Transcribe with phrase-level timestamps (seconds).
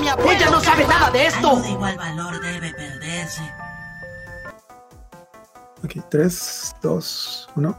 [0.00, 1.48] me apoya no sabe nada de esto.
[1.50, 3.42] Algo de igual valor debe perderse.
[5.84, 7.78] Ok, 3, 2, 1.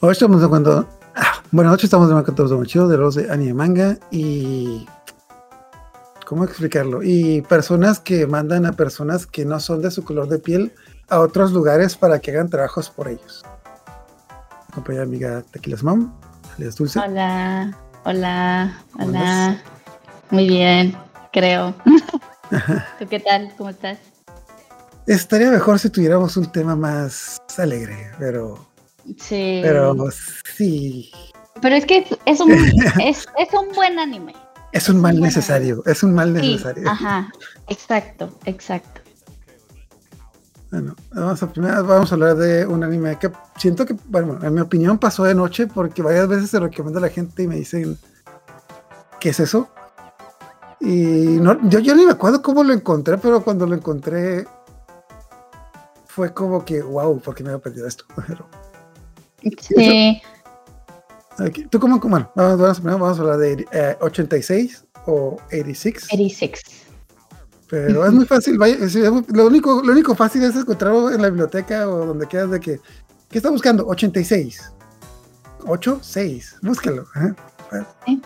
[0.00, 0.88] Hoy estamos cuando.
[1.14, 4.86] Ah, bueno, hoy estamos de un 14 de chido de los de anime manga y.
[6.26, 7.02] ¿Cómo explicarlo?
[7.02, 10.74] Y personas que mandan a personas que no son de su color de piel
[11.08, 13.44] a otros lugares para que hagan trabajos por ellos.
[14.74, 16.12] Compañera amiga Tequilas Mom,
[16.56, 16.98] alias Dulce.
[16.98, 17.74] Hola,
[18.04, 19.62] hola, hola.
[20.30, 20.94] Muy bien,
[21.32, 21.74] creo.
[22.98, 23.52] ¿Tú qué tal?
[23.56, 23.98] ¿Cómo estás?
[25.06, 28.66] Estaría mejor si tuviéramos un tema más alegre, pero.
[29.18, 29.60] Sí.
[29.62, 29.94] Pero
[30.56, 31.10] sí.
[31.62, 32.52] Pero es que es un,
[33.02, 34.34] es, es un buen anime.
[34.72, 35.26] Es un mal Bueno.
[35.26, 35.82] necesario.
[35.86, 36.88] Es un mal Sí, necesario.
[36.88, 37.30] ajá,
[37.68, 39.00] exacto, exacto.
[40.70, 44.52] Bueno, vamos a, primero vamos a hablar de un anime que siento que, bueno, en
[44.52, 47.56] mi opinión pasó de noche porque varias veces se recomienda a la gente y me
[47.56, 47.96] dicen,
[49.18, 49.70] ¿qué es eso?
[50.80, 54.46] Y no, yo, yo ni me acuerdo cómo lo encontré, pero cuando lo encontré
[56.06, 58.04] fue como que, wow, ¿por qué me había perdido esto?
[58.26, 58.46] Pero,
[59.60, 60.20] Sí,
[61.38, 62.16] aquí, ¿Tú cómo, cómo?
[62.16, 66.04] Bueno, vamos, vamos, a hablar de eh, 86 o 86.
[66.12, 66.52] 86.
[67.70, 71.10] Pero es muy fácil, vaya, es- es muy- lo, único, lo único fácil es encontrarlo
[71.10, 72.80] en la biblioteca o donde quieras de que,
[73.28, 73.86] ¿qué está buscando?
[73.86, 74.72] 86.
[75.66, 77.04] 8, 6, búscalo.
[77.14, 77.36] ajá.
[77.70, 77.86] Bueno.
[78.06, 78.22] Sí.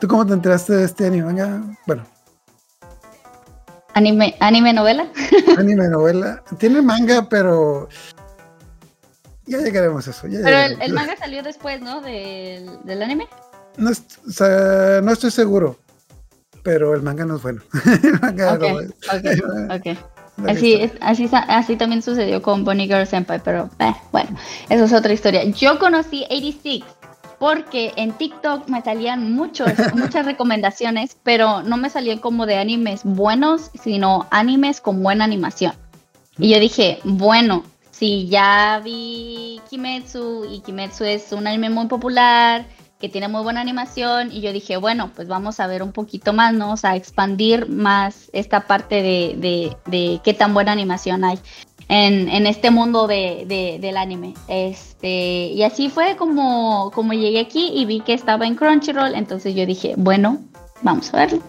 [0.00, 1.26] ¿Tú cómo te enteraste de este anime?
[1.28, 2.04] Venga, Bueno,
[3.94, 5.06] Anime, anime novela.
[5.58, 6.42] anime, novela.
[6.58, 7.88] Tiene manga, pero
[9.46, 10.26] ya llegaremos a eso.
[10.28, 12.00] ya Pero el, manga salió después, ¿no?
[12.00, 13.28] Del, del anime.
[13.76, 15.76] No, est- o sea, no estoy seguro,
[16.62, 17.62] pero el manga no es bueno.
[18.02, 19.98] el manga no es-
[20.46, 24.30] Así, es, así también sucedió con Bonnie Girl Senpai, pero eh, bueno,
[24.70, 25.44] eso es otra historia.
[25.44, 26.82] Yo conocí 86
[27.40, 33.00] porque en TikTok me salían muchos, muchas recomendaciones, pero no me salían como de animes
[33.02, 35.72] buenos, sino animes con buena animación.
[36.36, 42.66] Y yo dije, bueno, si ya vi Kimetsu y Kimetsu es un anime muy popular,
[43.00, 46.34] que tiene muy buena animación, y yo dije, bueno, pues vamos a ver un poquito
[46.34, 46.72] más, ¿no?
[46.72, 51.38] O sea, expandir más esta parte de, de, de qué tan buena animación hay
[51.90, 54.32] en, en este mundo de, de- del anime.
[54.48, 59.54] Este, y así fue como, como llegué aquí y vi que estaba en Crunchyroll, entonces
[59.54, 60.38] yo dije, bueno,
[60.82, 61.42] vamos a verlo.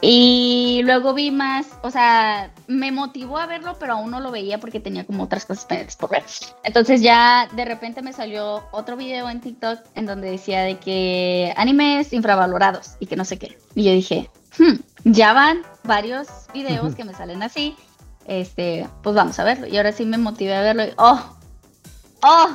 [0.00, 4.60] Y luego vi más, o sea, me motivó a verlo, pero aún no lo veía
[4.60, 6.22] porque tenía como otras cosas pendientes por ver.
[6.62, 11.54] Entonces ya de repente me salió otro video en TikTok en donde decía de que
[11.56, 13.56] animes infravalorados y que no sé qué.
[13.74, 14.74] Y yo dije, "Hmm,
[15.04, 17.74] ya van varios videos que me salen así.
[18.26, 19.66] Este, pues vamos a verlo.
[19.66, 20.84] Y ahora sí me motivé a verlo.
[20.84, 21.36] Y, oh,
[22.22, 22.48] oh,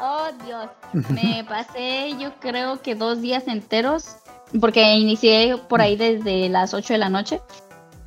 [0.00, 0.68] oh Dios.
[1.10, 4.16] Me pasé yo creo que dos días enteros
[4.60, 7.40] porque inicié por ahí desde las 8 de la noche.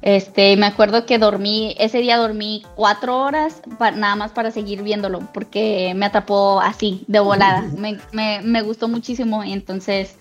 [0.04, 4.82] Este, me acuerdo que dormí, ese día dormí cuatro horas pa- nada más para seguir
[4.82, 7.62] viéndolo, porque me atrapó así, de volada.
[7.78, 10.18] Me, me- me gustó muchísimo entonces,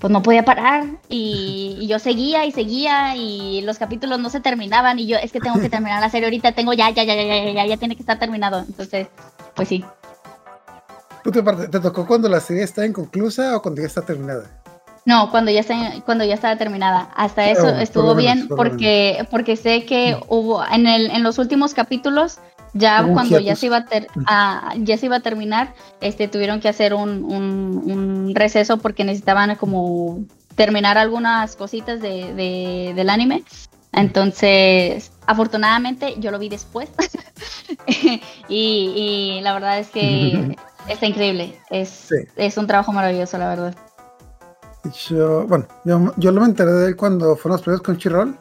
[0.00, 0.84] pues no podía parar.
[1.08, 5.30] Y, y yo seguía y seguía y los capítulos no se terminaban y yo, es
[5.30, 7.76] que tengo que terminar la serie ahorita, tengo ya, ya, ya, ya, ya, ya, ya
[7.76, 8.60] tiene que estar terminado.
[8.60, 9.08] Entonces,
[9.54, 9.84] pues sí.
[11.22, 11.42] ¿Tú te,
[11.80, 14.44] tocó cuando la serie está inconclusa o cuando ya está terminada?
[15.04, 15.74] No, cuando ya está,
[16.04, 17.10] cuando ya estaba terminada.
[17.14, 21.10] Hasta eso por estuvo lo menos, bien por porque porque sé que hubo en el
[21.10, 22.38] en los últimos capítulos
[22.74, 26.60] ya cuando ya se iba a ter- a- ya se iba a terminar, este tuvieron
[26.60, 30.20] que hacer un, un- un receso porque necesitaban como
[30.54, 33.44] terminar algunas cositas de, de- del anime.
[33.92, 36.88] Entonces, afortunadamente yo lo vi después
[37.86, 40.56] y, y la verdad es que
[40.88, 41.58] está increíble.
[41.70, 42.16] Es, Sí.
[42.36, 43.74] es un trabajo maravilloso, la verdad.
[45.08, 48.36] Yo, bueno, yo, yo lo me enteré de él cuando fueron los premios con Chirol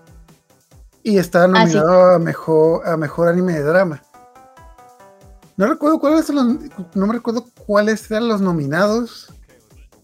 [1.03, 1.75] y estaba Ah, sí.
[1.77, 4.01] nominado a mejor a mejor anime de drama.
[5.59, 9.27] No recuerdo cuáles son los, no me recuerdo cuáles eran los nominados,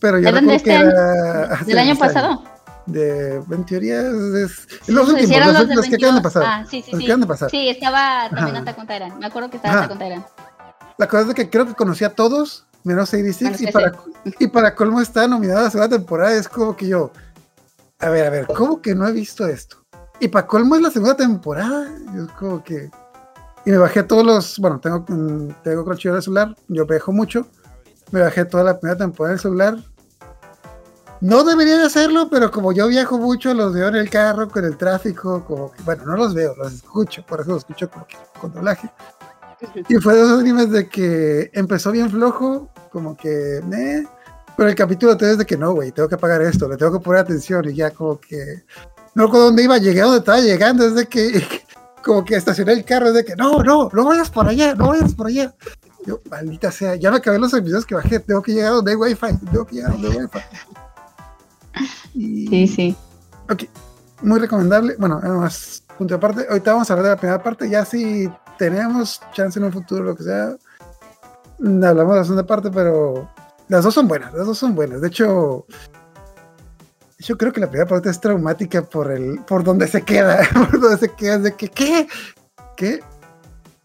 [0.01, 2.43] pero yo ¿De dónde recuerdo que era ah, sí, ¿Del año pasado?
[2.85, 6.15] De en teoría es, es- los Sí, últimos, sí, eran los, del los que acaban
[6.15, 6.23] de 22.
[6.23, 6.43] pasar.
[6.45, 7.05] Ah, sí, sí, los sí.
[7.05, 7.49] que acaban de pasar.
[7.49, 9.17] Sí, estaba también on Titan.
[9.17, 10.25] Me acuerdo que estaba on Titan.
[10.97, 13.93] La cosa es que creo que conocí a todos, menos 86, Menos y para,
[14.37, 16.35] y para colmo está nominada a la segunda temporada.
[16.35, 17.11] Es como que yo,
[17.99, 19.77] a ver, a ver, ¿cómo que no he visto esto?
[20.19, 21.87] Y para colmo es la segunda temporada.
[22.13, 22.91] Yo es como que.
[23.65, 24.59] Y me bajé todos los.
[24.59, 27.47] Bueno, tengo, mm, tengo Crunchyroll de celular, yo viajo mucho.
[28.11, 29.77] Me bajé toda la primera temporada del celular.
[31.21, 34.65] No debería de hacerlo, pero como yo viajo mucho, los veo en el carro, con
[34.65, 38.05] el tráfico, como que, bueno, no los veo, los escucho, por eso los escucho como
[38.05, 38.89] que con doblaje.
[39.87, 44.03] Y fue de esos animes de que empezó bien flojo, como que, eh,
[44.55, 46.91] pero el capítulo 3 es de que no, güey, tengo que pagar esto, le tengo
[46.91, 48.63] que poner atención y ya como que
[49.15, 51.41] no recuerdo dónde iba, llegué a donde estaba llegando, es de que
[52.05, 54.89] como que estacioné el carro, es de que no, no, no vayas por allá, no
[54.89, 55.53] vayas por allá.
[56.05, 58.95] Yo, maldita sea, ya me acabé los episodios que bajé, tengo que llegar donde hay
[58.97, 60.39] wifi, tengo que llegar donde hay wifi.
[62.13, 62.95] Y- Sí, sí.
[63.49, 63.63] Ok,
[64.21, 64.95] muy recomendable.
[64.97, 66.45] Bueno, además, punto aparte.
[66.49, 67.69] Ahorita vamos a hablar de la primera parte.
[67.69, 70.55] Ya si tenemos chance en un futuro, lo que sea,
[71.59, 73.29] mm, hablamos de la segunda parte, pero
[73.67, 74.33] las dos son buenas.
[74.33, 75.01] Las dos son buenas.
[75.01, 75.65] De hecho,
[77.25, 80.47] yo creo que la primera parte es traumática por el por donde se queda.
[80.53, 81.39] Por donde se queda.
[81.39, 82.07] De que, ¿qué?
[82.77, 82.99] ¿Qué?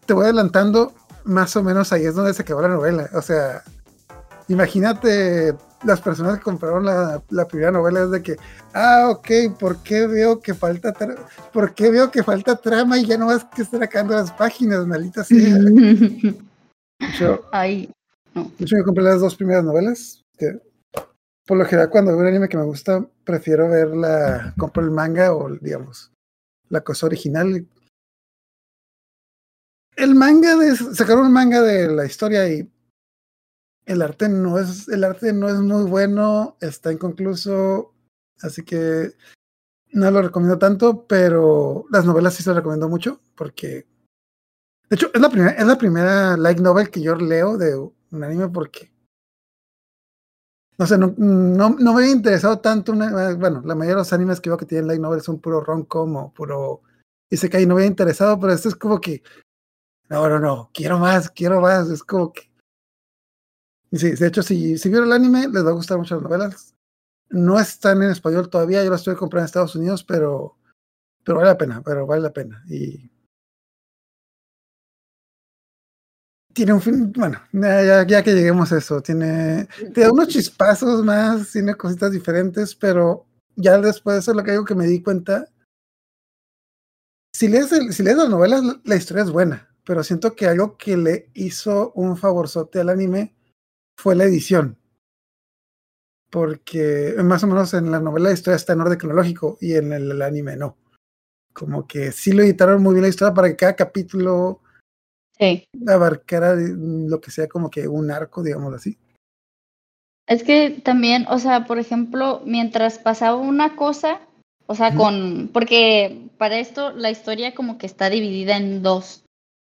[0.05, 0.93] Te voy adelantando.
[1.23, 3.09] Más o menos ahí es donde se quedó la novela.
[3.13, 3.63] O sea,
[4.47, 8.37] imagínate las personas que compraron la, la primera novela es de que,
[8.73, 10.93] ah, ok, ¿por qué veo que falta
[11.51, 14.85] ¿por qué veo que falta trama y ya no vas que estar acabando las páginas,
[14.85, 15.57] maldita sea?
[17.19, 17.91] Yo, Ay,
[18.59, 20.23] yo compré las dos primeras novelas.
[20.37, 20.59] Que
[21.51, 24.53] por lo general, cuando veo un anime que me gusta, prefiero ver la.
[24.57, 26.09] Compro el manga o, digamos,
[26.69, 27.67] la cosa original.
[29.97, 30.77] El manga de.
[30.77, 32.71] Sacaron un manga de la historia y.
[33.85, 34.87] El arte no es.
[34.87, 36.55] El arte no es muy bueno.
[36.61, 37.95] Está inconcluso.
[38.41, 39.11] Así que.
[39.91, 43.19] No lo recomiendo tanto, pero las novelas sí se las recomiendo mucho.
[43.35, 43.85] Porque.
[44.89, 48.23] De hecho, es la primera, es la primera light novel que yo leo de un
[48.23, 48.90] anime porque
[50.81, 54.41] no sé, no, no, me había interesado tanto una, bueno, la mayoría de los animes
[54.41, 56.81] que veo que tienen light novel son puro rom-com o puro
[57.29, 59.21] isekai, no me había interesado, pero esto es como que
[60.09, 62.49] no, no, no, quiero más, quiero más, es como que
[63.91, 66.75] sí, de hecho, si, si vieron el anime, les va a gustar mucho las novelas.
[67.29, 70.57] No están en español todavía, yo las estoy comprando en Estados Unidos, pero,
[71.23, 72.63] pero vale la pena, pero vale la pena.
[72.67, 73.10] Y
[76.53, 81.51] tiene un fin, bueno, ya, que lleguemos a eso, tiene, te da unos chispazos más,
[81.51, 83.25] tiene cositas diferentes, pero
[83.55, 85.47] ya después de eso es lo que digo que me di cuenta.
[87.33, 90.47] Si lees, el- si lees las novelas, la- la historia es buena, pero siento que
[90.47, 93.35] algo que le hizo un favorzote al anime
[93.97, 94.77] fue la edición.
[96.29, 99.91] Porque más o menos en la novela la historia está en orden cronológico y en
[99.91, 100.77] el, el anime no.
[101.53, 104.61] Como que sí lo editaron muy bien la historia para que cada capítulo
[105.41, 105.67] sí.
[105.87, 108.97] abarcara mm, lo que sea como que un arco, digamos así.
[110.27, 114.21] Es que también, o sea, por ejemplo, mientras pasaba una cosa,
[114.67, 119.23] o sea, con, porque para esto la historia como que está dividida en dos.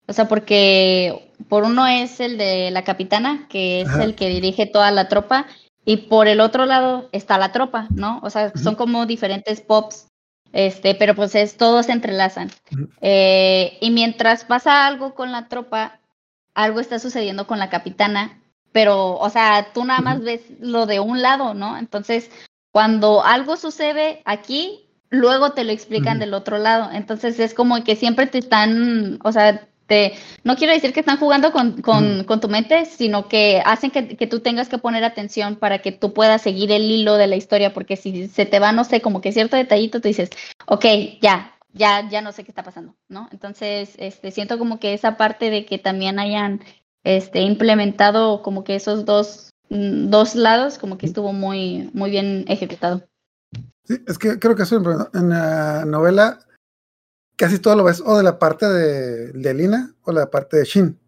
[0.07, 4.03] O sea, porque por uno es el de la capitana, que es Ajá.
[4.03, 5.45] el que dirige toda la tropa,
[5.83, 8.19] y por el otro lado está la tropa, ¿no?
[8.23, 10.07] O sea, son como diferentes pops,
[10.55, 12.49] este, pero pues es, todos se entrelazan.
[13.01, 15.99] Eh, y mientras pasa algo con la tropa,
[16.53, 18.39] algo está sucediendo con la capitana,
[18.71, 21.77] pero, o sea, tú nada más ves lo de un lado, ¿no?
[21.77, 22.31] Entonces,
[22.71, 26.89] cuando algo sucede aquí, luego te lo explican del otro lado.
[26.89, 31.17] Entonces, es como que siempre te están, o sea, te, no quiero decir que están
[31.17, 35.55] jugando con, con, tu mente, sino que hacen que, que tú tengas que poner atención
[35.55, 38.71] para que tú puedas seguir el hilo de la historia, porque si se te va,
[38.71, 40.29] no sé, como que cierto detallito, tú dices,
[40.65, 40.85] ok,
[41.21, 43.29] ya, ya, ya no sé qué está pasando, ¿no?
[43.31, 46.61] Entonces, este, siento como que esa parte de que también hayan
[47.03, 52.45] este, implementado como que esos dos, mm, dos lados, como que estuvo muy, muy bien
[52.47, 53.03] ejecutado.
[53.83, 56.39] Sí, es que creo que eso en, en la novela
[57.37, 60.65] casi todo lo ves o de la parte de, de Lina o la parte de
[60.65, 60.99] Shin.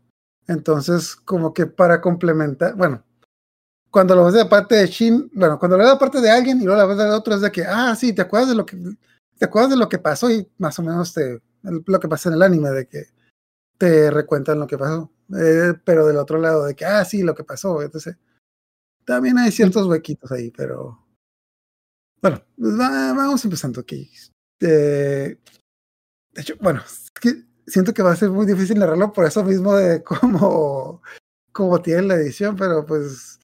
[0.47, 3.03] Entonces, como que para complementar, bueno,
[3.91, 6.21] cuando lo ves de la parte de Shin, bueno, cuando lo ves de la parte
[6.21, 8.49] de alguien y luego la ves del otro es de que, ah, sí, te acuerdas
[8.49, 8.77] de lo que,
[9.37, 12.35] te acuerdas de lo que pasó y más o menos te, lo que pasa en
[12.35, 13.05] el anime, de que
[13.77, 15.11] te recuentan lo que pasó.
[15.37, 18.17] Eh, pero del otro lado, de que, ah, sí, lo que pasó, entonces,
[19.05, 21.05] también hay ciertos huequitos ahí, pero
[22.21, 24.09] bueno, va- vamos empezando aquí.
[24.59, 25.37] Eh,
[26.37, 26.83] de hecho, bueno,
[27.65, 31.01] siento que va a ser muy difícil narrarlo por eso mismo de cómo,
[31.51, 33.39] cómo tiene la edición, pero pues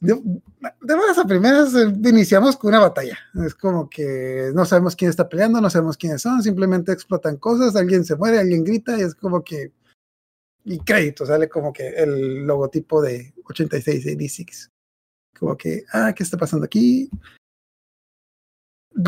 [0.00, 3.16] de, de buenas a primeras eh, iniciamos con una batalla.
[3.46, 7.76] Es como que no sabemos quién está peleando, no sabemos quiénes son, simplemente explotan cosas,
[7.76, 9.70] alguien se muere, alguien grita y es como que...
[10.64, 14.70] Y crédito, sale como que el logotipo de 8686.
[15.38, 17.08] Como que, ah, ¿qué está pasando aquí?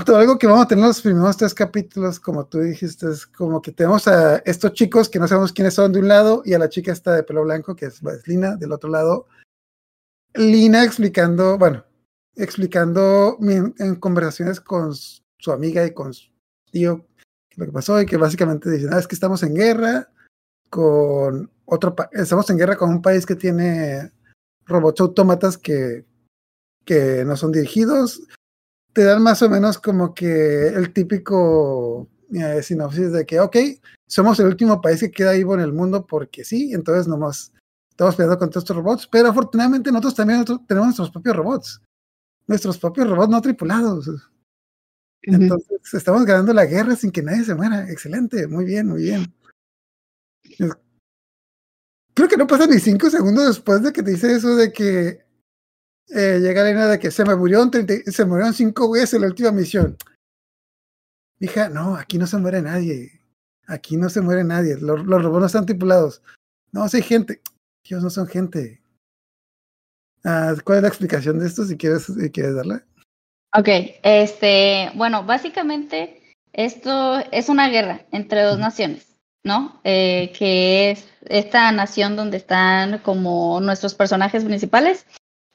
[0.09, 3.73] Algo que vamos a tener los primeros tres capítulos, como tú dijiste, es como que
[3.73, 6.69] tenemos a estos chicos que no sabemos quiénes son de un lado y a la
[6.69, 9.27] chica esta de pelo blanco, que es, es Lina, del otro lado.
[10.35, 11.85] Lina explicando, bueno,
[12.35, 16.31] explicando en conversaciones con su amiga y con su
[16.71, 17.07] tío
[17.57, 20.11] lo que pasó y que básicamente dicen, ah, es que estamos en guerra
[20.69, 24.13] con otro, pa- estamos en guerra con un país que tiene
[24.67, 26.05] robots autómatas que,
[26.85, 28.21] que no son dirigidos
[28.97, 33.55] te dan más o menos como que el típico eh, sinopsis de que, ok,
[34.09, 37.53] somos el último país que queda vivo en el mundo porque sí, entonces nomás
[37.91, 41.83] estamos peleando contra estos robots, pero afortunadamente nosotros también nosotros tenemos nuestros propios robots,
[42.47, 44.11] nuestros propios robots no tripulados.
[45.21, 47.91] Entonces estamos ganando la guerra sin que nadie se muera.
[47.91, 49.27] Excelente, muy bien, muy bien.
[52.15, 55.26] Creo que no pasa ni cinco segundos después de que te dice eso de que
[56.09, 59.23] eh, llega la línea de que se me murieron 30, se murieron cinco veces en
[59.23, 59.97] la última misión.
[61.41, 63.21] Hija, no, aquí no se muere nadie.
[63.67, 64.77] Aquí no se muere nadie.
[64.77, 66.23] Los, los robots no están tripulados.
[66.73, 67.41] No, sí hay gente.
[67.85, 68.81] Ellos no son gente.
[70.25, 71.65] Ah, ¿Cuál es la explicación de esto?
[71.65, 72.85] Si quieres, si quieres darla.
[73.55, 73.69] Ok,
[74.03, 76.21] este, bueno, básicamente
[76.53, 79.81] esto es una guerra entre dos naciones, ¿no?
[79.85, 85.07] Eh, que es esta nación donde están como nuestros personajes principales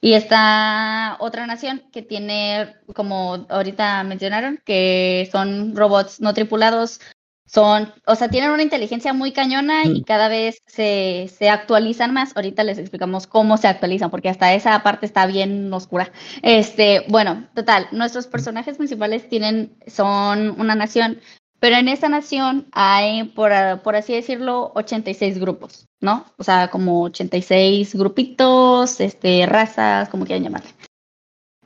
[0.02, 7.00] y esta otra nación que tiene, como ahorita mencionaron, que son robots no tripulados,
[7.46, 12.36] son, o sea, tienen una inteligencia muy cañona y cada vez se, se, actualizan más.
[12.36, 16.12] Ahorita les explicamos cómo se actualizan, porque hasta esa parte está bien oscura.
[16.44, 21.20] Este, bueno, total, nuestros personajes principales tienen, son una nación,
[21.62, 23.52] pero en esa nación hay, por,
[23.84, 26.26] por así decirlo, 86 grupos, ¿no?
[26.38, 30.72] O sea, como 86 grupitos, este, razas, como quieran llamarle.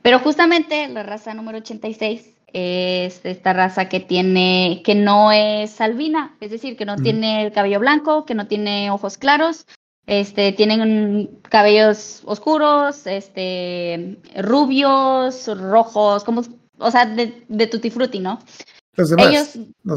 [0.02, 6.36] Pero justamente la raza número 86 es esta raza que tiene, que no es albina,
[6.42, 9.66] es decir, que no tiene el cabello blanco, que no tiene ojos claros,
[10.06, 16.42] este, tienen cabellos oscuros, este, rubios, rojos, como,
[16.76, 18.40] o sea, de, de tutti frutti, ¿no?
[18.96, 19.26] Los demás.
[19.28, 19.48] Ellos,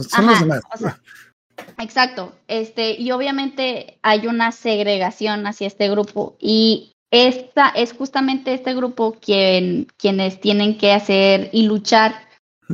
[0.10, 0.62] son los demás.
[0.74, 1.00] O sea,
[1.80, 2.34] exacto.
[2.48, 9.18] Este, y obviamente hay una segregación hacia este grupo y esta es justamente este grupo
[9.20, 12.30] quien, quienes tienen que hacer y luchar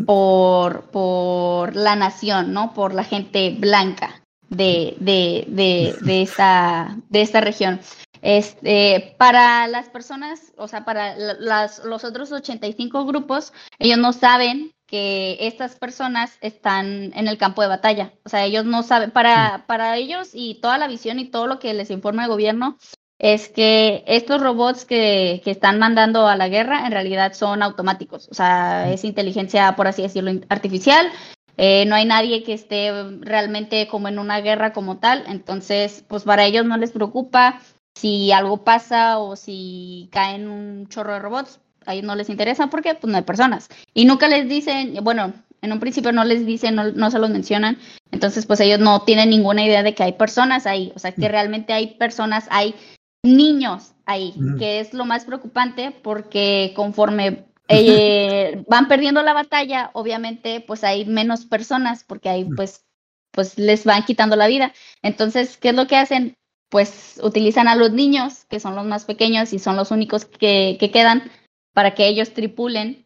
[0.06, 2.74] por, por la nación, ¿no?
[2.74, 7.80] Por la gente blanca de, de, de, de, esta, de esta región.
[8.22, 14.75] Este, para las personas, o sea, para las, los otros 85 grupos, ellos no saben
[14.96, 18.14] que estas personas están en el campo de batalla.
[18.24, 21.60] O sea, ellos no saben, para, para ellos y toda la visión y todo lo
[21.60, 22.78] que les informa el gobierno,
[23.20, 28.30] es que estos robots que, que, están mandando a la guerra en realidad son automáticos,
[28.32, 31.12] o sea, es inteligencia, por así decirlo, artificial.
[31.58, 36.24] Eh, no hay nadie que esté realmente como en una guerra como tal, entonces, pues
[36.24, 37.60] para ellos no les preocupa
[37.96, 42.68] si algo pasa o si caen un chorro de robots, a ellos no les interesa
[42.68, 43.70] porque pues no hay personas.
[43.94, 47.30] Y nunca les dicen, bueno, en un principio no les dicen, no, no se los
[47.30, 47.78] mencionan,
[48.12, 51.28] entonces pues ellos no tienen ninguna idea de que hay personas ahí, o sea, que
[51.28, 52.76] realmente hay personas, hay
[53.24, 60.62] niños ahí, que es lo más preocupante porque conforme eh, van perdiendo la batalla, obviamente
[60.62, 62.86] pues hay menos personas porque ahí pues,
[63.32, 64.74] pues les van quitando la vida.
[65.02, 66.36] Entonces, ¿qué es lo que hacen?
[66.70, 70.78] Pues utilizan a los niños, que son los más pequeños y son los únicos que,
[70.80, 71.30] que quedan,
[71.76, 73.06] para que ellos tripulen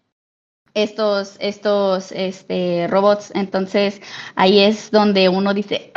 [0.76, 3.32] estos, estos este, robots.
[3.34, 4.00] Entonces,
[4.36, 5.92] ahí es donde uno dice,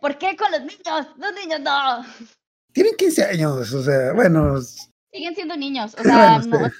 [0.00, 1.06] ¿por qué con los niños?
[1.16, 2.04] Los niños no.
[2.74, 4.60] Tienen 15 años, o sea, bueno.
[5.10, 6.70] Siguen siendo niños, o sea, no,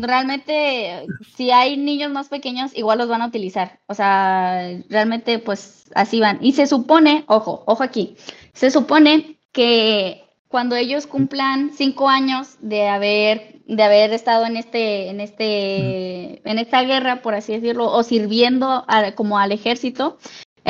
[0.00, 1.06] realmente
[1.36, 3.80] si hay niños más pequeños, igual los van a utilizar.
[3.86, 6.38] O sea, realmente pues así van.
[6.40, 8.16] Y se supone, ojo, ojo aquí,
[8.54, 15.08] se supone que cuando ellos cumplan cinco años de haber de haber estado en este
[15.08, 20.18] en este en esta guerra por así decirlo o sirviendo como al ejército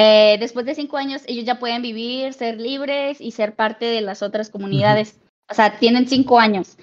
[0.01, 4.01] eh, después de cinco años, ellos ya pueden vivir, ser libres y ser parte de
[4.01, 5.19] las otras comunidades.
[5.51, 6.77] O sea, tienen cinco años.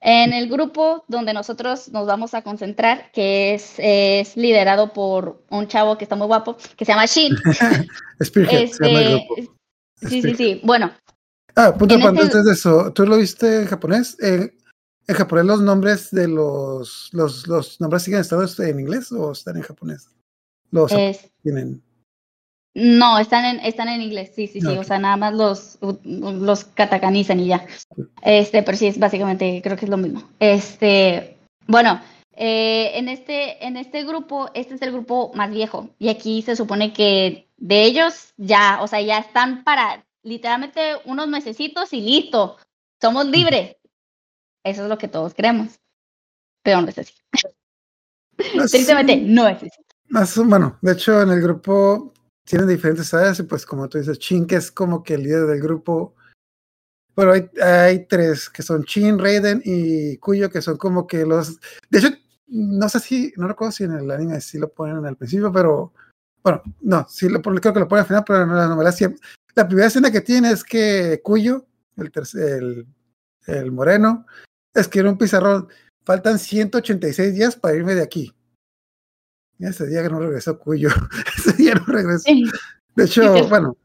[0.00, 5.66] En el grupo donde nosotros nos vamos a concentrar, que es, es liderado por un
[5.66, 7.34] chavo que está muy guapo, que se llama Shin.
[8.20, 9.26] este,
[9.96, 10.60] sí, sí, sí.
[10.62, 10.92] Bueno.
[11.56, 12.06] Ah, punto este...
[12.06, 14.16] antes de eso, ¿tú lo viste en japonés?
[14.20, 19.56] ¿En japonés los nombres de los, los, los nombres siguen estando en inglés o están
[19.56, 20.08] en japonés?
[20.70, 21.30] Los es...
[21.42, 21.82] tienen.
[22.76, 24.78] No, están en, están en inglés, sí, sí, sí, okay.
[24.78, 27.64] o sea, nada más los, los catacanizan y ya.
[28.22, 30.28] Este, pero sí, es básicamente, creo que es lo mismo.
[30.40, 31.36] Este,
[31.68, 32.00] bueno,
[32.32, 36.56] eh, en, este, en este grupo, este es el grupo más viejo, y aquí se
[36.56, 42.56] supone que de ellos ya, o sea, ya están para literalmente unos mesecitos y listo,
[43.00, 43.76] somos libres.
[44.64, 45.78] Eso es lo que todos creemos,
[46.62, 47.14] pero no es así.
[48.36, 49.70] Tristemente, no es así.
[50.08, 52.12] Más, bueno, de hecho, en el grupo
[52.44, 55.46] tienen diferentes áreas y pues como tú dices, Chin que es como que el líder
[55.46, 56.14] del grupo.
[57.14, 61.60] Bueno, hay, hay tres que son Chin, Raiden y Cuyo que son como que los...
[61.88, 62.08] De hecho,
[62.48, 65.92] no sé si, no recuerdo si en el anime sí lo ponen al principio, pero
[66.42, 69.20] bueno, no, sí lo, creo que lo ponen al final, pero en la novela siempre.
[69.54, 72.86] La primera escena que tiene es que Cuyo, el, el,
[73.46, 74.26] el moreno,
[74.74, 75.68] escribe un pizarrón.
[76.04, 78.34] Faltan 186 días para irme de aquí.
[79.58, 80.88] Ese día que no regresó Cuyo.
[81.38, 82.24] Ese día no regresó.
[82.94, 83.76] De hecho, bueno,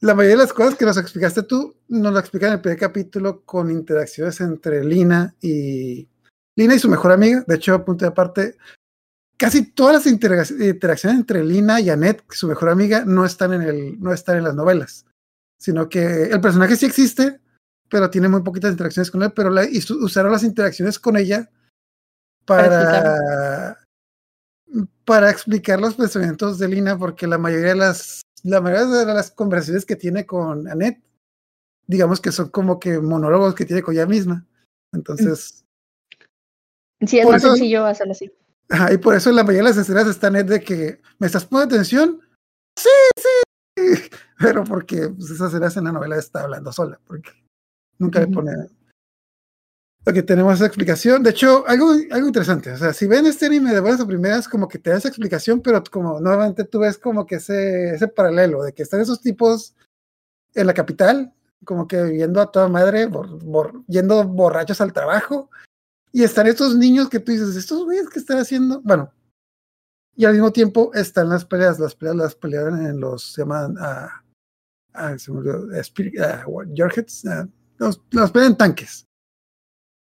[0.00, 2.78] la mayoría de las cosas que nos explicaste tú, nos lo explican en el primer
[2.78, 6.08] capítulo con interacciones entre Lina y
[6.56, 7.42] Lina y su mejor amiga.
[7.46, 8.56] De hecho, punto de aparte,
[9.36, 14.00] casi todas las interacciones entre Lina y Annette, su mejor amiga, no están en el,
[14.00, 15.06] no están en las novelas.
[15.58, 17.40] Sino que el personaje sí existe,
[17.88, 21.50] pero tiene muy poquitas interacciones con él, pero la, y usaron las interacciones con ella
[22.44, 23.78] para,
[25.04, 29.30] para explicar los pensamientos de Lina, porque la mayoría de las, la mayoría de las
[29.30, 31.02] conversaciones que tiene con Annette,
[31.86, 34.46] digamos que son como que monólogos que tiene con ella misma.
[34.92, 35.64] Entonces.
[37.06, 38.32] Sí, es más sencillo hacerlo así.
[38.92, 41.44] Y por eso en la mayoría de las escenas está Annette de que, ¿me estás
[41.44, 42.20] poniendo atención?
[42.76, 44.10] Sí, sí.
[44.38, 47.30] Pero porque pues, esas escenas en la novela está hablando sola, porque
[47.98, 48.52] nunca le pone
[50.06, 51.22] Ok, tenemos esa explicación.
[51.22, 52.70] De hecho, algo, algo interesante.
[52.72, 55.08] O sea, si ven este anime de buenas a primeras, como que te da esa
[55.08, 59.22] explicación, pero como nuevamente tú ves como que ese, ese paralelo de que están esos
[59.22, 59.74] tipos
[60.54, 61.32] en la capital,
[61.64, 63.08] como que viviendo a toda madre,
[63.88, 65.48] yendo borrachos al trabajo,
[66.14, 69.12] y están estos niños que tú dices, estos güeyes que están haciendo, bueno,
[70.14, 73.74] y al mismo tiempo están las peleas, las peleas las pelean en los, se llaman,
[73.80, 74.22] ah,
[74.92, 75.70] ah, se me olvidó, uh,
[77.78, 79.08] los, pelean en tanques.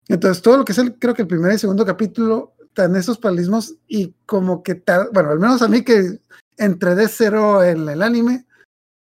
[0.08, 3.20] Entonces, todo lo que es el, creo que el primer y segundo capítulo, están esos
[3.20, 4.82] paralismos y como que,
[5.14, 6.22] bueno, al menos a mí que
[6.58, 8.48] entré de cero en el anime,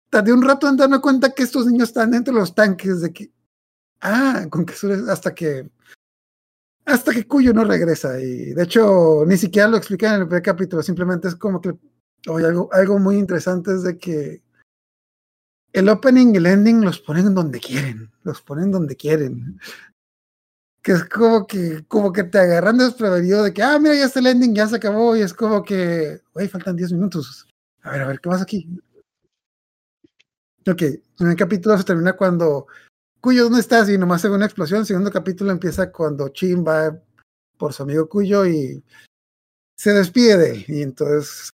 [0.10, 3.14] tardé un rato en darme cuenta que estos niños están dentro de los tanques, de
[3.14, 3.32] que,
[4.02, 4.74] ah, con que
[5.12, 5.70] hasta que,
[6.88, 8.20] hasta que Cuyo no regresa.
[8.20, 11.74] Y de hecho, ni siquiera lo expliqué en el primer capítulo, simplemente es como que,
[12.28, 14.42] oye, algo, algo muy interesante es de que
[15.74, 19.60] el opening y el ending los ponen donde quieren, los ponen donde quieren
[20.88, 24.20] que es como que, como que te agarran desprevenido de que, ah, mira, ya está
[24.20, 27.46] el ending, ya se acabó, y es como que, güey, faltan 10 minutos.
[27.82, 28.70] A ver, a ver, ¿qué pasa aquí?
[30.66, 30.82] Ok,
[31.20, 32.68] el capítulo se termina cuando
[33.22, 33.90] Cuyo, ¿dónde estás?
[33.90, 34.82] Y nomás se ve una explosión.
[34.82, 36.98] El segundo capítulo empieza cuando Chin va
[37.58, 38.84] por su amigo Cuyo y
[39.76, 40.66] se despide de él.
[40.68, 41.50] Y entonces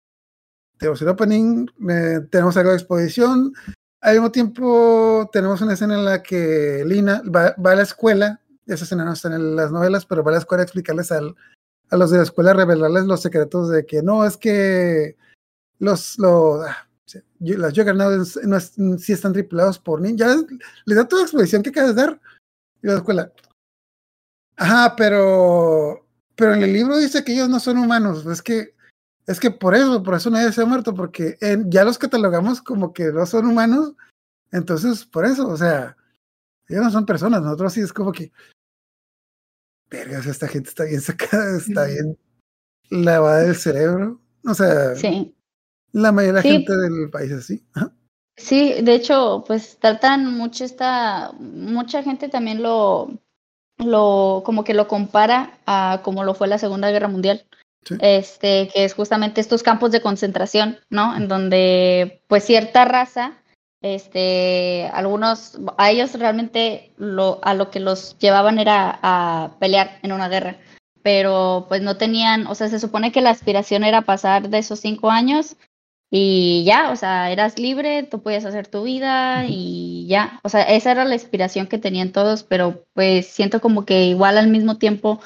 [0.77, 3.53] tenemos el opening, eh, tenemos algo de exposición.
[4.01, 8.85] Al mismo tiempo, tenemos una escena en la que Lina va, a la escuela esa
[8.85, 11.21] escena no está en las novelas, pero va a la escuela a explicarles a
[11.91, 15.17] los de la escuela, revelarles los secretos de que no, es que
[15.79, 16.87] los, los ah,
[17.43, 20.45] las Juggernauts no es, sí están tripulados por ninjas.
[20.85, 22.21] Les da toda la exposición que acabas de dar.
[22.81, 23.31] Y la escuela.
[24.55, 26.05] Ajá, pero.
[26.35, 28.25] Pero en el libro dice que ellos no son humanos.
[28.25, 28.73] Es que.
[29.25, 32.91] Es que por eso, por eso nadie se ha muerto, porque ya los catalogamos como
[32.91, 33.93] que no son humanos.
[34.51, 35.95] Entonces, por eso, o sea,
[36.67, 38.33] ellos no son personas, nosotros sí es como que,
[39.89, 42.17] vergas, esta gente está bien sacada, está bien
[42.89, 44.21] lavada del cerebro.
[44.45, 45.33] O sea, sí.
[45.93, 47.65] La mayoría de la gente del país así.
[48.35, 53.09] Sí, de hecho, pues tratan mucho esta, mucha gente también lo,
[53.77, 57.45] lo, como que lo compara a como lo fue la Segunda Guerra Mundial.
[57.99, 61.17] Este, que es justamente estos campos de concentración, ¿no?
[61.17, 63.43] En donde, pues, cierta raza
[63.83, 70.13] este, algunos, a ellos realmente lo, a lo que los llevaban era a pelear en
[70.13, 70.55] una guerra,
[71.03, 74.79] pero pues no tenían, o sea, se supone que la aspiración era pasar de esos
[74.79, 75.57] cinco años
[76.15, 80.61] y ya, o sea, eras libre, tú podías hacer tu vida y ya, o sea,
[80.61, 84.77] esa era la aspiración que tenían todos, pero pues siento como que igual al mismo
[84.77, 85.21] tiempo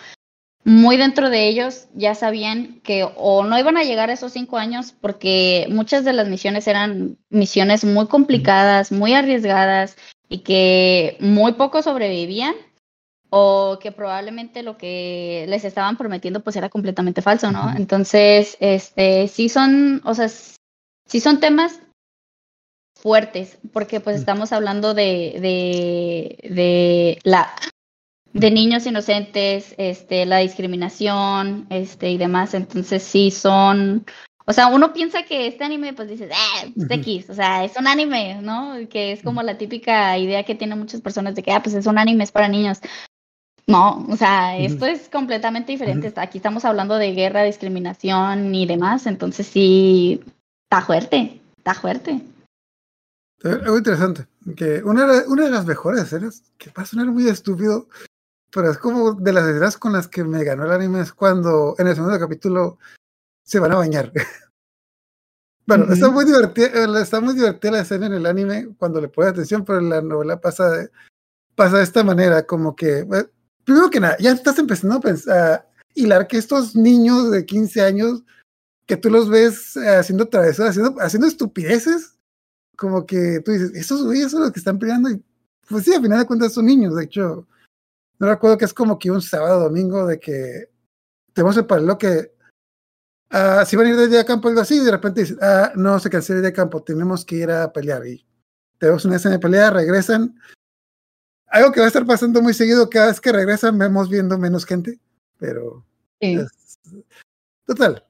[0.63, 4.57] muy dentro de ellos ya sabían que o no iban a llegar a esos cinco
[4.57, 9.97] años porque muchas de las misiones eran misiones muy complicadas, muy arriesgadas
[10.29, 12.55] y que muy pocos sobrevivían
[13.29, 17.73] o que probablemente lo que les estaban prometiendo pues era completamente falso, ¿no?
[17.75, 20.29] Entonces, este, sí son, o sea,
[21.07, 21.81] sí son temas
[22.95, 27.53] fuertes porque pues estamos hablando de, de, de la
[28.33, 32.53] de niños inocentes, este, la discriminación, este, y demás.
[32.53, 34.05] Entonces sí son,
[34.45, 37.75] o sea, uno piensa que este anime, pues dices, eh, pues X, o sea, es
[37.77, 38.75] un anime, ¿no?
[38.89, 41.87] Que es como la típica idea que tienen muchas personas de que, ah, pues es
[41.87, 42.79] un anime, es para niños.
[43.65, 46.13] No, o sea, esto es completamente diferente.
[46.15, 50.21] Aquí estamos hablando de guerra, discriminación y demás, entonces sí,
[50.69, 52.21] está fuerte, está fuerte.
[53.43, 57.87] Algo interesante, que una, una de las mejores escenas, que va a sonar muy estúpido,
[58.51, 61.75] pero es como de las escenas con las que me ganó el anime es cuando
[61.77, 62.79] en el segundo capítulo
[63.45, 64.11] se van a bañar.
[65.65, 69.07] bueno, está muy divertida, eh, está muy divertida la escena en el anime cuando le
[69.07, 70.89] pones atención, pero en la novela pasa de,
[71.55, 73.29] pasa de esta manera, como que, eh,
[73.63, 78.23] primero que nada, ya estás empezando a pensar, hilar que estos niños de 15 años,
[78.87, 82.17] que tú los ves eh, haciendo travesuras, haciendo, haciendo estupideces,
[82.75, 85.23] como que tú dices, esos güeyes son los que están peleando, y
[85.69, 87.47] pues sí, al final de cuentas son niños, de hecho,
[88.19, 90.69] no recuerdo que es como que un sábado domingo de que
[91.33, 92.31] tenemos el paralelo que
[93.29, 95.37] ah, si van a ir de día a campo algo así, y de repente dicen,
[95.41, 98.05] ah, no se cancela el día a campo, tenemos que ir a pelear.
[98.07, 98.25] Y
[98.77, 100.39] tenemos una escena de pelea, regresan,
[101.47, 104.65] algo que va a estar pasando muy seguido, cada vez que regresan vemos viendo menos
[104.65, 104.99] gente,
[105.37, 105.85] pero...
[107.65, 108.06] total,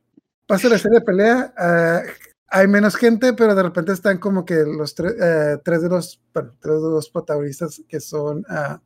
[0.48, 2.10] pasa la serie de pelea, uh,
[2.48, 6.56] hay menos gente, pero de repente están como que los uh, tres de los, bueno,
[6.60, 8.80] tres de los protagonistas que son uh,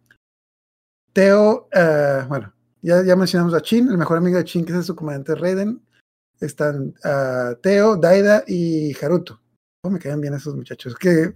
[1.13, 1.69] Teo,
[2.28, 5.36] bueno, ya, ya mencionamos a Chin, el mejor amigo de Chin, que es su comandante
[5.36, 5.86] Raiden.
[6.39, 6.95] Están
[7.62, 9.39] Teo, Daida y Haruto.
[9.84, 10.95] Oh, me caen bien esos muchachos.
[10.95, 11.36] Que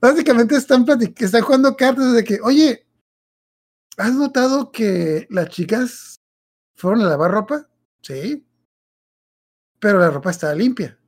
[0.00, 0.86] básicamente están,
[1.18, 2.86] están jugando cartas de que, oye,
[3.96, 6.14] ¿has notado que las chicas
[6.76, 7.68] fueron a lavar ropa?
[8.02, 8.45] Sí.
[9.78, 10.98] Pero la ropa estaba limpia.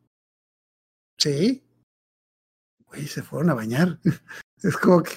[1.18, 1.64] Sí.
[2.87, 3.98] Güey, se fueron a bañar.
[4.62, 5.14] es como que.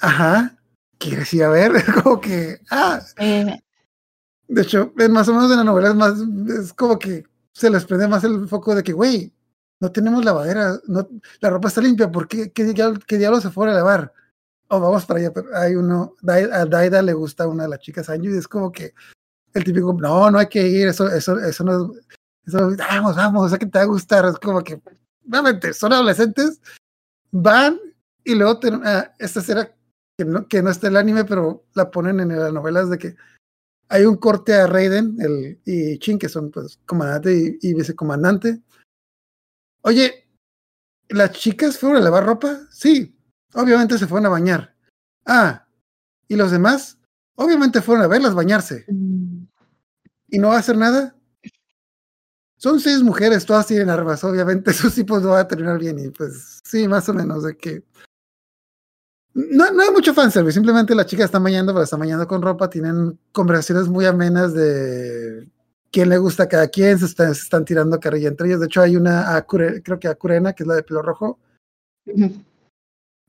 [0.00, 0.58] Ajá.
[0.98, 1.72] ¿Quieres ir a ver?
[2.02, 2.60] como que.
[2.70, 3.00] Ah.
[3.16, 6.14] De hecho, es más o menos en la novela es más.
[6.58, 9.32] Es como que se les prende más el foco de que, güey,
[9.80, 11.08] no tenemos lavadera, no,
[11.40, 14.12] la ropa está limpia, ¿por qué, qué, diablo, se fue a lavar?
[14.68, 18.08] Oh, vamos para allá, pero hay uno, a Daida le gusta una de las chicas
[18.08, 18.94] Anju y es como que
[19.52, 21.92] el típico, no, no hay que ir, eso, eso, eso no,
[22.46, 24.80] eso, vamos, vamos, o sea que te va a gustar, es como que,
[25.26, 26.60] realmente, son adolescentes,
[27.30, 27.78] van
[28.24, 29.74] y luego, ah, esta será
[30.16, 33.16] que no, que no está el anime, pero la ponen en las novelas de que
[33.88, 38.62] hay un corte a Raiden el, y Chin, que son pues comandante y, y vicecomandante,
[39.82, 40.28] Oye,
[41.08, 42.60] ¿las chicas fueron a lavar ropa?
[42.70, 43.16] Sí,
[43.54, 44.74] obviamente se fueron a bañar.
[45.26, 45.66] Ah,
[46.28, 46.98] ¿y los demás?
[47.34, 48.86] Obviamente fueron a verlas bañarse.
[50.28, 51.16] ¿Y no va a hacer nada?
[52.62, 56.10] Son seis mujeres, todas tienen armas, obviamente sus tipos no van a terminar bien y
[56.10, 57.82] pues sí, más o menos de que...
[59.34, 62.70] No, no hay mucho fanservice, simplemente las chicas están bañando, pero están bañando con ropa,
[62.70, 65.48] tienen conversaciones muy amenas de
[65.90, 68.60] quién le gusta a cada quien, se, están tirando carrilla entre ellos.
[68.60, 71.40] De hecho, hay una, creo que a Curena, que es la de pelo rojo.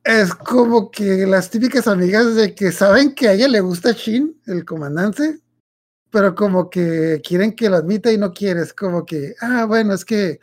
[0.04, 4.40] Es como que las típicas amigas de que saben que a ella le gusta Shin,
[4.46, 5.40] el comandante,
[6.14, 8.62] pero como que quieren que lo admita y no quiere.
[8.62, 10.40] Es como que, ah, bueno, es que,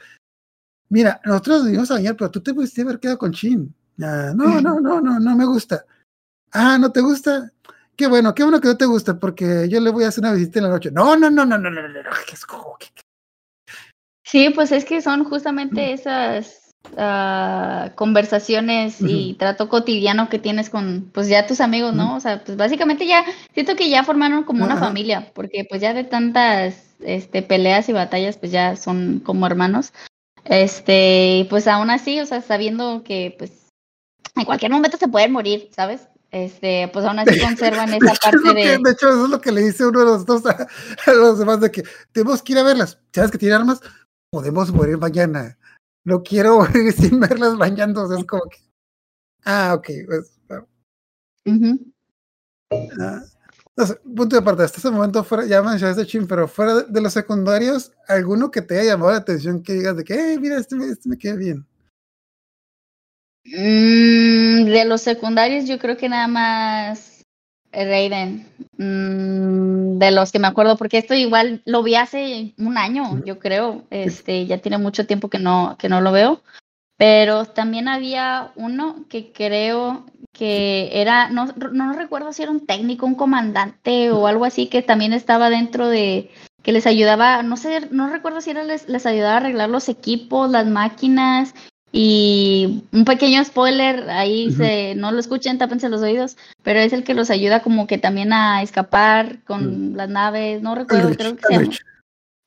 [0.88, 3.72] mira, nosotros vivimos a bañar, pero tú te pudiste haber quedado con Shin.
[3.96, 5.86] no, no, no, no, no me gusta.
[6.50, 7.52] Ah, ¿no te gusta?
[7.94, 10.32] Qué bueno, qué bueno que no te gusta, porque yo le voy a hacer una
[10.32, 10.90] visita en la noche.
[10.90, 12.10] No, no, no, no, no, no, no, no.
[14.24, 15.94] Sí, pues es que son justamente mm.
[15.94, 16.59] esas
[16.92, 22.16] uh, conversaciones y trato cotidiano que tienes con, pues ya tus amigos, ¿no?
[22.16, 25.94] O sea, pues básicamente ya, siento que ya formaron como una familia, porque pues ya
[25.94, 29.92] de tantas este, peleas y batallas, pues ya son como hermanos.
[30.44, 33.52] Este, pues aún así, o sea, sabiendo que pues
[34.36, 36.08] en cualquier momento se pueden morir, ¿sabes?
[36.30, 38.78] este, pues aún así conservan esa parte de...
[38.78, 40.66] de hecho, eso es lo que le dice uno de los dos a,
[41.12, 42.98] los demás, de que tenemos que ir a verlas.
[43.12, 43.80] ¿Sabes que tiene armas?
[44.30, 45.58] Podemos morir mañana.
[46.04, 48.20] No quiero morir sin verlas bañándose.
[48.20, 48.58] Es como que...
[49.44, 49.88] Ah, ok.
[50.06, 50.40] Pues,
[53.00, 53.22] ah,
[54.14, 57.92] punto de aparte, hasta ese momento fuera, ya mencionaste Chin, pero fuera de, los secundarios,
[58.06, 61.08] ¿alguno que te haya llamado la atención que digas de que, hey, mira, este, este
[61.08, 61.66] me queda bien?
[63.44, 67.09] Mm, de los secundarios, yo creo que nada más
[67.72, 68.46] Raiden.
[68.76, 73.38] Mm, de los que me acuerdo, porque esto igual lo vi hace un año, yo
[73.38, 73.84] creo.
[73.90, 76.42] Este, ya tiene mucho tiempo que no, que no lo veo.
[76.96, 83.06] Pero también había uno que creo que era, no, no recuerdo si era un técnico,
[83.06, 86.30] un comandante o algo así, que también estaba dentro de,
[86.62, 89.88] que les ayudaba, no sé, no recuerdo si era les, les ayudaba a arreglar los
[89.88, 91.54] equipos, las máquinas
[91.92, 97.02] y un pequeño spoiler, ahí se, no lo escuchen, tápense los oídos, pero es el
[97.02, 101.42] que los ayuda como que también a escapar con las naves, no recuerdo, creo que
[101.46, 101.72] se llama.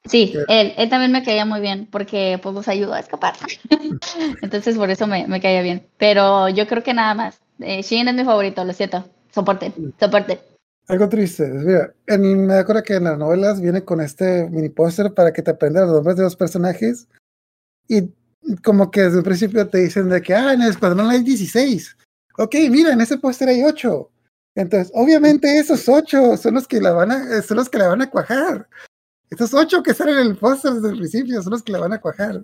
[0.05, 3.35] Sí, él, él también me caía muy bien porque pues los ayudó a escapar.
[4.41, 5.87] Entonces por eso me, me, caía bien.
[5.97, 7.39] Pero yo creo que nada más.
[7.59, 9.05] Eh, Shin es mi favorito, lo siento.
[9.31, 10.39] Soporte, soporte.
[10.87, 11.47] Algo triste.
[11.47, 15.41] Mira, en, me acuerdo que en las novelas viene con este mini póster para que
[15.41, 17.07] te aprendas los nombres de los personajes.
[17.87, 18.09] Y
[18.63, 21.97] como que desde el principio te dicen de que, ah, en el escuadrón hay 16.
[22.37, 24.09] Ok, mira, en ese póster hay 8.
[24.55, 28.01] Entonces, obviamente esos ocho son los que la van a, son los que la van
[28.01, 28.67] a cuajar.
[29.29, 31.93] Esos ocho que salen en el póster desde el principio son los que la van
[31.93, 32.43] a cuajar.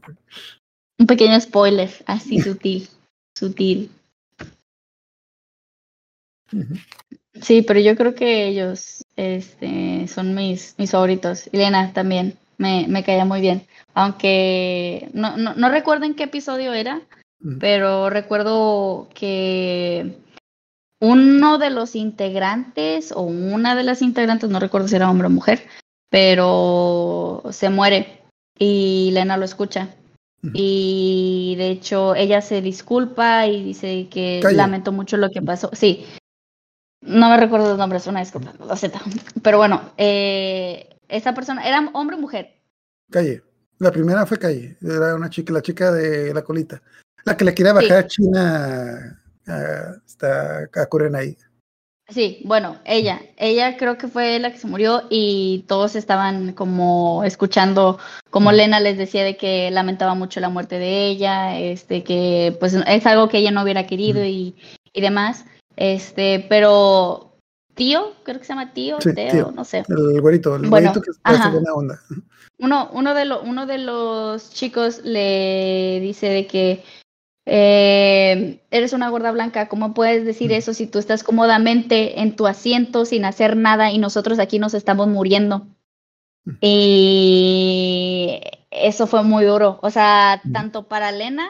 [0.98, 2.90] Un pequeño spoiler, así sutil,
[3.38, 3.92] sutil.
[7.42, 11.48] Sí, pero yo creo que ellos este, son mis, mis favoritos.
[11.52, 13.68] Elena también, me, me caía muy bien.
[14.00, 17.02] Aunque no, no, no recuerdo en qué episodio era,
[17.60, 20.20] pero recuerdo que
[21.02, 25.32] uno de los integrantes o una de las integrantes, no recuerdo si era hombre o
[25.32, 25.68] mujer,
[26.10, 28.22] pero se muere
[28.58, 29.94] y Lena lo escucha.
[30.54, 35.72] Y de hecho ella se disculpa y dice que lamentó mucho lo que pasó.
[35.74, 36.06] Sí,
[37.02, 38.94] no me recuerdo los nombres, una disculpa, lo sé.
[39.44, 42.62] Pero bueno, eh, esa persona, ¿era hombre o mujer?
[43.12, 43.44] Calle.
[43.80, 46.82] La primera fue Calle, era una chica, la chica de la colita.
[47.26, 51.38] La que le quería bajar a China a ahí.
[52.10, 57.24] Sí, bueno, ella, ella creo que fue la que se murió y todos estaban como
[57.24, 58.00] escuchando
[58.32, 62.74] como Lena les decía de que lamentaba mucho la muerte de ella, este que pues
[62.74, 64.56] es algo que ella no hubiera querido y,
[64.92, 67.29] y demás, este, pero
[67.80, 69.86] tío, creo que se llama tío, Teo, no sé.
[69.88, 72.00] El güerito, el güerito que está buena onda.
[72.60, 76.84] Uno, uno de los, uno de los chicos le dice de que
[77.46, 82.48] eh, eres una gorda blanca, ¿cómo puedes decir eso si tú estás cómodamente en tu
[82.48, 85.66] asiento sin hacer nada y nosotros aquí nos estamos muriendo?
[86.60, 91.50] Y eso fue muy duro, o sea, tanto para Lena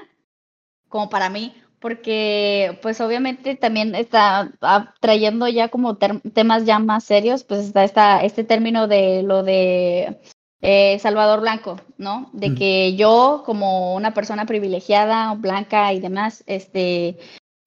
[0.90, 4.52] como para mí, porque pues obviamente también está
[5.00, 10.20] trayendo ya como temas ya más serios, pues está esta, este término de lo de
[10.62, 12.30] eh, Salvador Blanco, ¿no?
[12.34, 17.18] De que yo, como una persona privilegiada, blanca y demás, este,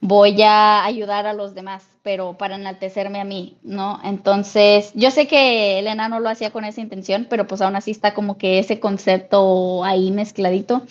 [0.01, 3.99] voy a ayudar a los demás, pero para enaltecerme a mí, ¿no?
[4.05, 7.93] Entonces, yo sé que Elena no lo hacía con esa intención, pero pues aún así
[7.93, 10.83] está como que ese concepto ahí mezcladito.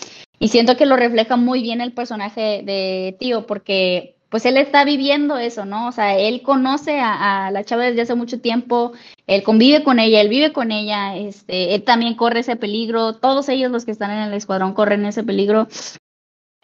[0.41, 4.83] Y siento que lo refleja muy bien el personaje de Tío, porque pues él está
[4.83, 5.87] viviendo eso, ¿no?
[5.87, 8.91] O sea, él conoce a, la chava desde hace mucho tiempo,
[9.27, 13.49] él convive con ella, él vive con ella, este, él también corre ese peligro, todos
[13.49, 15.67] ellos los que están en el escuadrón corren ese peligro.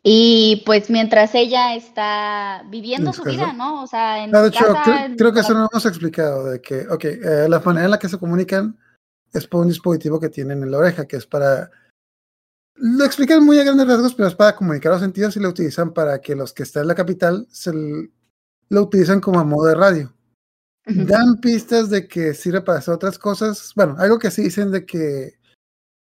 [0.01, 3.83] Y pues mientras ella está viviendo su vida, ¿no?
[3.83, 4.65] O sea, en no, de hecho,
[5.17, 8.09] creo, que eso no hemos explicado, de que, ok, eh, la manera en la que
[8.09, 8.75] se comunican
[9.33, 11.69] es por un dispositivo que tienen en la oreja, que es para
[12.77, 15.93] lo explican muy a grandes rasgos, pero es para comunicar los sentidos y lo utilizan
[15.93, 17.71] para que los que están en la capital se
[18.69, 20.13] lo utilizan como a modo de radio.
[20.85, 23.73] Dan pistas de que sirve para hacer otras cosas.
[23.75, 25.37] Bueno, algo que sí dicen de que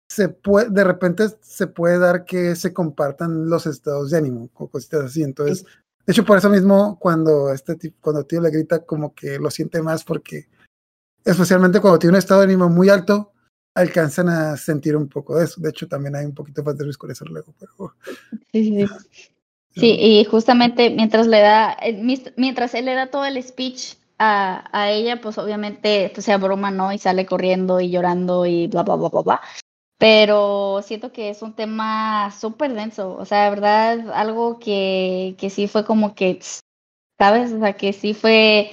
[0.10, 4.69] se puede, de repente se puede dar que se compartan los estados de ánimo o
[4.69, 5.23] cositas así.
[5.23, 5.65] Entonces,
[6.06, 9.49] de hecho, por eso mismo, cuando este tipo, cuando tío le grita, como que lo
[9.49, 10.47] siente más, porque
[11.25, 13.34] especialmente cuando tiene un estado de ánimo muy alto,
[13.77, 15.61] alcanzan a sentir un poco de eso.
[15.61, 17.53] De hecho, también hay un poquito más de eso luego.
[17.59, 17.93] Pero...
[18.51, 18.87] Sí, sí.
[19.75, 21.93] sí, y justamente mientras le da, eh,
[22.35, 26.71] mientras él le da todo el speech a, a ella, pues obviamente pues, se abruma,
[26.71, 26.91] ¿no?
[26.91, 29.41] Y sale corriendo y llorando y bla, bla, bla, bla, bla.
[29.99, 33.15] Pero siento que es un tema súper denso.
[33.15, 36.39] O sea, de verdad, algo que, que sí fue como que,
[37.19, 37.51] ¿sabes?
[37.51, 38.71] O sea, que sí fue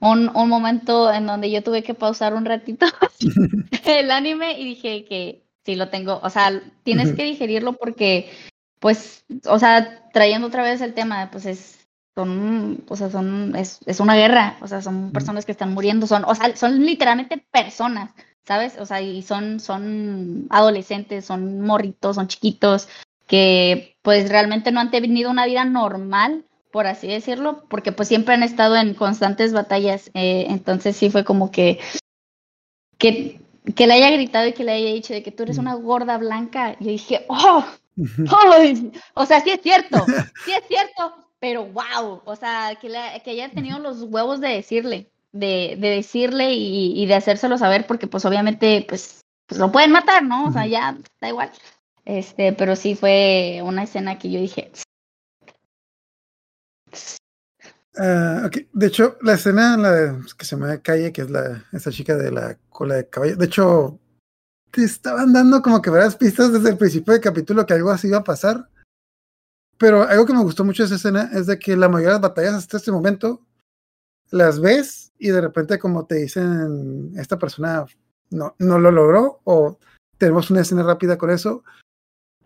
[0.00, 2.86] un, un momento en donde yo tuve que pausar un ratito
[3.86, 8.30] el anime y dije que sí lo tengo, o sea, tienes que digerirlo porque,
[8.78, 13.80] pues, o sea, trayendo otra vez el tema, pues es, son, o sea, son, es,
[13.84, 17.44] es una guerra, o sea, son personas que están muriendo, son, o sea, son literalmente
[17.50, 18.12] personas,
[18.46, 18.78] ¿sabes?
[18.78, 22.88] O sea, y son, son adolescentes, son morritos, son chiquitos,
[23.26, 26.45] que pues realmente no han tenido una vida normal
[26.76, 31.24] por así decirlo, porque pues siempre han estado en constantes batallas, eh, entonces sí fue
[31.24, 31.80] como que,
[32.98, 33.40] que,
[33.74, 36.18] que le haya gritado y que le haya dicho de que tú eres una gorda
[36.18, 37.64] blanca, yo dije, oh,
[39.14, 40.04] o sea, sí es cierto,
[40.44, 42.88] sí es cierto, pero wow, o sea, que,
[43.24, 47.86] que haya tenido los huevos de decirle, de, de decirle y, y, de hacérselo saber,
[47.86, 50.44] porque pues obviamente pues, pues lo pueden matar, ¿no?
[50.48, 51.50] O sea, ya da igual.
[52.04, 54.70] Este, pero sí fue una escena que yo dije,
[57.98, 61.90] Uh, De hecho, la escena en la que se llama Calle, que es la esa
[61.90, 63.98] chica de la cola de caballo, de hecho,
[64.70, 68.08] te estaban dando como que varias pistas desde el principio del capítulo que algo así
[68.08, 68.68] iba a pasar.
[69.78, 72.14] Pero algo que me gustó mucho de esa escena es de que la mayoría de
[72.14, 73.46] las batallas hasta este momento
[74.30, 77.86] las ves y de repente como te dicen esta persona
[78.30, 79.78] no, no lo logró o
[80.18, 81.62] tenemos una escena rápida con eso.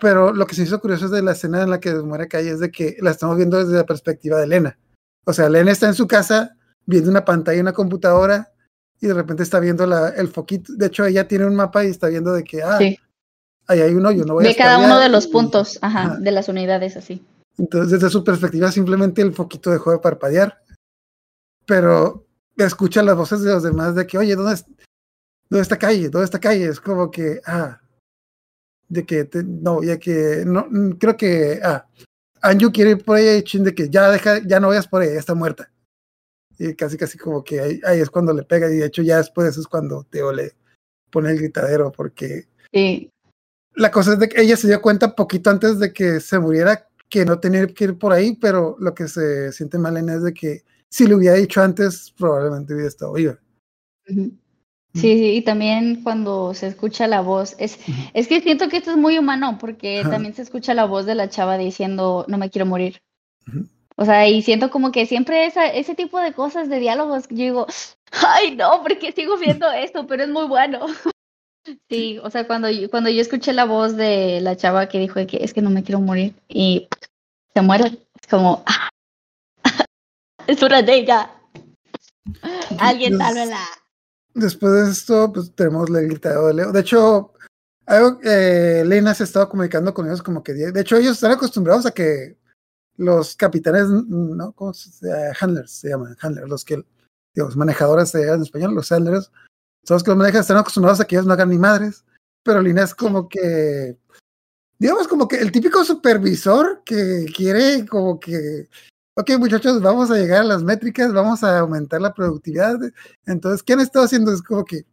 [0.01, 2.51] Pero lo que se hizo curioso es de la escena en la que muere Calle
[2.51, 4.79] es de que la estamos viendo desde la perspectiva de Elena
[5.27, 8.53] o sea, Elena está en su casa viendo una pantalla en una computadora
[9.01, 10.73] y de repente está viendo la, el foquito.
[10.75, 12.99] De hecho, ella tiene un mapa y está viendo de que, ah, Sí.
[13.69, 15.79] ahí hay uno, yo no voy a De cada uno spamear", de los y- puntos,
[15.83, 16.17] ajá, Ajá.
[16.17, 17.25] de las unidades así.
[17.59, 20.63] Entonces, desde su perspectiva, simplemente el foquito dejó de parpadear.
[21.67, 24.67] Pero escucha las voces de los demás de que, oye, ¿dónde, es-
[25.49, 26.09] dónde está calle?
[26.09, 26.67] ¿Dónde está calle?
[26.67, 27.81] Es como que, ah,
[28.91, 31.87] de que, te- no, ya que, no, mm, creo que, ah,
[32.43, 35.15] Anju quiere ir por ella y de que ya deja, ya no vayas por ella,
[35.15, 35.71] ya está muerta.
[36.59, 39.17] Y casi, casi como que ahí, ahí es cuando le pega y de hecho ya
[39.19, 40.53] después de eso es cuando Teo le
[41.11, 43.11] pone el gritadero porque Sí,
[43.75, 46.87] la cosa es de que ella se dio cuenta poquito antes de que se muriera
[47.09, 50.23] que no tenía que ir por ahí, pero lo que se siente mal en es
[50.23, 53.39] de que si lo hubiera dicho antes, probablemente hubiera estado viva.
[54.09, 54.33] Ujú.
[54.93, 57.79] Sí, sí, y también cuando se escucha la voz, es,
[58.13, 60.11] es que siento que esto es muy humano, porque Ajá.
[60.11, 63.01] también se escucha la voz de la chava diciendo, no me quiero morir.
[63.97, 67.37] O sea, y siento como que siempre esa, ese tipo de cosas, de diálogos, yo
[67.37, 67.67] digo,
[68.13, 70.87] ay, no, porque sigo viendo esto, pero es muy bueno.
[71.91, 75.15] Sí, o sea, cuando yo, cuando yo escuché la voz de la chava que dijo
[75.27, 76.89] que es que no me quiero morir y
[77.53, 78.89] se muere, es como, ah,
[80.47, 81.31] es una de ella.
[82.79, 83.61] Alguien sálvela.
[84.35, 86.73] Después de esto, pues tenemos el gritadero de Leo.
[86.73, 87.33] De hecho,
[87.87, 91.87] algo, eh, Lena se estaba comunicando con ellos como que, de hecho, ellos están acostumbrados
[91.87, 92.39] a que
[92.97, 94.53] los capitanes, ¿no?
[94.53, 96.85] ¿Cómo se eh, Handlers se llaman, handlers, los que,
[97.35, 99.33] digamos, manejadores se en español, los handlers,
[99.85, 102.05] son los que los manejan, están acostumbrados a que ellos no hagan ni madres,
[102.43, 103.99] pero Lina es como que,
[104.79, 108.69] digamos, como que el típico supervisor que quiere como que,
[109.15, 112.79] ok muchachos, vamos a llegar a las métricas, vamos a aumentar la productividad,
[113.27, 114.33] entonces, ¿qué han estado haciendo?
[114.33, 114.85] Es como que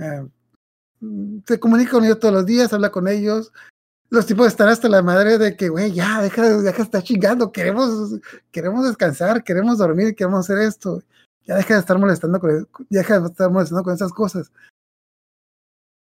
[0.00, 0.28] eh,
[1.46, 3.52] se comunica con ellos todos los días, habla con ellos.
[4.08, 7.02] Los tipos están hasta la madre de que, güey, ya, deja, de- deja de estar
[7.02, 8.12] chingando, queremos,
[8.52, 11.02] queremos descansar, queremos dormir, queremos hacer esto.
[11.44, 14.50] Ya deja de estar molestando con, deja de estar molestando con esas cosas.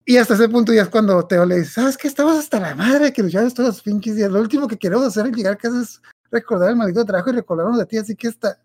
[0.04, 2.08] Y hasta ese punto ya es cuando Teo le dice, ¿sabes qué?
[2.08, 4.30] Estamos hasta la madre que luchamos todos los pinches días.
[4.30, 7.34] Lo último que queremos hacer al llegar a casa es recordar el maldito trabajo y
[7.34, 8.58] recordarnos de ti, así que está.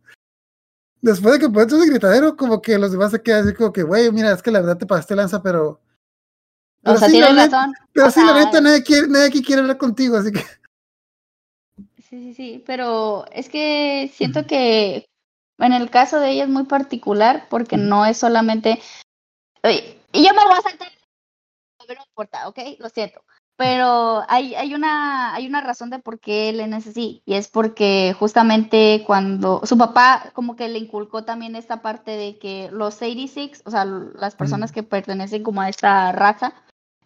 [1.02, 3.84] Después de que pones ese gritadero, como que los demás se quedan así como que,
[3.84, 5.70] güey, mira, es que la verdad te pasaste lanza, pero.
[5.70, 5.80] O
[6.84, 7.74] pero sea, sí, neta- razón.
[7.94, 10.40] Pero O sí, la neta, nadie, quiere, nadie aquí quiere hablar contigo, así que.
[12.02, 15.06] Sí, sí, sí, pero es que siento que
[15.60, 18.80] en el caso de ella es muy particular porque no es solamente,
[19.64, 20.88] Oye, y yo me voy a saltar,
[21.88, 22.60] no importa, ¿ok?
[22.80, 23.22] Lo siento.
[23.58, 27.48] Pero hay, hay una, hay una razón de por qué él es así, y es
[27.48, 32.96] porque justamente cuando su papá como que le inculcó también esta parte de que los
[32.98, 36.54] 86, o sea, las personas que pertenecen como a esta raza,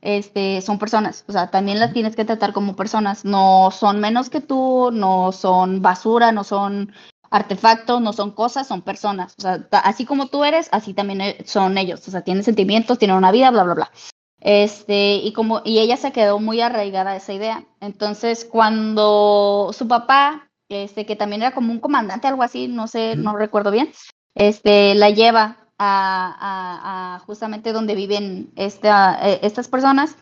[0.02, 4.30] este, son personas, o sea, también las tienes que tratar como personas, no son menos
[4.30, 6.92] que tú, no son basura, no son
[7.30, 11.46] artefactos, no son cosas, son personas, o sea, así como tú eres, así también e-
[11.46, 13.92] son ellos, o sea, tienen sentimientos, tienen una vida, bla, bla, bla.
[14.42, 17.66] Este, y como, y ella se quedó muy arraigada a esa idea.
[17.80, 23.16] Entonces, cuando su papá, este, que también era como un comandante, algo así, no sé,
[23.16, 23.92] no recuerdo bien,
[24.36, 30.16] este, la lleva a, a- a justamente donde viven esta, eh, estas personas.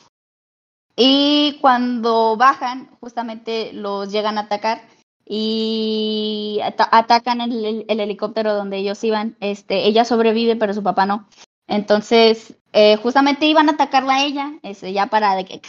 [0.96, 4.82] Y cuando bajan, justamente los llegan a atacar
[5.26, 9.38] y ata- atacan el, el- el helicóptero donde ellos iban.
[9.40, 11.28] Este, ella sobrevive, pero su papá no.
[11.68, 15.62] Entonces, eh, justamente iban a atacarla a ella, este, ya para de que,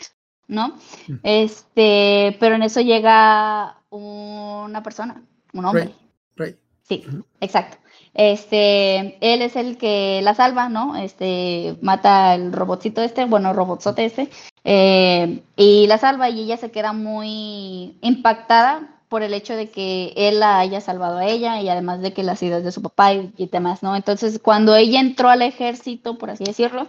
[0.49, 0.77] ¿no?
[1.09, 1.15] Mm.
[1.23, 5.95] Este, pero en eso llega una persona, un hombre.
[6.37, 6.57] Rey.
[6.83, 7.05] Sí,
[7.41, 7.79] exacto.
[8.15, 10.97] Este, él es el que la salva, ¿no?
[10.97, 14.29] Este, mata al robotcito este, bueno, robotzote este,
[14.65, 20.15] eh, y la salva y ella se queda muy impactada por el hecho de que
[20.17, 23.13] él la haya salvado a ella y además de que las ideas de su papá
[23.13, 23.95] y, y demás, ¿no?
[23.97, 26.87] Entonces, cuando ella entró al ejército, por así decirlo,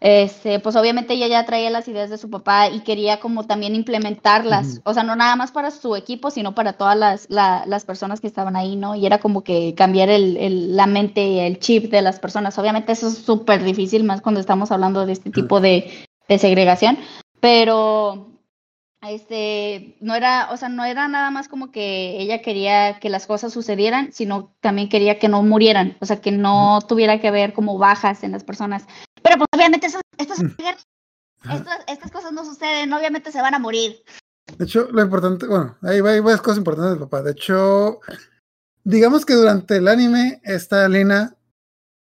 [0.00, 3.76] este, pues obviamente ella ya traía las ideas de su papá y quería como también
[3.76, 7.84] implementarlas, o sea, no nada más para su equipo, sino para todas las, la- las
[7.84, 8.96] personas que estaban ahí, ¿no?
[8.96, 12.58] Y era como que cambiar el, el- la mente y el chip de las personas.
[12.58, 15.88] Obviamente eso es súper difícil, más cuando estamos hablando de este tipo de,
[16.28, 16.98] de segregación,
[17.38, 18.26] pero
[19.10, 23.26] este, no era, o sea, no era nada más como que ella quería que las
[23.26, 27.52] cosas sucedieran, sino también quería que no murieran, o sea, que no tuviera que haber
[27.52, 28.84] como bajas en las personas.
[29.22, 30.78] Pero pues obviamente eso, esto es una guerra,
[31.40, 31.54] Ajá.
[31.56, 34.02] estas, estas cosas no suceden, obviamente se van a morir.
[34.56, 37.22] De hecho, lo importante, bueno, hay, hay varias cosas importantes papá.
[37.22, 38.00] De hecho,
[38.84, 41.36] digamos que durante el anime, esta Lena,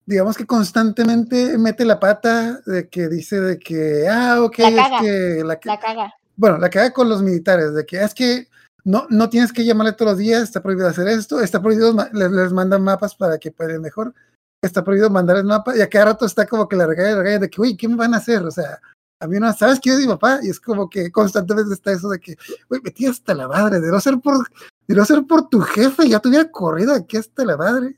[0.04, 5.02] digamos que constantemente mete la pata de que dice de que, ah, ok, La es
[5.02, 6.14] que la, La caga.
[6.36, 8.48] Bueno, la caga con los militares, de que es que
[8.84, 12.52] no, no tienes que llamarle todos los días, está prohibido hacer esto, está prohibido, les,
[12.52, 14.14] mandan mapas para que puedan mejor,
[14.62, 17.38] está prohibido mandarles mapas, y a cada rato está como que la regaña, la regaña
[17.40, 18.44] de que, uy, ¿qué me van a hacer?
[18.44, 18.80] O sea,
[19.18, 20.40] a mí no, ¿sabes quién es mi papá?
[20.42, 22.36] Y es como que constantemente está eso de que,
[22.68, 24.46] güey, metí hasta la madre, de no ser por,
[24.86, 27.96] de no ser por tu jefe, ya te hubiera corrido aquí hasta la madre.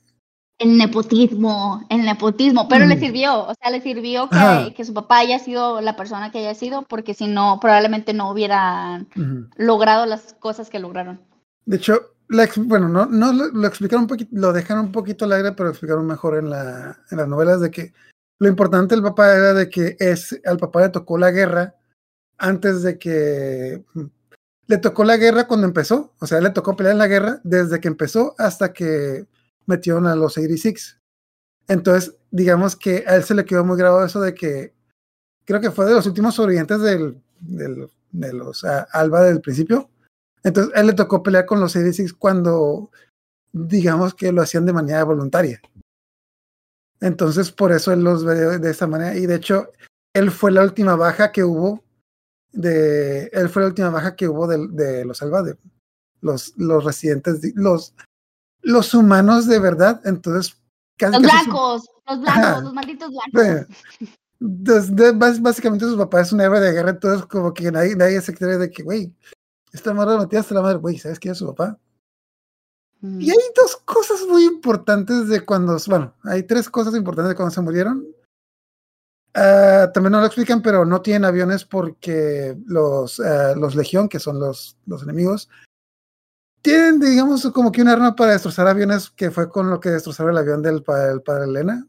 [0.59, 5.18] El nepotismo, el nepotismo, pero le sirvió, o sea, le sirvió que, que, su papá
[5.18, 9.09] haya sido la persona que haya sido, porque si no, probablemente no hubieran
[9.56, 11.20] logrado las cosas que lograron.
[11.64, 15.32] De hecho, la, bueno, no, no lo, explicaron un poquito, lo dejaron un poquito al
[15.32, 17.92] aire, pero lo explicaron mejor en, la, en las novelas de que
[18.38, 21.74] lo importante del papá era de que es, al papá le tocó la guerra
[22.36, 23.84] antes de que
[24.66, 27.80] le tocó la guerra cuando empezó, o sea, le tocó pelear en la guerra desde
[27.80, 29.26] que empezó hasta que
[29.68, 31.00] metieron a los 86.
[31.68, 34.74] Entonces, digamos que a él se le quedó muy grabado eso de que
[35.44, 39.90] creo que fue de los últimos sobrevivientes del, de los Alba del principio.
[40.42, 42.90] Entonces, a él le tocó pelear con los 86 cuando,
[43.52, 45.60] digamos que lo hacían de manera voluntaria.
[47.00, 49.16] Entonces, por eso él los ve de esta manera.
[49.16, 49.72] Y de hecho,
[50.14, 51.84] él fue la última baja que hubo
[52.52, 55.56] de él fue la última baja que hubo de, de los Alba, de
[56.20, 57.94] los, los residentes, los
[58.68, 60.54] los humanos de verdad, entonces...
[60.98, 65.40] Casi, los blancos, los blancos, los malditos blancos.
[65.40, 68.58] básicamente su papá es un héroe de guerra, entonces como que nadie, nadie se cree
[68.58, 69.14] de que, güey,
[69.72, 71.78] esta madre metida hasta la madre, güey, ¿sabes quién es su papá?
[73.00, 73.30] Y mm.
[73.30, 77.62] hay dos cosas muy importantes de cuando, bueno, hay tres cosas importantes de cuando se
[77.62, 78.06] murieron.
[79.36, 84.18] Uh, también no lo explican, pero no tienen aviones porque los, uh, los Legión, que
[84.18, 85.48] son los, los enemigos,
[86.62, 90.32] tienen, digamos, como que un arma para destrozar aviones, que fue con lo que destrozaron
[90.32, 91.86] el avión del padre, padre Elena.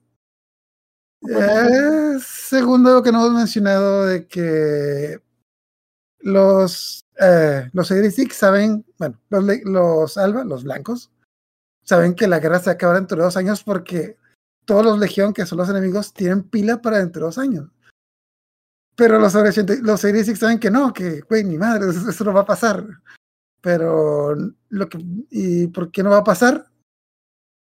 [1.27, 5.21] Eh, segundo, lo que no hemos mencionado de que
[6.19, 7.91] los, eh, los
[8.31, 11.11] saben, bueno, los, los Alba, los blancos,
[11.83, 14.17] saben que la guerra se acaba dentro de dos años porque
[14.65, 17.69] todos los Legión, que son los enemigos, tienen pila para dentro de dos años.
[18.95, 22.85] Pero los, los saben que no, que, güey, ni madre, eso no va a pasar.
[23.61, 24.35] Pero
[24.69, 24.99] lo que
[25.29, 26.65] ¿y por qué no va a pasar?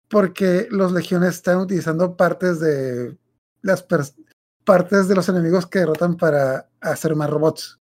[0.08, 3.18] Porque los legiones están utilizando partes de
[3.62, 3.86] las
[4.64, 7.80] partes de los enemigos que derrotan para hacer más robots.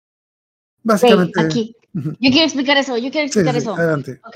[0.83, 1.39] Básicamente.
[1.39, 1.75] aquí.
[1.93, 3.75] Yo quiero explicar eso, yo quiero explicar eso.
[3.75, 4.21] adelante.
[4.25, 4.35] Ok,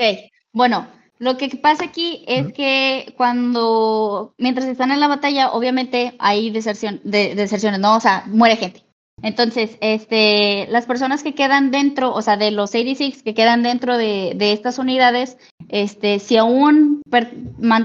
[0.51, 0.87] bueno,
[1.17, 6.99] lo que pasa aquí es que cuando, mientras están en la batalla, obviamente hay deserción,
[7.03, 7.95] de, deserciones, ¿no?
[7.95, 8.84] O sea, muere gente.
[9.25, 13.97] Entonces, este, las personas que quedan dentro, o sea, de los 86 que quedan dentro
[13.97, 17.01] de, de estas unidades, este, si aún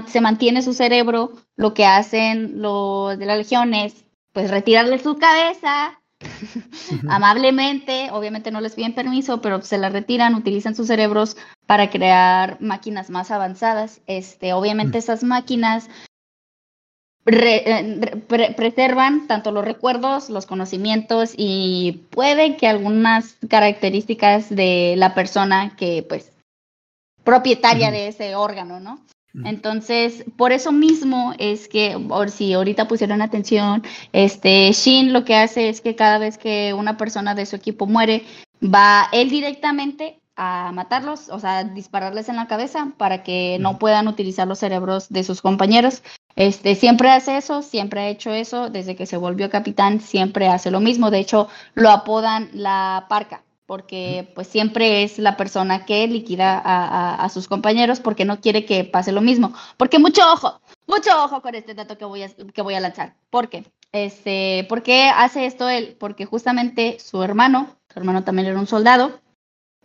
[0.05, 5.17] se mantiene su cerebro, lo que hacen los de la legión es, pues, retirarle su
[5.17, 5.99] cabeza
[7.09, 12.61] amablemente, obviamente no les piden permiso, pero se la retiran, utilizan sus cerebros para crear
[12.61, 14.01] máquinas más avanzadas.
[14.05, 14.99] Este, obviamente mm.
[14.99, 15.89] esas máquinas
[17.25, 18.23] eh,
[18.55, 26.03] preservan tanto los recuerdos, los conocimientos y puede que algunas características de la persona que
[26.07, 26.31] pues
[27.23, 28.99] propietaria de ese órgano, ¿no?
[29.45, 35.35] Entonces, por eso mismo es que, por si ahorita pusieron atención, este Shin lo que
[35.35, 38.23] hace es que cada vez que una persona de su equipo muere,
[38.61, 44.07] va él directamente a matarlos, o sea, dispararles en la cabeza para que no puedan
[44.07, 46.03] utilizar los cerebros de sus compañeros.
[46.35, 50.71] Este, siempre hace eso, siempre ha hecho eso, desde que se volvió capitán, siempre hace
[50.71, 51.11] lo mismo.
[51.11, 57.29] De hecho, lo apodan la parca, porque pues siempre es la persona que liquida a,
[57.29, 59.53] sus compañeros porque no quiere que pase lo mismo.
[59.77, 63.15] Porque mucho ojo, mucho ojo con este dato que voy a, que voy a lanzar.
[63.29, 63.65] ¿Por qué?
[63.91, 65.97] Este, ¿Por qué hace esto él?
[65.99, 69.19] Porque justamente su hermano, su hermano también era un soldado,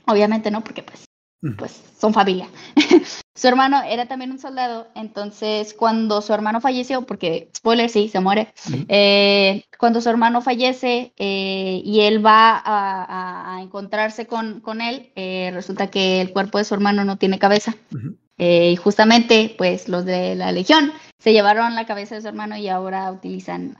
[0.07, 1.07] obviamente no, porque pues
[1.57, 2.48] pues son familia.
[3.34, 8.20] su hermano era también un soldado, entonces cuando su hermano falleció, porque spoiler, sí, se
[8.20, 8.52] muere,
[8.88, 15.50] eh, cuando su hermano fallece eh, y él va a, encontrarse con, con él, eh,
[15.52, 17.74] resulta que el cuerpo de su hermano no tiene cabeza.
[18.38, 22.68] y justamente, pues los de la Legión se llevaron la cabeza de su hermano y
[22.68, 23.76] ahora utilizan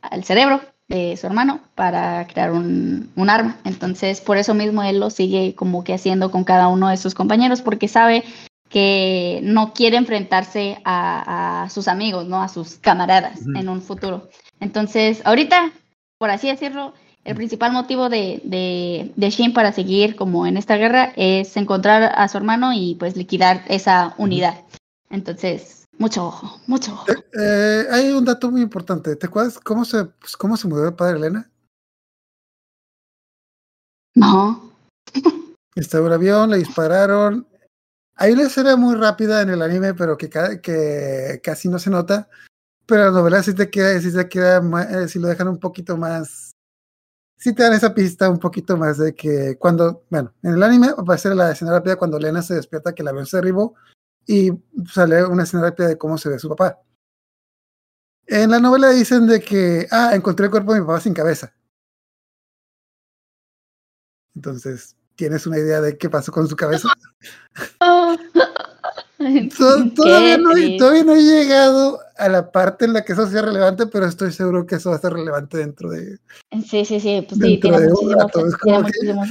[0.00, 0.60] al cerebro
[0.92, 3.56] de su hermano para crear un, arma.
[3.64, 7.14] Entonces, por eso mismo él lo sigue como que haciendo con cada uno de sus
[7.14, 8.24] compañeros, porque sabe
[8.68, 12.42] que no quiere enfrentarse a, sus amigos, ¿no?
[12.42, 14.28] A sus camaradas en un futuro.
[14.60, 15.72] Entonces, ahorita,
[16.18, 20.76] por así decirlo, el principal motivo de, de, de, Shin para seguir como en esta
[20.76, 24.62] guerra es encontrar a su hermano y pues liquidar esa unidad.
[25.08, 27.06] Entonces, mucho ojo, mucho ojo.
[27.12, 29.14] Eh, eh, hay un dato muy importante.
[29.14, 31.48] ¿Te acuerdas cómo se, pues, cómo se mudó el padre Elena?
[34.16, 34.72] No.
[35.76, 37.46] Está en un avión, le dispararon.
[38.16, 40.28] Hay una escena muy rápida en el anime, pero que,
[40.60, 42.28] que casi no se nota.
[42.84, 45.96] Pero la novela sí te queda, sí te queda, eh, sí lo dejan un poquito
[45.96, 46.50] más.
[47.38, 50.88] Sí te dan esa pista un poquito más de que cuando, bueno, en el anime
[51.08, 53.76] va a ser la escena rápida cuando Lena se despierta que el avión se derribó
[54.26, 54.50] y
[54.90, 56.80] sale una escena rápida de cómo se ve su papá.
[58.26, 61.52] En la novela dicen de que, ah, encontré el cuerpo de mi papá sin cabeza.
[64.34, 66.88] Entonces, ¿tienes una idea de qué pasó con su cabeza?
[67.80, 68.16] Oh.
[69.94, 70.78] Todavía, no, he- triste.
[70.78, 74.32] todavía no he llegado a la parte en la que eso sea relevante, pero estoy
[74.32, 76.18] seguro que eso va a ser relevante dentro de...
[76.68, 78.26] Sí, sí, sí, pues sí, tiene muchísimo,
[78.64, 79.22] tiene muchísimo.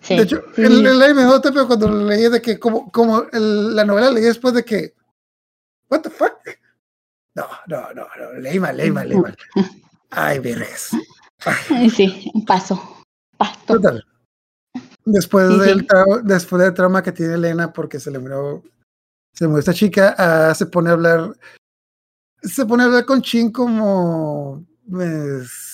[0.00, 3.74] Sí, de hecho, sí, el, el pero cuando lo leí de que, como, como el-
[3.74, 4.94] la novela leí después de que...
[5.90, 6.32] ¿What the fuck?
[7.34, 9.36] No, no, no, no, leí mal, leí mal, leí mal.
[10.10, 10.40] Ay.
[11.70, 13.02] Ay, Sí, un paso.
[13.36, 13.58] Paso.
[13.66, 14.04] Total.
[15.04, 15.86] Después Sí, del sí.
[16.24, 18.62] después del trauma que tiene Elena porque se le murió,
[19.32, 21.36] se murió esta chica, ah, se pone a hablar,
[22.42, 25.65] se pone a hablar con Chin como pues,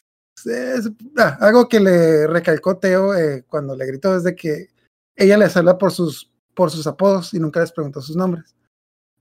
[0.46, 4.68] es- ah, algo que le recalcó Teo eh, cuando le gritó desde que
[5.16, 8.54] ella les habla por sus por sus apodos y nunca les preguntó sus nombres.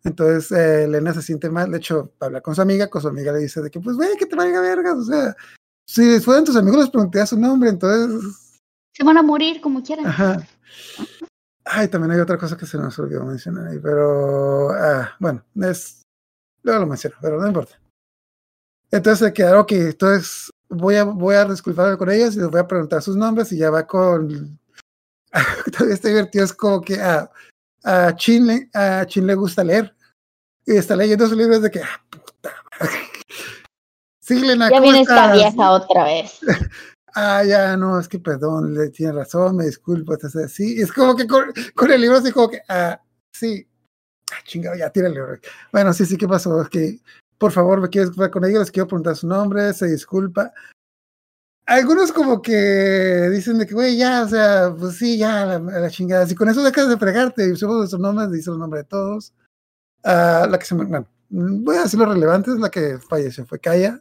[0.03, 3.31] Entonces eh, Elena se siente mal, de hecho habla con su amiga, con su amiga
[3.31, 5.35] le dice de que pues güey que te valga vergas, o sea,
[5.85, 8.51] si fueran tus amigos les pregunté su nombre, entonces
[8.93, 10.05] Se van a morir como quieran.
[10.07, 10.45] Ajá.
[11.63, 16.01] Ay, también hay otra cosa que se nos olvidó mencionar ahí, pero ah, bueno, es
[16.63, 17.79] luego lo menciono, pero no importa.
[18.89, 22.59] Entonces se quedaron que entonces voy a voy a disculparme con ellos y les voy
[22.59, 24.59] a preguntar sus nombres y ya va con
[25.71, 27.29] todavía está divertido, es como que a,
[27.83, 29.95] a Chin le, a Chin le gusta leer
[30.65, 32.93] y está leyendo sus libros de que ah, puta madre.
[34.23, 35.33] Sí, Lena, Ya ¿cómo viene esta estás?
[35.33, 36.39] vieja otra vez.
[37.13, 41.13] Ah, ya, no, es que perdón, le tiene razón, me disculpo, entonces sí, es como
[41.13, 43.01] que con, con el libro así como que, ah,
[43.33, 43.67] sí,
[44.31, 45.21] ah, chingado, ya, tírale.
[45.21, 45.39] güey.
[45.73, 46.61] Bueno, sí, sí, ¿qué pasó?
[46.61, 47.01] Es que,
[47.41, 50.53] por favor, me quiero disculpar con ellos, les quiero preguntar su nombre, se disculpa.
[51.65, 56.27] Algunos como que dicen de que, güey, ya, o sea, pues sí, ya, la, chingada,
[56.27, 59.33] si con eso dejas de fregarte, y usamos nuestros nombres, dice el nombre de todos.
[60.03, 63.57] Ah, la que se me, bueno, voy a decir lo relevante, la que falleció, fue
[63.59, 63.99] Kaya.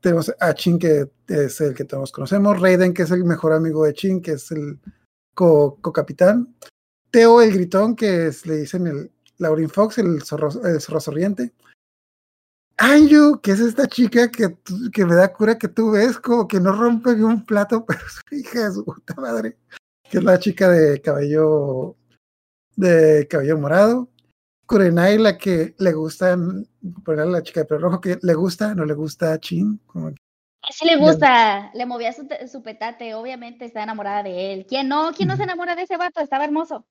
[0.00, 2.60] Tenemos a Chin, que es el que todos conocemos.
[2.60, 4.80] Raiden, que es el mejor amigo de Chin, que es el
[5.34, 6.56] co- co-capitán.
[7.12, 11.52] Teo, el gritón, que le dicen el Laurin Fox, el zorro, el zorro sonriente.
[12.78, 14.56] Anju, que es esta chica que,
[14.92, 18.00] que me da cura que tú ves como que no rompe ni un plato, pero
[18.00, 19.56] es hija de su puta madre.
[20.10, 21.96] Que es la chica de cabello
[22.76, 24.08] de cabello morado.
[24.66, 26.36] Kurenai, la que le gusta,
[27.04, 29.80] ponerle la chica de pelo rojo, que le gusta, no le gusta a Chin.
[29.86, 30.16] Como que-
[30.72, 34.66] Sí le gusta, le movía su, te- su petate, obviamente está enamorada de él.
[34.68, 35.12] ¿Quién no?
[35.16, 36.20] ¿Quién no se enamora de ese vato?
[36.20, 36.84] Estaba hermoso.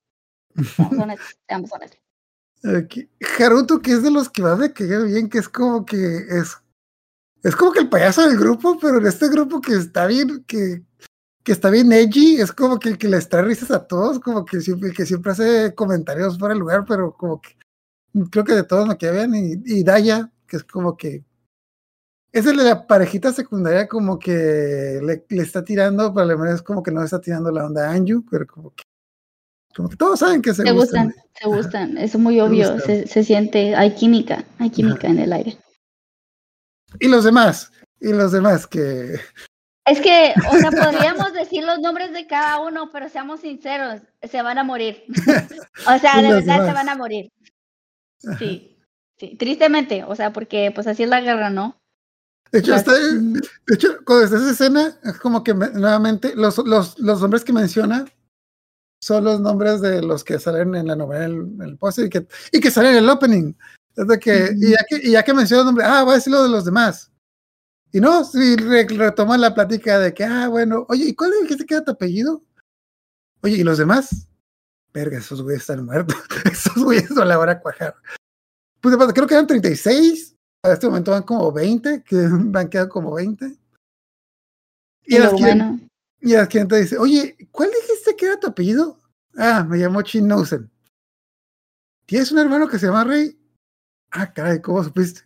[1.01, 1.99] Honestos, seamos honestos.
[2.66, 3.09] Aquí,
[3.39, 5.97] Haruto, que es de los que va de que bien, que es como que
[6.30, 6.57] es,
[7.43, 10.84] es como que el payaso del grupo, pero en este grupo que está bien, que,
[11.43, 14.45] que está bien edgy, es como que el que les trae risas a todos, como
[14.45, 17.55] que siempre, el que siempre hace comentarios fuera de lugar, pero como que
[18.32, 21.24] creo que de todos me queda bien, y, y Daya, que es como que
[22.32, 26.36] es el de la parejita secundaria, como que le, le está tirando, pero a la
[26.36, 28.84] vez es como que no le está tirando la onda a Anju, pero como que,
[29.76, 31.07] como que todos saben que se, Se gustan.
[31.07, 35.34] gustan, se gustan, es muy obvio, se, se siente, hay química, hay química en el
[35.34, 35.57] aire.
[36.99, 39.19] Y los demás, y los demás que
[39.86, 44.41] Es que, o sea, podríamos decir los nombres de cada uno, pero seamos sinceros, se
[44.41, 45.03] van a morir.
[45.93, 47.30] O sea, de verdad se van a morir.
[48.39, 48.78] Sí,
[49.19, 51.78] sí, tristemente, o sea, porque pues así es la guerra, ¿no?
[52.51, 56.34] De hecho, Las- está, de hecho, cuando está esa escena, es como que me- nuevamente
[56.36, 58.05] los, los, los nombres que menciona
[59.06, 62.28] son los nombres de los que salen en la novela, en el, póster y que,
[62.51, 63.53] y que salen en el opening.
[63.95, 66.16] Es de que, y, ya que, y ya que menciona el nombre, ah, voy a
[66.16, 67.12] decir lo de los demás.
[67.91, 71.66] Y no, sí, re- retoma la plática de que, ah, bueno, oye, ¿y cuál dijiste
[71.68, 72.43] que era tu apellido?
[73.43, 74.28] Oye, ¿y los demás?
[74.91, 76.16] Verga, esos güeyes están muertos.
[76.51, 77.95] esos güeyes no la van a cuajar.
[78.82, 83.14] Pues creo que eran 36 a este momento van como 20, que van quedando como
[83.14, 83.45] 20.
[85.06, 85.80] Y, Y las quien- humano.
[86.22, 87.94] y la gente dice, oye, ¿cuál dijiste
[88.26, 88.99] que era tu apellido?
[89.38, 90.71] Ah, me llamo Chin Nousen.
[92.07, 93.38] ¿Tienes un hermano que se llama Rey?
[94.11, 95.21] Ah, caray, ¿cómo supiste?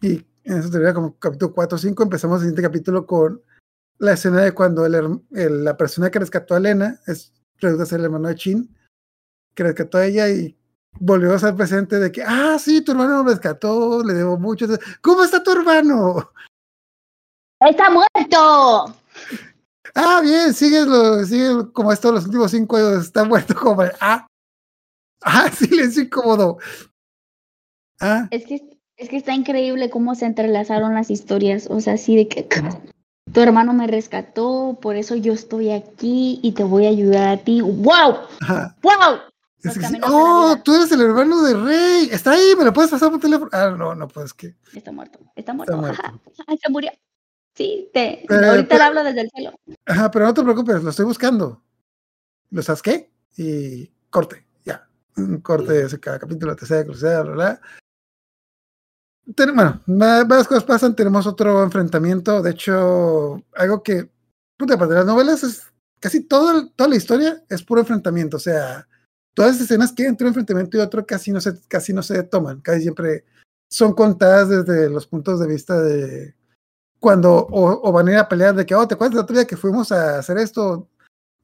[0.00, 2.02] Y en eso termina como capítulo 4 o 5.
[2.02, 3.42] Empezamos el siguiente capítulo con
[3.98, 8.28] la escena de cuando la persona que rescató a Elena es, resulta ser el hermano
[8.28, 8.76] de Chin,
[9.54, 10.56] que rescató a ella y
[11.00, 14.66] volvió a ser presente de que, ah, sí, tu hermano me rescató, le debo mucho.
[15.02, 16.32] ¿Cómo está tu hermano?
[17.60, 18.94] ¡Está muerto!
[19.94, 24.26] Ah, bien, sigue, lo, sigue como esto los últimos cinco años, está muerto como, ah,
[25.22, 26.58] ah, silencio incómodo.
[28.00, 28.62] Ah, Es que,
[28.96, 31.66] es que está increíble cómo se entrelazaron las historias.
[31.70, 32.48] O sea, así de que
[33.32, 37.36] tu hermano me rescató, por eso yo estoy aquí y te voy a ayudar a
[37.38, 37.60] ti.
[37.60, 38.18] ¡Wow!
[38.40, 38.76] ajá.
[38.82, 39.20] ¡Wow!
[39.62, 42.08] Es que sí, oh, tú eres el hermano de Rey.
[42.12, 43.50] Está ahí, me lo puedes pasar por teléfono.
[43.52, 44.54] Ah, no, no, pues que.
[44.72, 45.76] Está muerto, está muerto.
[45.76, 46.00] muerto.
[46.00, 46.14] Ajá,
[46.46, 46.92] ajá, se murió.
[47.58, 49.50] Sí, te, Pero- ahorita pero- le hablo desde el cielo.
[49.84, 51.60] Ajá, pero no te preocupes, lo estoy buscando.
[52.50, 54.88] Lo sasqué y corte, ya.
[55.16, 57.60] Un corte ese cada capítulo, tercera, cruzada, bla, bla.
[59.34, 60.94] Ten- bueno, va- varias cosas pasan.
[60.94, 62.40] Tenemos otro enfrentamiento.
[62.42, 64.08] De hecho, algo que.
[64.56, 65.66] Puta, aparte de las novelas es
[66.00, 68.36] casi todo toda la historia es puro enfrentamiento.
[68.36, 68.86] O sea,
[69.34, 72.22] todas las escenas que entre un enfrentamiento y otro casi no se, casi no se
[72.22, 72.60] toman.
[72.60, 73.24] Casi siempre
[73.68, 76.37] son contadas desde los puntos de vista de
[77.00, 79.34] cuando o, o van a ir a pelear de que, oh, ¿te acuerdas del otro
[79.36, 80.88] día que fuimos a hacer esto?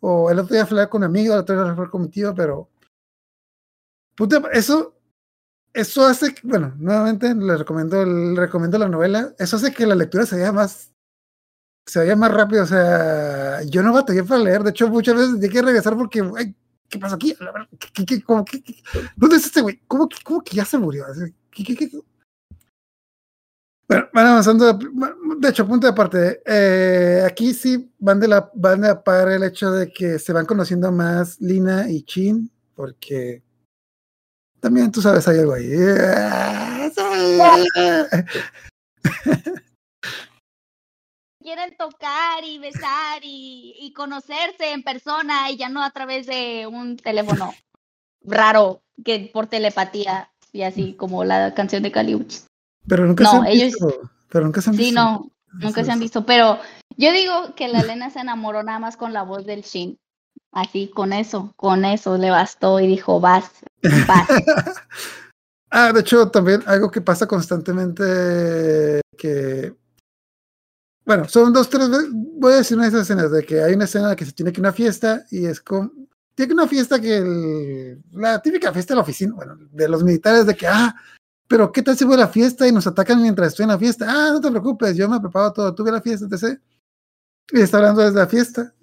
[0.01, 2.35] O el otro día fui con un amigo, el otro día fui con mi tío,
[2.35, 2.69] pero
[4.17, 4.95] puta, eso,
[5.73, 8.05] eso hace, bueno, nuevamente le recomiendo,
[8.37, 10.93] recomiendo la novela, eso hace que la lectura se vaya más,
[11.87, 15.35] se vaya más rápido, o sea, yo no batallé para leer, de hecho muchas veces
[15.35, 16.55] tenía que regresar porque, ay,
[16.89, 17.35] ¿qué pasa aquí?
[17.79, 18.45] ¿qué- qué- qué- cómo
[19.17, 19.81] ¿Dónde es este güey?
[19.87, 21.07] ¿Cómo, cómo que ya se murió?
[21.07, 22.01] Así, ¿qué- qué- qué-
[23.89, 24.78] bueno, van avanzando.
[25.39, 26.43] De hecho, punto de aparte.
[26.47, 30.47] eh, aquí sí van de la van de par el hecho de que se van
[30.47, 33.43] conociendo más Lina y Chin, porque
[34.61, 35.68] también tú sabes hay algo ahí.
[41.43, 46.66] Quieren tocar y besar y, y conocerse en persona y ya no a través de
[46.66, 47.53] un teléfono
[48.22, 52.47] raro que por telepatía y así como la canción de Caliuchis.
[52.87, 54.11] Pero nunca se No, han ellos- visto.
[54.28, 55.01] Pero nunca se han Sí, visto.
[55.01, 56.59] no, nunca se han visto, pero
[56.97, 59.97] yo digo que la Elena se enamoró nada más con la voz del Shin.
[60.53, 63.51] Así, con eso, con eso le bastó y dijo, vas,
[64.07, 64.28] vas.
[65.70, 69.74] ah, de hecho, también algo que pasa constantemente que.
[71.07, 72.09] Bueno, son dos, tres veces.
[72.12, 74.24] Voy a decir una de esas escenas de que hay una escena en la que
[74.24, 75.91] se tiene que una fiesta y es como.
[76.35, 77.16] Tiene que una fiesta que.
[77.18, 80.95] el- la típica fiesta de la oficina, bueno, de los militares, de que, ah,
[81.49, 83.79] pero ¿qué tal si voy a la fiesta y nos atacan mientras estoy en la
[83.79, 84.07] fiesta?
[84.09, 86.59] Ah, no te preocupes, yo me preparo todo, tuve la fiesta, etc.
[87.53, 88.75] Y está hablando desde la fiesta.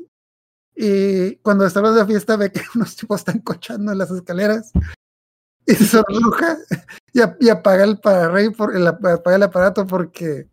[0.75, 4.11] Y cuando está hablando de la fiesta, ve que unos tipos están cochando en las
[4.11, 4.71] escaleras
[5.65, 6.57] y se sonroja
[7.13, 10.47] y, ap- y apaga el pararrey por el, ap- apaga el aparato porque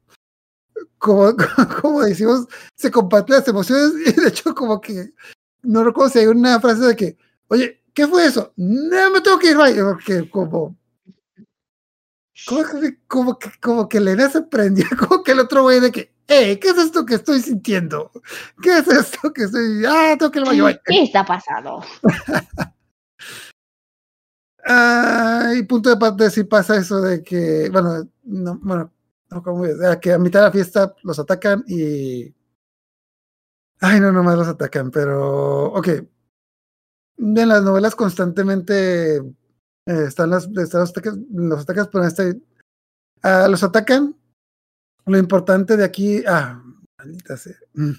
[0.99, 1.35] como,
[1.83, 2.47] como decimos
[2.77, 5.15] se comparten las emociones y de hecho como que
[5.63, 8.53] no recuerdo si hay una frase de que oye ¿qué fue eso?
[8.57, 10.77] no me tengo que ir bye", porque como
[12.47, 16.13] como que, como que, como que se prendió como que el otro güey de que
[16.29, 18.11] eh, ¿qué es esto que estoy sintiendo?
[18.63, 19.85] ¿qué es esto que estoy?
[19.87, 20.81] ah, tengo que ir al baño bye".
[20.85, 21.83] ¿Qué está pasando?
[24.71, 28.93] Ah, y punto de parte sí pasa eso de que, bueno, no, bueno,
[29.31, 29.43] no.
[29.87, 32.35] Ah, que a mitad de la fiesta los atacan y.
[33.81, 35.73] Ay, no, nomás los atacan, pero.
[35.73, 35.89] Ok.
[37.19, 39.23] En las novelas constantemente
[39.89, 42.39] eh, están, las, están los ataques, los ataques, pero este.
[43.23, 44.15] ah, los atacan.
[45.07, 46.23] Lo importante de aquí.
[46.27, 46.63] Ah,
[46.99, 47.57] maldita sea.
[47.73, 47.93] Mm.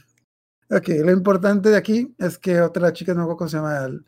[0.70, 4.04] Ok, lo importante de aquí es que otra chica, no me acuerdo cómo se llama.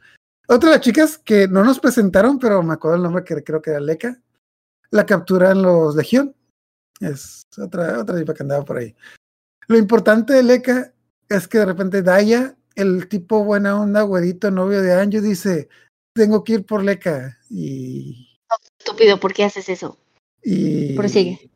[0.48, 3.64] otra de las chicas que no nos presentaron, pero me acuerdo el nombre que creo
[3.64, 4.22] que era Leca,
[4.92, 6.36] la capturan los Legión.
[7.00, 8.96] Es otra, otra tipa que andaba por ahí.
[9.68, 10.94] Lo importante de Leca
[11.30, 15.68] es que de repente Daya, el tipo buena onda, güerito, novio de Anju, dice,
[16.14, 17.38] tengo que ir por Leca.
[17.50, 18.40] Y,
[18.80, 19.98] Estúpido, ¿por qué haces eso?
[20.44, 21.52] y Prosigue.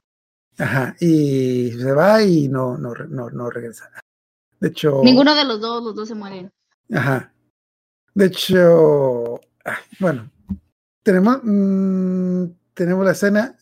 [0.58, 3.90] Ajá, y se va y no, no, no, no regresa.
[4.60, 6.52] De hecho, Ninguno de los dos, los dos se mueren.
[6.94, 7.34] Ajá.
[8.14, 10.32] De hecho, ay, bueno,
[11.04, 13.58] tenemos, mm, tenemos la escena.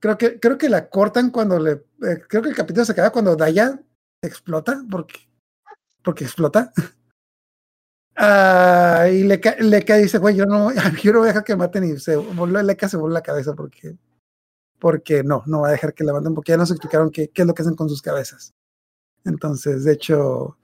[0.00, 1.72] Creo que, creo que la cortan cuando le.
[1.72, 3.78] eh, creo que el capítulo se acaba cuando Daya
[4.22, 5.28] explota, porque,
[6.02, 6.72] porque explota.
[8.16, 10.70] Ah, y Leca, dice, güey, yo no,
[11.02, 13.54] yo no voy a dejar que maten y se voló, Leca se voló la cabeza
[13.54, 13.96] porque,
[14.78, 17.46] porque no, no va a dejar que la maten porque ya nos explicaron qué, es
[17.46, 18.54] lo que hacen con sus cabezas.
[19.24, 20.58] Entonces, de hecho,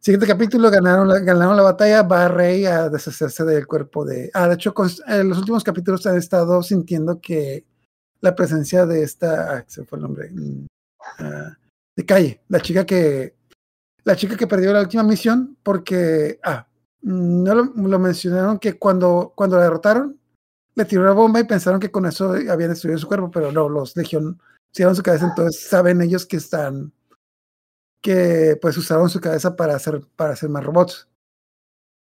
[0.00, 4.30] Siguiente capítulo, ganaron la, ganaron la batalla, va Rey a deshacerse del cuerpo de...
[4.32, 4.72] Ah, de hecho,
[5.06, 7.66] en los últimos capítulos han estado sintiendo que
[8.22, 9.58] la presencia de esta...
[9.58, 10.30] Ah, se fue el nombre.
[10.30, 10.66] mm,
[11.18, 11.54] ah,
[11.94, 13.36] de Calle, la chica que...
[14.04, 16.40] La chica que perdió la última misión porque...
[16.42, 16.66] Ah,
[17.02, 20.18] no lo, mencionaron que cuando, cuando la derrotaron,
[20.74, 23.68] le tiró una bomba y pensaron que con eso habían destruido su cuerpo, pero no,
[23.68, 24.40] los Legión
[24.72, 26.92] hicieron su cabeza, entonces saben ellos que están
[28.02, 31.06] que pues usaron su cabeza para hacer, para hacer más robots.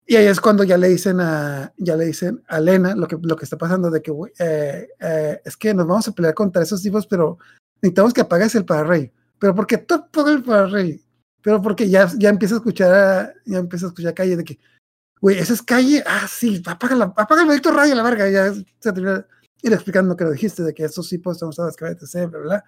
[0.05, 3.17] Y ahí es cuando ya le dicen a, ya le dicen a Lena lo que,
[3.21, 6.63] lo que está pasando, de que eh, eh, es que nos vamos a pelear contra
[6.63, 7.39] esos tipos, pero
[7.81, 9.11] necesitamos que apagues el pararrey.
[9.37, 11.03] Pero porque tú apagas el pararrey.
[11.41, 14.59] Pero porque ya, ya empieza a escuchar, ya empieza a escuchar calle de que,
[15.21, 18.53] güey, esa es calle, ah, sí, apaga, la, apaga el maldito a la verga, ya
[18.53, 18.63] se
[18.93, 19.25] termina
[19.61, 22.65] ir explicando que lo dijiste, de que esos tipos están usados cabezas, bla, bla.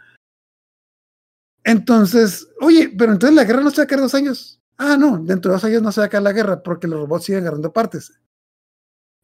[1.63, 4.59] Entonces, oye, pero entonces la guerra no se va a quedar dos años.
[4.77, 6.99] Ah, no, dentro de dos años no se va a acabar la guerra porque los
[7.01, 8.13] robots siguen agarrando partes.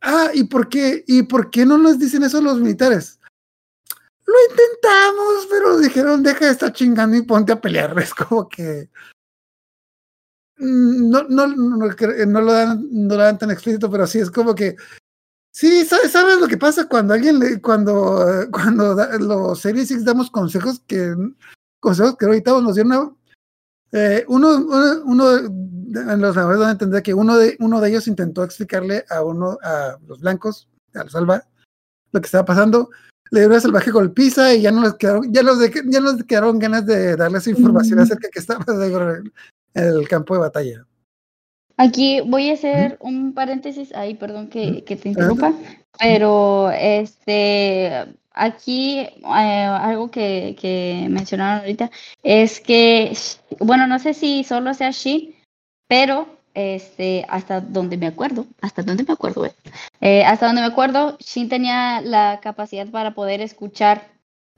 [0.01, 1.03] Ah, ¿y por qué?
[1.07, 3.19] ¿Y por qué no nos dicen eso los militares?
[4.26, 7.95] Lo intentamos, pero dijeron, deja de estar chingando y ponte a pelear.
[7.99, 8.89] Es como que
[10.58, 14.56] no, no, no, no lo, dan, no lo dan tan explícito, pero sí es como
[14.56, 14.76] que
[15.51, 20.32] sí, ¿sabes, sabes lo que pasa cuando alguien le, cuando, cuando los Series X damos
[20.32, 21.16] consejos que
[21.80, 23.16] consejos que ahorita nos dieron una,
[23.91, 24.58] eh, uno,
[25.06, 29.24] uno, de los van a entender que uno de, uno de ellos intentó explicarle a
[29.24, 31.47] uno, a los blancos, a los alba,
[32.12, 32.89] lo que estaba pasando.
[33.32, 36.60] Le dio una salvaje golpiza y ya no les quedaron, ya los ya nos quedaron
[36.60, 39.32] ganas de darles información acerca de que estaba en
[39.76, 40.86] el campo de batalla.
[41.78, 45.53] Aquí voy a hacer un paréntesis, ahí perdón que, que te interrumpa,
[45.99, 51.91] pero este aquí eh, algo que, que, mencionaron ahorita
[52.23, 53.15] es que,
[53.59, 55.36] bueno, no sé si solo sea She,
[55.88, 59.45] pero este, hasta donde me acuerdo, hasta donde me acuerdo,
[59.99, 64.07] eh, hasta donde me acuerdo, Shin tenía la capacidad para poder escuchar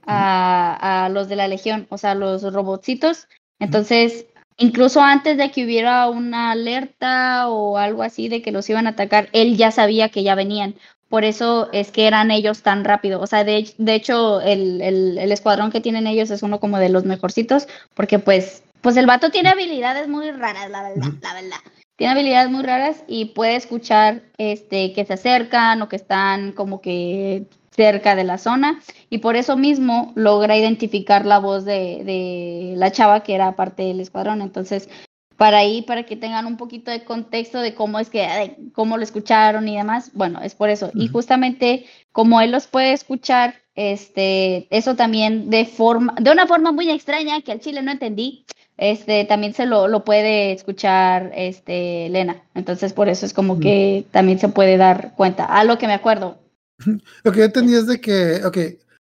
[0.06, 3.26] a, a, los de la Legión, o sea, los robotcitos.
[3.58, 4.26] Entonces,
[4.58, 8.90] incluso antes de que hubiera una alerta o algo así de que los iban a
[8.90, 10.74] atacar, él ya sabía que ya venían
[11.08, 13.20] por eso es que eran ellos tan rápido.
[13.20, 16.78] O sea, de, de hecho, el, el, el, escuadrón que tienen ellos es uno como
[16.78, 21.34] de los mejorcitos, porque pues, pues el vato tiene habilidades muy raras, la verdad, la
[21.34, 21.56] verdad.
[21.96, 26.80] Tiene habilidades muy raras y puede escuchar este que se acercan o que están como
[26.80, 27.46] que
[27.78, 32.90] cerca de la zona y por eso mismo logra identificar la voz de, de la
[32.90, 34.42] chava que era parte del escuadrón.
[34.42, 34.88] Entonces,
[35.36, 39.04] para ahí, para que tengan un poquito de contexto de cómo es que, cómo lo
[39.04, 40.10] escucharon y demás.
[40.12, 40.90] Bueno, es por eso.
[40.92, 46.72] Y justamente como él los puede escuchar, este, eso también de forma, de una forma
[46.72, 48.44] muy extraña que al chile no entendí,
[48.76, 52.42] este, también se lo, lo puede escuchar, este, Lena.
[52.56, 55.44] Entonces, por eso es como que también se puede dar cuenta.
[55.44, 56.38] A lo que me acuerdo.
[57.24, 58.58] Lo que yo entendí es de que, ok,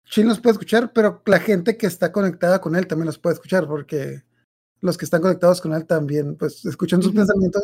[0.05, 3.35] Chin los puede escuchar, pero la gente que está conectada con él también los puede
[3.35, 4.23] escuchar, porque
[4.81, 7.63] los que están conectados con él también, pues escuchan sus pensamientos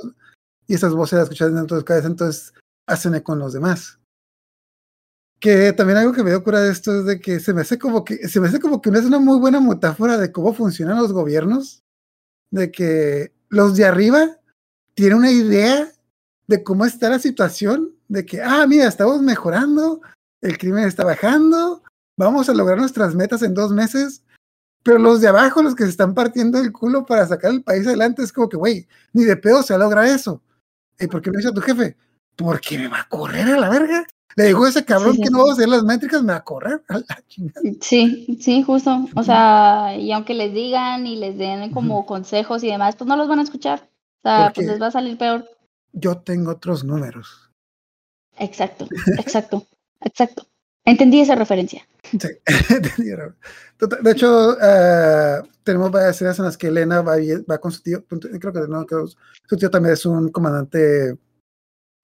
[0.68, 2.54] y esas voces las escuchan dentro de su cabeza, entonces
[2.88, 4.00] hacen con los demás.
[5.40, 7.80] Que también algo que me dio cura de esto es de que se me hace
[7.80, 10.54] como que, se me hace como que no es una muy buena metáfora de cómo
[10.54, 11.84] funcionan los gobiernos,
[12.52, 14.38] de que los de arriba
[14.94, 15.92] tienen una idea
[16.48, 20.02] de cómo está la situación, de que, ah, mira, estamos mejorando,
[20.42, 21.84] el crimen está bajando,
[22.18, 24.24] vamos a lograr nuestras metas en dos meses,
[24.84, 27.88] pero los de abajo, los que se están partiendo el culo para sacar el país
[27.88, 30.42] adelante, es como que, güey, ni de pedo se logra eso.
[31.00, 31.98] ¿Y por qué lo dice tu jefe?
[32.36, 34.06] Porque me va a correr a la verga.
[34.36, 36.44] Le digo a ese cabrón que no va a hacer las métricas, me va a
[36.44, 37.62] correr a la chingada.
[37.80, 39.08] Sí, sí, justo.
[39.16, 43.16] O sea, y aunque les digan y les den como consejos y demás, pues no
[43.16, 43.90] los van a escuchar.
[44.24, 45.50] O sea, pues les va a salir peor.
[45.94, 47.45] Yo tengo otros números.
[48.38, 49.68] Exacto, exacto,
[50.02, 50.48] exacto.
[50.86, 51.88] Entendí esa referencia.
[52.12, 52.28] Sí,
[54.02, 57.16] De hecho, uh, tenemos varias escenas en las que Elena va,
[57.50, 58.06] va con su tío.
[58.08, 58.86] Creo que, no,
[59.50, 61.18] su tío también es un comandante.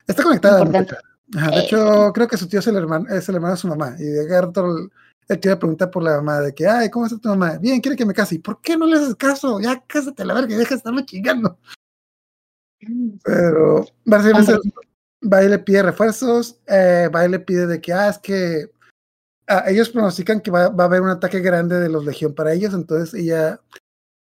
[0.08, 0.64] Está conectada.
[1.34, 2.12] Ajá, de hecho, eh.
[2.14, 3.96] creo que su tío es el hermano, es el hermano de su mamá.
[4.00, 4.90] Y de el,
[5.30, 7.58] el tío le pregunta por la mamá de que, ay, ¿cómo está tu mamá?
[7.58, 8.36] Bien, quiere que me case.
[8.36, 9.62] ¿Y por qué no le haces caso?
[9.62, 11.58] Ya cásate a la verga y deja de estarme chingando.
[13.24, 14.91] Pero básicamente va y
[15.22, 18.72] le pide refuerzos, eh, va y le pide de que, ah, es que
[19.48, 22.74] ah, ellos pronostican que va, a haber un ataque grande de los Legión para ellos,
[22.74, 23.62] entonces ella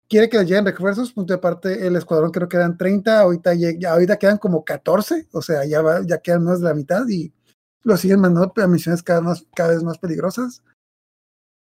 [0.08, 3.54] quiere que le lleguen refuerzos, punto de parte, el escuadrón creo que eran 30, ahorita,
[3.54, 7.06] ya, ahorita quedan como 14, o sea, ya, va, ya quedan más de la mitad
[7.08, 7.32] y
[7.82, 10.62] lo siguen mandando a misiones cada, más, cada vez más peligrosas.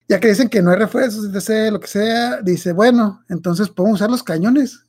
[0.09, 4.01] Ya que dicen que no hay refuerzos, etc., lo que sea, dice, bueno, entonces podemos
[4.01, 4.87] usar los cañones.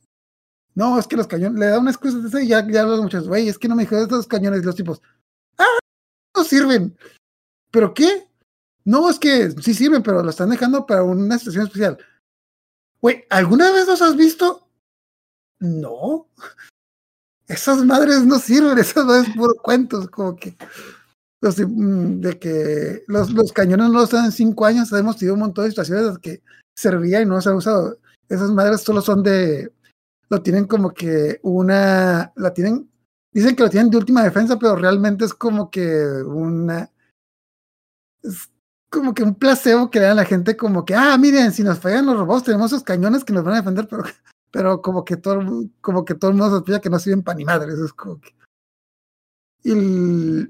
[0.74, 3.28] No, es que los cañones, le da una excusa de y ya, ya los muchachos,
[3.28, 5.02] güey, es que no me dijeron estos cañones, los tipos,
[5.58, 5.78] ah,
[6.34, 6.96] no sirven.
[7.70, 8.28] ¿Pero qué?
[8.84, 11.98] No, es que sí sirven, pero lo están dejando para una situación especial.
[13.00, 14.66] Güey, ¿alguna vez los has visto?
[15.60, 16.28] No.
[17.48, 20.56] Esas madres no sirven, esas no es puro cuentos, como que
[21.42, 25.34] los, mm, de que los, los cañones no los dan en cinco años, hemos tenido
[25.34, 26.40] un montón de situaciones que
[26.74, 27.98] servían y no se han usado.
[28.28, 29.70] esas madres solo son de,
[30.32, 32.90] lo tienen como que una, la tienen,
[33.32, 35.84] dicen que lo tienen de última defensa, pero realmente es como que
[36.24, 36.90] una,
[38.22, 38.50] es
[38.88, 41.62] como que un placebo que le dan a la gente como que, ah, miren, si
[41.62, 44.04] nos fallan los robots, tenemos esos cañones que nos van a defender, pero,
[44.50, 45.42] pero como que todo,
[45.82, 48.34] como que todo el mundo sospecha que no sirven para ni madres, es como que...
[49.64, 50.48] Y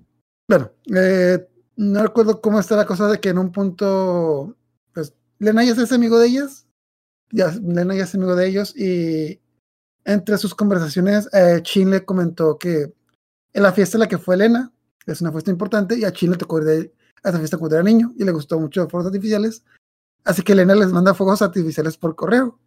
[0.49, 4.57] bueno, eh, no recuerdo cómo está la cosa de que en un punto,
[4.95, 6.69] pues, Lena ya es amigo de ellas,
[7.33, 9.43] ya, Lena ya es amigo de ellos, y
[10.05, 12.93] entre sus conversaciones, eh, Chin le comentó que
[13.53, 14.73] en la fiesta en la que fue Elena,
[15.07, 16.95] es una fiesta importante, y a Chin le tocó ir de
[17.25, 19.65] a esa fiesta cuando era niño, y le gustó mucho los fuegos artificiales,
[20.25, 22.59] así que Elena les manda fuegos artificiales por correo.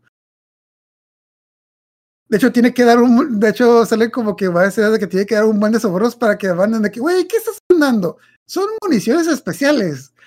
[2.27, 3.39] De hecho, tiene que dar un.
[3.39, 5.71] De hecho, sale como que va a decir de que tiene que dar un buen
[5.71, 8.17] de sobornos para que van de que, güey, ¿qué estás mandando?
[8.47, 10.11] Son municiones especiales.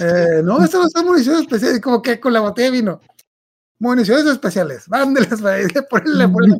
[0.00, 3.00] Eh, no, eso no son municiones especiales, como que con la botella de vino.
[3.78, 5.58] Municiones especiales, mándelas para
[5.90, 6.58] ponerle,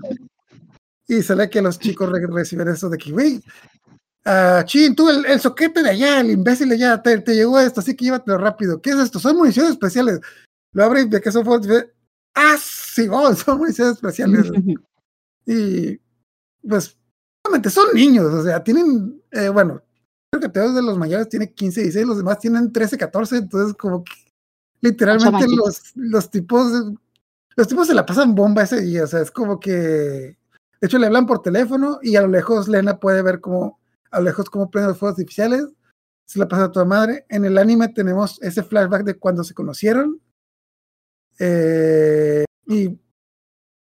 [1.08, 3.42] Y sale que los chicos reciben eso de que, güey,
[4.24, 7.58] uh, chin, tú, el, el, soquete de allá, el imbécil de allá, te, te, llegó
[7.58, 8.80] esto, así que llévatelo rápido.
[8.80, 9.18] ¿Qué es esto?
[9.18, 10.20] Son municiones especiales.
[10.72, 11.44] Lo abre y ve que son
[12.34, 14.46] Ah, sí, oh, son municiones especiales.
[15.46, 15.98] y
[16.68, 16.96] pues,
[17.44, 19.82] obviamente son niños, o sea, tienen, eh, bueno,
[20.30, 23.76] creo que todos de los mayores tienen 15, 16, los demás tienen 13, 14, entonces
[23.76, 24.12] como que
[24.80, 26.92] literalmente los, los tipos,
[27.58, 30.36] los tipos se la pasan bomba ese día, o sea, es como que, de
[30.80, 33.80] hecho le hablan por teléfono y a lo lejos Lena puede ver como,
[34.12, 35.66] a lo lejos cómo prenden los fuegos artificiales,
[36.24, 37.24] se la pasa a toda madre.
[37.28, 40.20] En el anime tenemos ese flashback de cuando se conocieron,
[41.40, 42.96] eh, y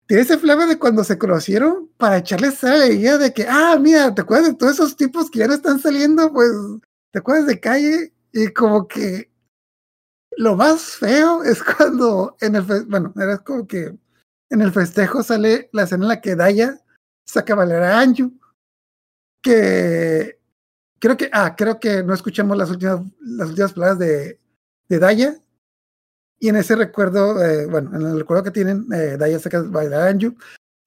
[0.06, 4.14] tiene ese flama de cuando se conocieron para echarles esa idea de que, ah, mira,
[4.14, 6.32] ¿te acuerdas de todos esos tipos que ya no están saliendo?
[6.32, 6.52] Pues,
[7.12, 8.14] ¿te acuerdas de calle?
[8.32, 9.32] Y como que
[10.38, 13.98] lo más feo es cuando en el, bueno, era como que
[14.50, 16.80] en el festejo sale la escena en la que Daya
[17.26, 18.32] saca a bailar a Anju,
[19.42, 20.40] que
[21.00, 24.40] creo que, ah, creo que no escuchamos las últimas, las últimas palabras de,
[24.88, 25.40] de Daya,
[26.40, 30.02] y en ese recuerdo, eh, bueno, en el recuerdo que tienen, eh, Daya saca bailar
[30.02, 30.36] a Anju.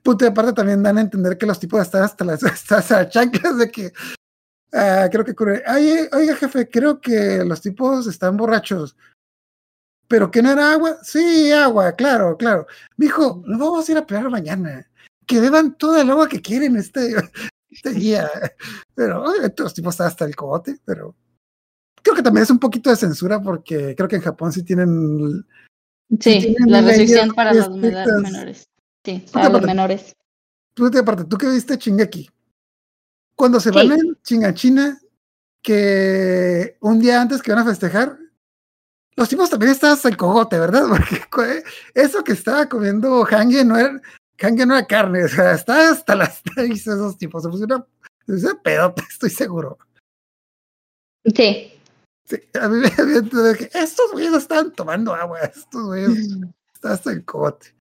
[0.03, 3.59] Punto de aparte también dan a entender que los tipos están hasta las, hasta chanclas
[3.59, 3.87] de que
[4.73, 5.63] uh, creo que ocurre.
[6.13, 8.97] oiga, jefe, creo que los tipos están borrachos.
[10.09, 10.99] ¿Pero que no era agua?
[11.03, 12.67] Sí, agua, claro, claro.
[12.97, 14.91] Dijo, nos vamos a ir a pelear mañana.
[15.27, 17.15] Que beban toda el agua que quieren este,
[17.71, 18.29] este día.
[18.95, 19.25] Pero
[19.57, 21.15] los tipos están hasta el cogote, pero
[22.03, 25.47] creo que también es un poquito de censura porque creo que en Japón sí tienen.
[26.19, 28.67] Sí, sí tienen la restricción para los menores.
[29.05, 30.17] Sí, para los menores.
[30.73, 32.31] Tú, aparte, tú que viste Chingeki.
[33.35, 33.75] Cuando se sí.
[33.75, 34.99] van en Chingachina,
[35.61, 38.19] que un día antes que van a festejar,
[39.19, 40.85] los tipos también estaban el cogote, ¿verdad?
[41.31, 44.01] Porque eso que estaba comiendo Hange no era,
[44.41, 47.43] Hange no era carne, o sea, estaba hasta las seis esos tipos.
[47.43, 47.85] Se pusieron
[48.29, 49.77] una pedota, estoy seguro.
[51.25, 51.73] Sí.
[52.27, 56.11] Sí, a mí me había que estos güeyes están tomando agua, estos güeyes
[56.75, 57.75] están hasta el cote.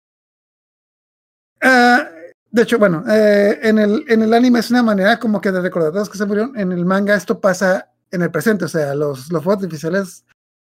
[1.61, 5.51] Uh, de hecho, bueno, eh, en, el, en el anime es una manera como que
[5.51, 6.57] de recordar a todos que se murieron.
[6.57, 10.23] En el manga esto pasa en el presente, o sea, los, los fuegos artificiales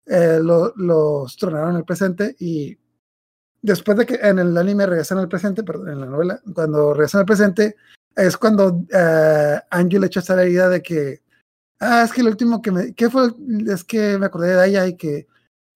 [0.07, 2.77] eh, lo, los tronaron en el presente y
[3.63, 7.21] después de que en el anime regresan al presente, perdón, en la novela, cuando regresan
[7.21, 7.77] al presente,
[8.15, 11.23] es cuando uh, Anju le echa esa herida de que
[11.79, 12.95] Ah, es que lo último que me.
[12.95, 13.31] ¿Qué fue?
[13.69, 15.27] Es que me acordé de ella y que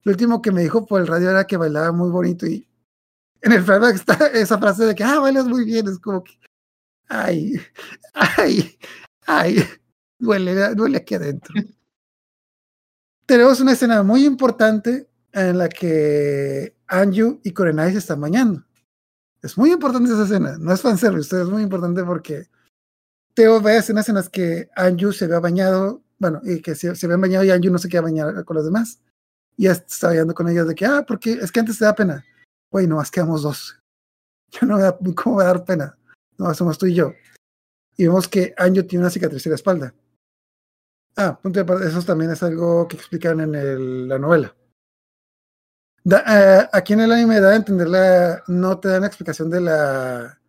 [0.03, 2.67] lo último que me dijo por el radio era que bailaba muy bonito y
[3.41, 5.87] en el flashback está esa frase de que, ah, bailas muy bien.
[5.87, 6.33] Es como que.
[7.09, 7.61] Ay,
[8.13, 8.77] ay,
[9.27, 9.65] ay.
[10.19, 11.53] Duele, duele aquí adentro.
[13.31, 18.65] Tenemos una escena muy importante en la que Anju y Korenai se están bañando.
[19.41, 20.57] Es muy importante esa escena.
[20.57, 22.49] No es fanservice, es muy importante porque
[23.33, 27.07] Teo ve escenas en las que Anju se ve bañado, bueno, y que se, se
[27.07, 28.99] ve bañado y Anju no se queda bañar con los demás.
[29.55, 31.95] Y ya está bañando con ellos de que, ah, porque es que antes te da
[31.95, 32.25] pena.
[32.69, 33.79] Güey, nomás quedamos dos.
[34.51, 35.97] Yo no me da, ¿cómo va a dar pena?
[36.37, 37.13] No, somos tú y yo.
[37.95, 39.93] Y vemos que Anju tiene una cicatriz en la espalda.
[41.17, 44.55] Ah, punto de eso también es algo que explican en el, la novela.
[46.03, 50.39] Uh, aquí en el anime da a entender la, no te dan explicación de la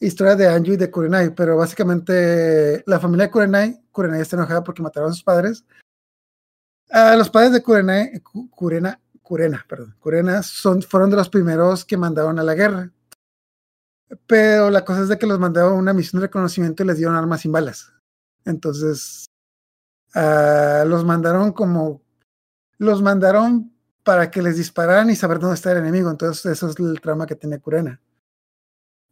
[0.00, 4.64] historia de Anju y de Kurenai, pero básicamente la familia de Kurenai, Kurenai está enojada
[4.64, 5.64] porque mataron a sus padres.
[6.90, 8.20] Uh, los padres de Kurenai,
[8.50, 12.90] Kurena, Kurena, perdón, Kurena son, fueron de los primeros que mandaron a la guerra.
[14.26, 16.96] Pero la cosa es de que los mandaron a una misión de reconocimiento y les
[16.96, 17.92] dieron armas sin balas.
[18.44, 19.26] Entonces,
[20.86, 22.02] los mandaron como,
[22.78, 26.10] los mandaron para que les dispararan y saber dónde está el enemigo.
[26.10, 28.00] Entonces, eso es el trauma que tiene Kurena.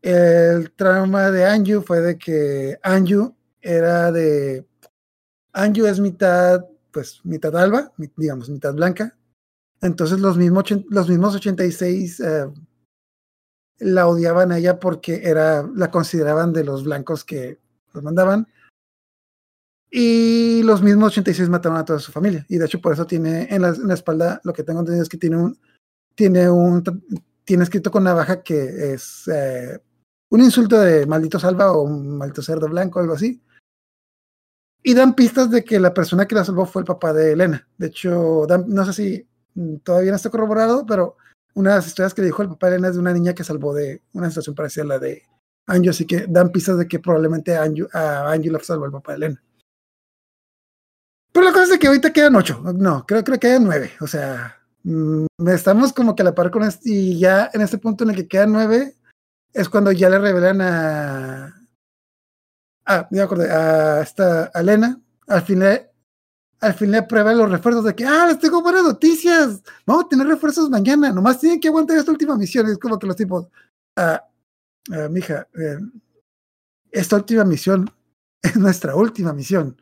[0.00, 4.66] El trauma de Anju fue de que Anju era de.
[5.52, 9.16] Anju es mitad, pues, mitad alba, digamos, mitad blanca.
[9.80, 12.46] Entonces, los mismos, los mismos 86 eh,
[13.78, 17.58] la odiaban a ella porque era, la consideraban de los blancos que
[17.92, 18.46] los mandaban.
[19.96, 22.44] Y los mismos 86 mataron a toda su familia.
[22.48, 25.18] Y de hecho, por eso tiene en la, espalda, lo que tengo entendido es que
[25.18, 25.56] tiene un,
[26.16, 26.82] tiene un,
[27.44, 29.78] tiene escrito con navaja que es eh,
[30.30, 33.40] un insulto de maldito salva o un maldito cerdo blanco, algo así.
[34.82, 37.64] Y dan pistas de que la persona que la salvó fue el papá de Elena.
[37.78, 39.28] De hecho, no sé si
[39.84, 41.18] todavía no está corroborado, pero
[41.54, 43.32] una de las historias que le dijo el papá de Elena es de una niña
[43.32, 45.22] que salvó de una situación parecida a la de
[45.68, 49.18] Anju, así que dan pistas de que probablemente a a la salvó el papá de
[49.18, 49.42] Elena.
[51.34, 54.06] Pero la cosa es que ahorita quedan ocho, no, creo, creo que quedan nueve, o
[54.06, 58.04] sea, mmm, estamos como que a la par con este, y ya en este punto
[58.04, 58.96] en el que quedan nueve,
[59.54, 61.68] es cuando ya le revelan a.
[62.86, 65.00] Ah, me acordé, a esta a Elena.
[65.26, 65.90] Al final,
[66.60, 69.62] al fin le prueban los refuerzos de que, ah, les tengo buenas noticias.
[69.86, 71.12] Vamos a tener refuerzos mañana.
[71.12, 72.66] Nomás tienen que aguantar esta última misión.
[72.68, 73.46] Es como que los tipos,
[73.96, 74.22] ah,
[74.92, 75.78] ah mija, eh,
[76.90, 77.90] esta última misión
[78.42, 79.80] es nuestra última misión.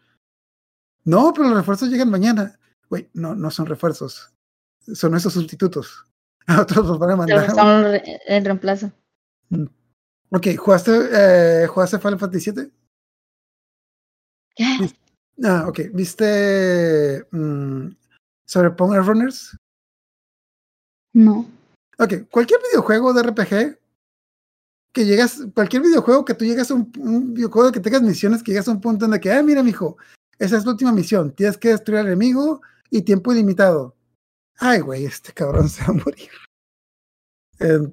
[1.04, 2.58] No, pero los refuerzos llegan mañana.
[2.88, 4.30] Güey, no, no son refuerzos.
[4.94, 6.06] Son nuestros sustitutos.
[6.46, 7.46] A otros los van a mandar.
[7.46, 8.90] Pero son el reemplazo.
[9.50, 9.66] Mm.
[10.30, 12.72] Ok, ¿jugaste, eh, ¿jugaste Final Fantasy VII?
[14.56, 14.64] ¿Qué?
[15.44, 15.80] Ah, ok.
[15.92, 17.94] ¿Viste um,
[18.48, 19.56] Cyberpunk Runners?
[21.12, 21.48] No.
[21.98, 23.78] Ok, cualquier videojuego de RPG
[24.92, 28.52] que llegas, cualquier videojuego que tú llegas a un, un, videojuego que tengas misiones, que
[28.52, 29.96] llegas a un punto en el que, ah, mira, mijo,
[30.38, 32.60] esa es la última misión, tienes que destruir al enemigo
[32.90, 33.96] y tiempo ilimitado.
[34.58, 36.30] Ay, güey, este cabrón se va a morir.
[37.60, 37.92] Eh,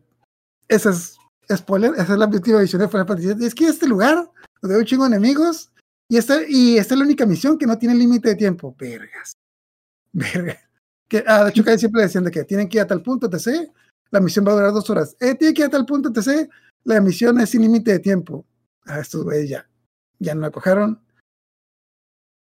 [0.67, 1.17] esa es
[1.55, 3.45] spoiler, esa es la última misión de Final Fantasy.
[3.45, 4.29] Es que este lugar,
[4.61, 5.71] donde hay un chingo de enemigos,
[6.07, 8.75] y esta, y esta es la única misión que no tiene límite de tiempo.
[8.77, 9.33] Vergas.
[10.11, 10.57] Vergas.
[11.07, 13.27] Que, ah, de hecho, que siempre decían de que tienen que ir a tal punto,
[13.27, 13.69] etc.
[14.11, 15.15] La misión va a durar dos horas.
[15.19, 16.49] Eh, tiene que ir a tal punto, etc.
[16.83, 18.45] La misión es sin límite de tiempo.
[18.85, 19.69] A ah, estos güeyes ya.
[20.17, 20.99] Ya no la cojaron.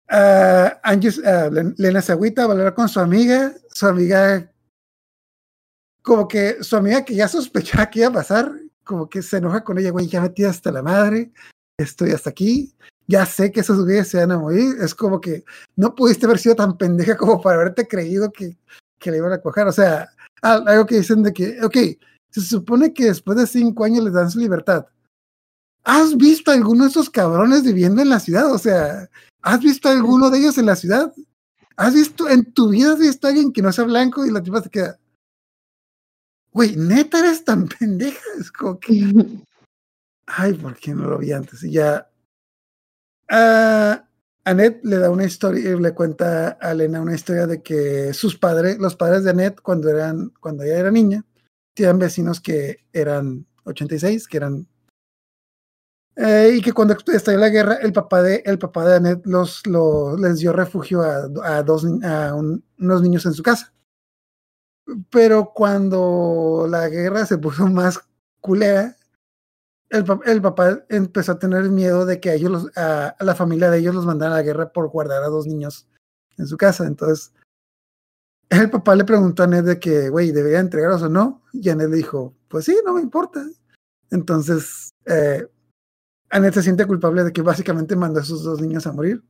[0.08, 3.52] Uh, Angie, uh, Lena se agüita, va a con su amiga.
[3.72, 4.50] Su amiga,
[6.02, 8.52] como que su amiga que ya sospechaba que iba a pasar,
[8.84, 11.32] como que se enoja con ella, güey, ya metí hasta la madre,
[11.76, 12.74] estoy hasta aquí,
[13.08, 15.44] ya sé que esos güeyes se van a morir, es como que
[15.74, 18.56] no pudiste haber sido tan pendeja como para haberte creído que,
[18.98, 20.08] que le iban a coger, o sea,
[20.40, 21.76] algo que dicen de que, ok,
[22.30, 24.86] se supone que después de cinco años les dan su libertad.
[25.82, 28.52] ¿Has visto a alguno de esos cabrones viviendo en la ciudad?
[28.52, 29.08] O sea,
[29.46, 31.12] ¿has visto alguno de ellos en la ciudad?
[31.76, 34.42] ¿Has visto en tu vida has visto a alguien que no sea blanco y la
[34.42, 34.98] tipa se queda?
[36.56, 38.24] güey, neta eres tan pendeja.
[38.40, 38.92] Es como que.
[40.26, 41.62] Ay, ¿por qué no lo vi antes?
[41.62, 42.10] Y ya.
[43.30, 44.02] Uh,
[44.44, 48.78] Annette le da una historia, le cuenta a Elena una historia de que sus padres,
[48.78, 51.24] los padres de Annette, cuando eran, cuando ella era niña,
[51.74, 54.68] tenían vecinos que eran 86, que eran
[56.16, 59.66] eh, y que cuando estalló la guerra, el papá de, el papá de Annette los,
[59.66, 63.74] los les dio refugio a, a dos, a un, unos niños en su casa.
[65.10, 68.00] Pero cuando la guerra se puso más
[68.40, 68.96] culera,
[69.90, 73.34] el, el, papá empezó a tener miedo de que a ellos, los, a, a, la
[73.34, 75.86] familia de ellos los mandaran a la guerra por guardar a dos niños
[76.38, 76.86] en su casa.
[76.86, 77.32] Entonces,
[78.48, 81.42] el papá le preguntó a Ned de que, güey, ¿debería entregarlos o no?
[81.52, 83.44] Y Ned le dijo, pues sí, no me importa.
[84.10, 85.46] Entonces, eh,
[86.30, 89.22] Annette se siente culpable de que básicamente mandó a sus dos niños a morir.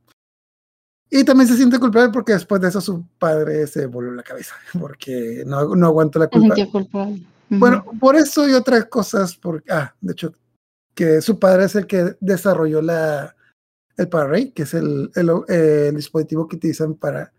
[1.09, 4.55] Y también se siente culpable porque después de eso su padre se volvió la cabeza,
[4.79, 6.55] porque no, no aguantó la culpa.
[6.55, 7.13] Se culpable.
[7.49, 7.59] Uh -huh.
[7.59, 10.33] Bueno, por eso y otras cosas, porque, ah, de hecho,
[10.93, 13.35] que su padre es el que desarrolló la,
[13.95, 17.31] el ParaRay, que es el, el, el, dispositivo que utilizan para...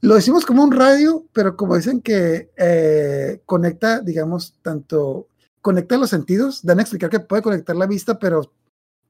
[0.00, 5.28] Lo decimos como un radio, pero como dicen que eh, conecta, digamos, tanto...
[5.60, 8.50] Conecta los sentidos, dan a explicar que puede conectar la vista, pero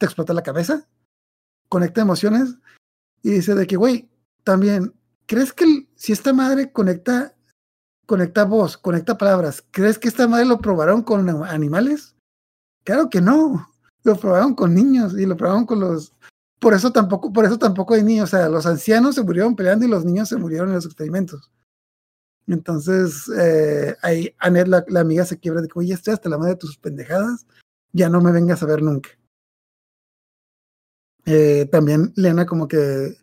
[0.00, 0.88] te explota la cabeza.
[1.68, 2.56] Conecta emociones
[3.22, 4.10] y dice de que, güey,
[4.42, 4.94] también,
[5.26, 7.36] ¿crees que si esta madre conecta,
[8.06, 12.16] conecta voz, conecta palabras, ¿crees que esta madre lo probaron con animales?
[12.82, 13.68] Claro que no.
[14.02, 16.14] Lo probaron con niños y lo probaron con los.
[16.58, 18.32] Por eso tampoco, por eso tampoco hay niños.
[18.32, 21.52] O sea, los ancianos se murieron peleando y los niños se murieron en los experimentos.
[22.46, 26.38] Entonces, eh, ahí Annette, la, la, amiga, se quiebra de que, oye, estoy hasta la
[26.38, 27.46] madre de tus pendejadas,
[27.92, 29.10] ya no me vengas a ver nunca.
[31.26, 33.16] Eh, también Lena como que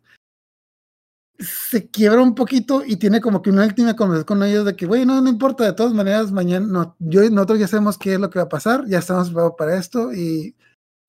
[1.40, 4.86] se quiebra un poquito y tiene como que una última conversación con ellos de que,
[4.86, 8.46] güey, no, importa, de todas maneras, mañana, nosotros ya sabemos qué es lo que va
[8.46, 10.56] a pasar, ya estamos preparados para esto y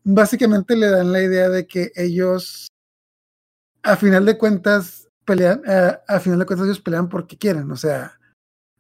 [0.04, 2.68] básicamente le dan la idea de que ellos,
[3.82, 7.76] a final de cuentas, pelean, a, a final de cuentas ellos pelean porque quieren, o
[7.76, 8.18] sea,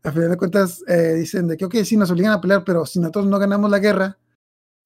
[0.02, 2.84] a final de cuentas eh, dicen de que, ok, sí nos obligan a pelear, pero
[2.86, 4.18] si nosotros no ganamos la guerra,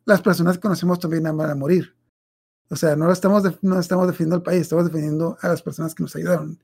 [0.05, 1.95] las personas que conocemos también van a morir.
[2.69, 6.03] O sea, no estamos, no estamos defendiendo al país, estamos defendiendo a las personas que
[6.03, 6.59] nos ayudaron.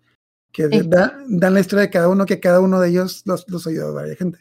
[0.53, 3.67] Que da, dan la historia de cada uno, que cada uno de ellos los, los
[3.67, 4.39] ayudó a varias gente.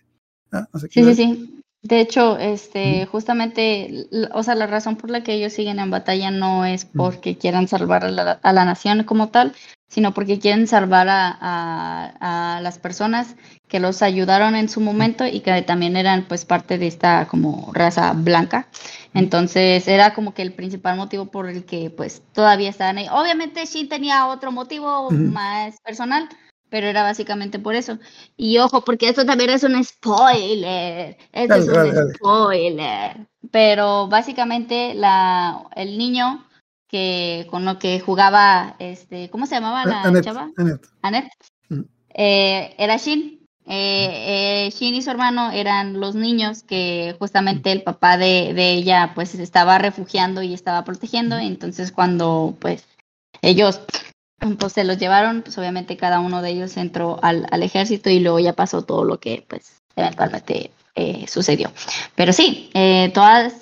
[0.52, 1.64] Ah, sí, sí, sí.
[1.84, 6.32] De hecho, este, justamente, o sea, la razón por la que ellos siguen en batalla
[6.32, 9.54] no es porque quieran salvar a la, a la, nación como tal,
[9.88, 13.36] sino porque quieren salvar a, a, a, las personas
[13.68, 17.72] que los ayudaron en su momento y que también eran pues parte de esta como
[17.74, 18.68] raza blanca.
[19.18, 23.08] Entonces era como que el principal motivo por el que pues todavía estaban ahí.
[23.12, 26.30] Obviamente Shin tenía otro motivo más personal,
[26.70, 28.00] pero era básicamente por eso.
[28.36, 31.18] Y ojo, porque esto también es un spoiler.
[31.32, 33.28] Esto es un spoiler.
[33.52, 36.46] Pero básicamente la, el niño
[36.88, 40.50] que con lo que jugaba, este, ¿cómo se llamaba la chava?
[41.02, 41.32] Annette.
[42.14, 43.37] Eh, era Shin.
[43.68, 48.72] Eh, eh, Shin y su hermano eran los niños que justamente el papá de, de
[48.72, 51.38] ella pues estaba refugiando y estaba protegiendo.
[51.38, 52.86] Entonces cuando pues
[53.42, 53.82] ellos
[54.60, 58.20] pues se los llevaron, pues obviamente cada uno de ellos entró al, al ejército y
[58.20, 61.72] luego ya pasó todo lo que pues eventualmente eh, sucedió.
[62.16, 63.54] Pero sí, eh, todas,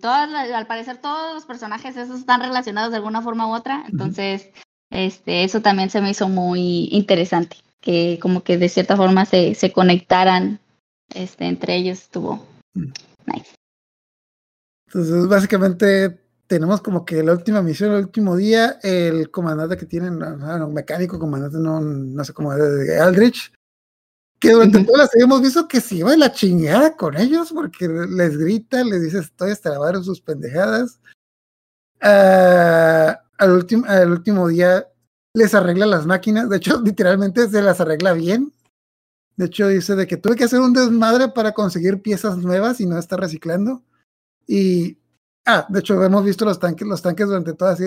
[0.00, 4.50] todas, al parecer todos los personajes esos están relacionados de alguna forma u otra, entonces
[4.90, 9.54] este, eso también se me hizo muy interesante, que como que de cierta forma se,
[9.54, 10.60] se conectaran
[11.14, 13.54] este, entre ellos, estuvo nice.
[14.86, 20.18] Entonces, básicamente tenemos como que la última misión, el último día, el comandante que tienen,
[20.18, 23.52] no, mecánico, comandante, no, no sé cómo es, Aldrich,
[24.38, 24.86] que durante uh -huh.
[24.86, 28.84] todas las hemos visto que se iba de la chingada con ellos porque les grita,
[28.84, 31.00] les dice estoy la sus pendejadas.
[32.02, 34.88] Uh, al, último, al último día
[35.34, 38.52] les arregla las máquinas, de hecho literalmente se las arregla bien.
[39.36, 42.86] De hecho dice de que tuve que hacer un desmadre para conseguir piezas nuevas y
[42.86, 43.82] no estar reciclando.
[44.46, 44.98] Y
[45.44, 47.84] Ah, de hecho, hemos visto los tanques, los tanques durante toda así,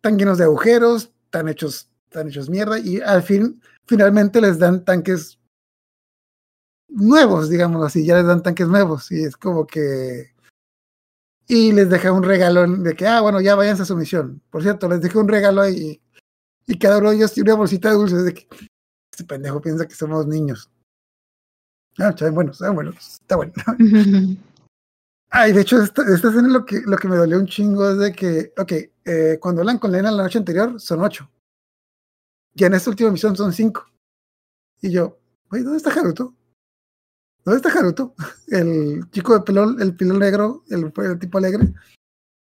[0.00, 4.84] tan llenos de agujeros, tan hechos, tan hechos mierda, y al fin, finalmente les dan
[4.84, 5.38] tanques
[6.88, 10.32] nuevos, digamos así, ya les dan tanques nuevos, y es como que.
[11.48, 14.40] Y les deja un regalo de que, ah, bueno, ya váyanse a su misión.
[14.50, 16.00] Por cierto, les dejé un regalo ahí,
[16.70, 18.46] y cada uno de ellos tiene una bolsita de dulces de que
[19.10, 20.70] este pendejo piensa que somos niños.
[21.98, 23.52] Ah, está bueno, está bueno, está bueno.
[25.30, 27.98] Ay, de hecho, esta, esta escena lo que, lo que me dolió un chingo es
[27.98, 28.72] de que, ok,
[29.04, 31.28] eh, cuando hablan con Lena la noche anterior son ocho.
[32.54, 33.90] Y en esta última misión son cinco.
[34.80, 35.18] Y yo,
[35.50, 36.36] güey, ¿dónde está Haruto?
[37.44, 38.14] ¿Dónde está Haruto?
[38.46, 41.74] El chico de pelo, el pelo negro, el, el tipo alegre.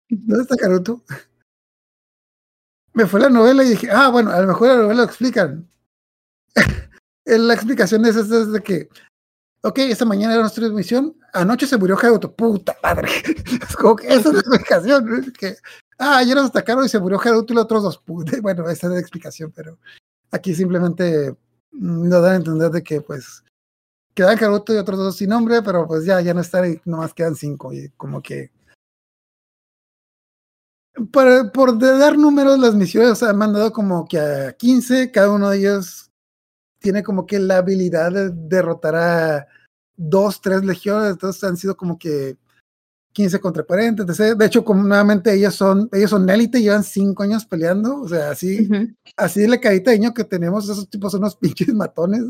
[0.09, 1.01] ¿Dónde está Haruto?
[2.97, 5.69] Me fue la novela y dije, ah, bueno, a lo mejor la novela lo explican.
[7.25, 8.89] la explicación es, es, es de que
[9.61, 13.09] ok, esta mañana era nuestra transmisión, anoche se murió Haruto, puta madre.
[13.69, 15.33] es como que esa es la explicación, ¿no?
[15.33, 15.57] que,
[15.99, 18.03] ah, ayer nos atacaron y se murió Haruto y los otros dos,
[18.41, 19.77] bueno, esa es la explicación, pero
[20.31, 21.35] aquí simplemente
[21.71, 23.43] nos dan a entender de que, pues,
[24.13, 27.13] quedan Haruto y otros dos sin nombre, pero pues ya, ya no están y nomás
[27.13, 28.51] quedan cinco, y como que
[31.11, 35.11] por, por de dar números, las misiones o sea, han mandado como que a 15,
[35.11, 36.11] cada uno de ellos
[36.79, 39.47] tiene como que la habilidad de derrotar a
[39.95, 42.37] dos, tres legiones, entonces han sido como que
[43.13, 44.37] 15 contra 40, etc.
[44.37, 48.29] De hecho, como nuevamente ellos son, ellos son élite, llevan cinco años peleando, o sea,
[48.31, 48.95] así, uh -huh.
[49.15, 52.21] así de la carita de niño que tenemos, esos tipos son unos pinches matones,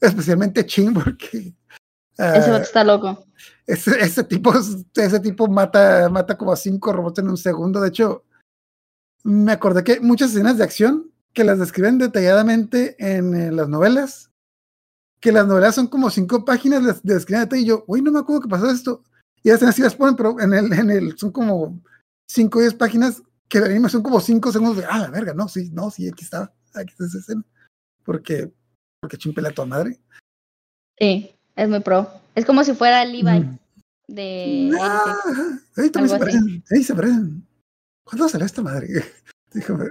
[0.00, 1.54] especialmente Chin, porque
[2.18, 3.26] ese está loco.
[3.66, 7.80] Ese, ese, tipo, ese tipo mata, mata como a cinco robots en un segundo.
[7.80, 8.24] De hecho,
[9.24, 14.30] me acordé que muchas escenas de acción que las describen detalladamente en, en las novelas,
[15.20, 18.42] que las novelas son como cinco páginas, las describen y yo, uy, no me acuerdo
[18.42, 19.02] que pasó esto.
[19.42, 21.80] Y así, así las ponen, pero en el, en el, son como
[22.28, 25.48] cinco o diez páginas que anima son como cinco segundos de, ah, la verga, no,
[25.48, 27.44] sí, no, sí, aquí está, aquí está esa escena.
[28.04, 28.52] Porque,
[29.00, 30.00] porque chimpela a tu madre.
[30.98, 32.08] Sí, es muy pro.
[32.34, 33.58] Es como si fuera el Levi mm.
[34.08, 34.70] de...
[34.80, 35.14] Ah,
[35.76, 37.46] ahí también se parecen, ahí se parecen.
[38.04, 38.88] ¿Cuándo salió esta madre?
[39.52, 39.86] Déjame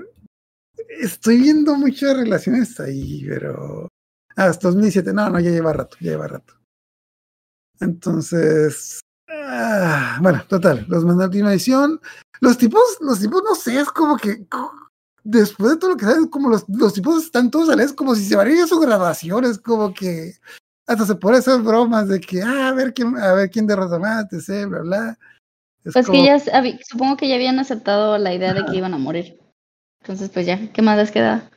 [1.02, 3.90] Estoy viendo muchas relaciones ahí, pero
[4.36, 6.54] hasta 2007, no, no, ya lleva rato, ya lleva rato.
[7.80, 12.00] Entonces, ah, bueno, total, los mandé a última edición.
[12.40, 14.46] Los tipos, los tipos, no sé, es como que
[15.24, 17.94] después de todo lo que sabes, como los, los tipos están todos a la vez,
[17.94, 20.36] como si se van a ir a su grabación, es como que
[20.88, 23.98] hasta se pueden hacer bromas de que, ah, a ver quién, a ver quién derrota
[24.00, 25.20] más, etc., bla, bla.
[25.84, 26.40] Es Pues como- que ya,
[26.88, 29.40] supongo que ya habían aceptado la idea de que iban a morir.
[30.02, 31.50] Entonces, pues ya, ¿qué más les queda?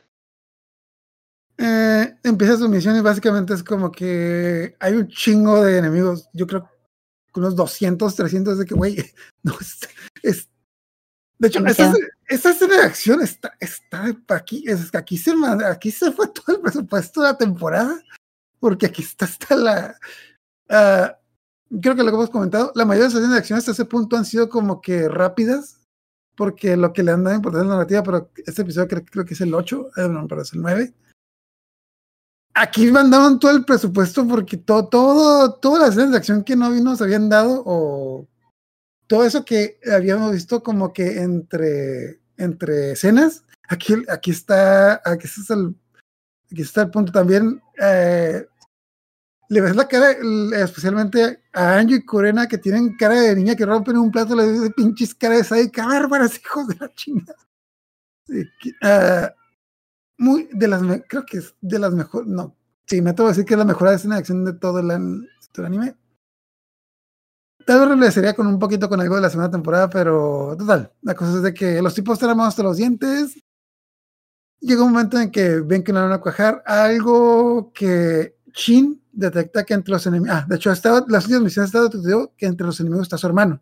[1.57, 6.29] Eh, empieza su misión y básicamente es como que hay un chingo de enemigos.
[6.33, 6.69] Yo creo
[7.33, 8.95] que unos 200, 300 de que, güey,
[9.43, 9.79] no es.
[10.23, 10.49] es-
[11.37, 11.97] de hecho, esa, Demasiado.
[12.27, 14.63] esa escena de acción está, está aquí.
[14.67, 15.33] Es, aquí, se,
[15.65, 17.97] aquí se fue todo el presupuesto de la temporada,
[18.59, 19.99] porque aquí está hasta la.
[20.69, 21.17] ah,
[21.81, 23.85] creo que lo que hemos comentado, la mayoría de las escenas de acción hasta ese
[23.85, 25.77] punto han sido como que rápidas,
[26.35, 29.25] porque lo que le han dado importancia a la narrativa, pero este episodio creo, creo
[29.25, 30.93] que es el 8, eh, no, pero es el 9
[32.59, 36.69] aquí mandaban todo el presupuesto porque todo, todo, todas las escenas de acción que no
[36.69, 38.27] nos habían dado o
[39.07, 45.53] todo eso que habíamos visto como que entre, entre escenas, aquí, aquí está, aquí está
[45.53, 45.75] el,
[46.51, 47.61] aquí está el punto también.
[47.81, 48.45] eh,
[49.49, 50.11] le ves la cara,
[50.61, 54.45] especialmente a Anjo y Corena, que tienen cara de niña que rompen un plato, le
[54.45, 57.35] de pinches cara de sádica, bárbaras, hijos de la chingada.
[58.81, 59.33] Ah,
[60.17, 62.55] muy de las creo que es de las mejores no
[62.85, 64.91] sí me atrevo a decir que es la mejor escena de acción de todo el,
[64.91, 65.95] anime
[67.65, 71.15] tal vez regresaría con un poquito con algo de la segunda temporada pero total la
[71.15, 73.41] cosa es de que los tipos armados hasta los dientes
[74.59, 79.63] llega un momento en que ven que no van a cuajar algo que Shin detecta
[79.63, 82.65] que entre los enemigos ah de hecho estaba, las últimas misiones estaba detectado que entre
[82.65, 83.61] los enemigos está su hermano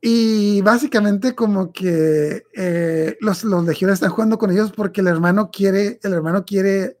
[0.00, 5.50] y básicamente como que eh, los, los legionarios están jugando con ellos porque el hermano
[5.50, 7.00] quiere, el hermano quiere,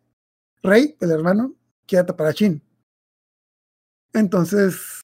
[0.62, 1.54] Rey, el hermano,
[1.86, 2.60] quiere tapar a Chin.
[4.12, 5.02] Entonces,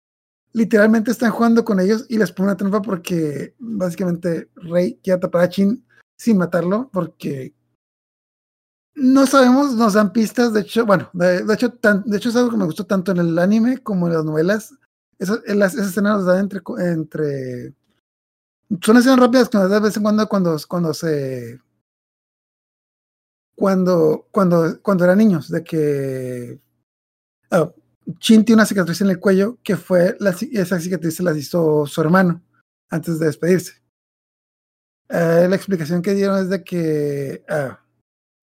[0.53, 5.43] literalmente están jugando con ellos y les pone una trampa porque básicamente Rey quiere tapar
[5.43, 5.87] a Chin
[6.17, 7.55] sin matarlo porque
[8.95, 11.69] no sabemos, nos dan pistas, de hecho, bueno, de, hecho,
[12.05, 14.75] de hecho es algo que me gustó tanto en el anime como en las novelas.
[15.19, 17.75] Esa, en las, esa escena nos da entre, entre
[18.81, 21.61] son escenas rápidas que nos da de vez en cuando cuando, cuando se
[23.55, 26.61] cuando cuando cuando eran niños de que
[27.51, 27.71] ah,
[28.19, 31.87] Chin tiene una cicatriz en el cuello que fue la, esa cicatriz se la hizo
[31.87, 32.43] su hermano
[32.91, 33.84] antes de despedirse
[35.09, 37.81] Eh, la explicación que dieron es de que ah,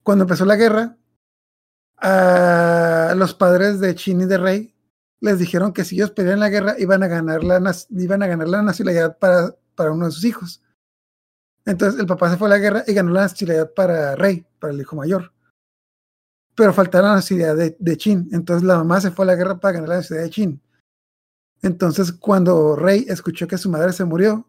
[0.03, 0.97] cuando empezó la guerra
[1.97, 4.75] a los padres de Chin y de Rey
[5.19, 8.47] les dijeron que si ellos perdían la guerra iban a ganar la, iban a ganar
[8.47, 10.61] la nacionalidad para, para uno de sus hijos.
[11.65, 14.73] Entonces el papá se fue a la guerra y ganó la nacionalidad para Rey, para
[14.73, 15.31] el hijo mayor.
[16.55, 18.29] Pero faltaba la nacionalidad de, de Chin.
[18.33, 20.61] Entonces la mamá se fue a la guerra para ganar la nacionalidad de Chin.
[21.61, 24.47] Entonces cuando Rey escuchó que su madre se murió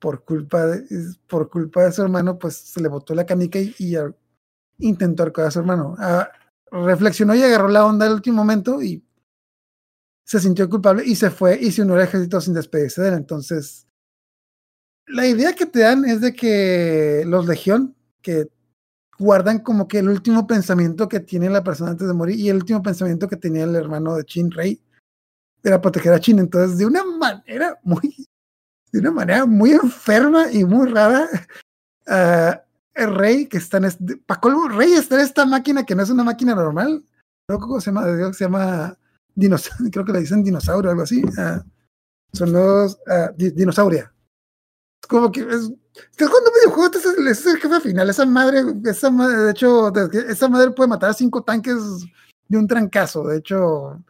[0.00, 3.96] por culpa de, por culpa de su hermano, pues se le botó la canica y,
[4.78, 5.94] intentó arcar a su hermano.
[5.98, 6.30] Ah,
[6.72, 9.04] reflexionó y agarró la onda al último momento y
[10.24, 13.14] se sintió culpable y se fue y se unió al ejército sin despedirse de él.
[13.14, 13.86] Entonces,
[15.06, 18.48] la idea que te dan es de que los legión, que
[19.18, 22.56] guardan como que el último pensamiento que tiene la persona antes de morir y el
[22.56, 24.80] último pensamiento que tenía el hermano de Chin Rey
[25.62, 26.38] era proteger a Chin.
[26.38, 28.14] Entonces, de una manera muy,
[28.92, 31.28] de una manera muy enferma y muy rara,
[32.08, 32.62] ah,
[32.94, 36.10] el Rey que está en este, colmo, Rey está en esta máquina que no es
[36.10, 37.04] una máquina normal.
[37.48, 38.04] ¿Cómo se llama?
[38.32, 38.96] Se llama
[39.34, 41.22] dinos creo que le dicen dinosaurio o algo así.
[41.38, 41.64] ah,
[42.32, 42.98] son los
[43.36, 44.12] di- dinosauria.
[45.02, 45.72] Es como que es.
[46.12, 48.08] Estás jugando un videojuego, ese es el- jefe final.
[48.08, 49.92] Esa madre, esa madre, de hecho,
[50.28, 51.76] esa madre puede matar a cinco tanques
[52.48, 53.26] de un trancazo.
[53.26, 54.00] De hecho,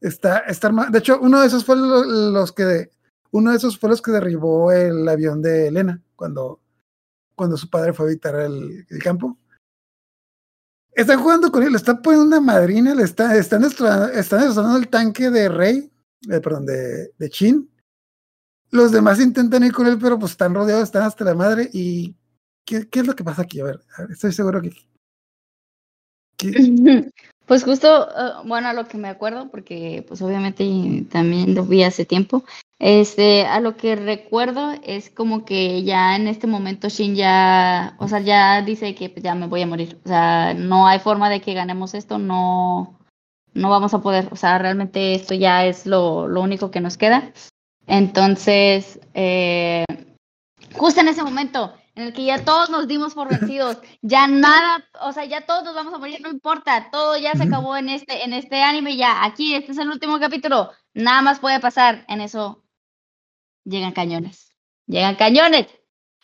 [0.00, 2.90] está, está De hecho, uno de esos fue lo- los que.
[3.32, 6.60] Uno de esos fue los que derribó el avión de Elena cuando,
[7.34, 9.38] cuando su padre fue a habitar el, campo.
[10.94, 14.76] Están jugando con él, le están poniendo una madrina, le está, están, destra- están destrozando
[14.76, 15.90] el tanque de Rey,
[16.30, 17.70] eh, perdón, de, de Chin.
[18.70, 21.70] Los demás intentan ir con él, pero pues están rodeados, están hasta la madre.
[21.72, 22.14] ¿Y
[22.66, 23.60] qué, es lo que pasa aquí?
[23.60, 24.70] A ver, a ver, estoy seguro que.
[26.36, 27.10] que-
[27.46, 31.82] Pues justo, eh, bueno, a lo que me acuerdo, porque pues obviamente también lo vi
[31.82, 32.44] hace tiempo,
[32.78, 38.08] este, a lo que recuerdo es como que ya en este momento Shin ya, o
[38.08, 41.30] sea, ya dice que pues, ya me voy a morir, o sea, no hay forma
[41.30, 42.98] de que ganemos esto, no,
[43.54, 46.96] no vamos a poder, o sea, realmente esto ya es lo, lo único que nos
[46.96, 47.32] queda.
[47.86, 49.84] Entonces, eh,
[50.74, 54.84] justo en ese momento en el que ya todos nos dimos por vencidos, ya nada,
[55.00, 57.88] o sea, ya todos nos vamos a morir, no importa, todo ya se acabó en
[57.88, 62.04] este, en este anime, ya, aquí, este es el último capítulo, nada más puede pasar,
[62.08, 62.64] en eso
[63.64, 64.54] llegan cañones,
[64.86, 65.66] llegan cañones,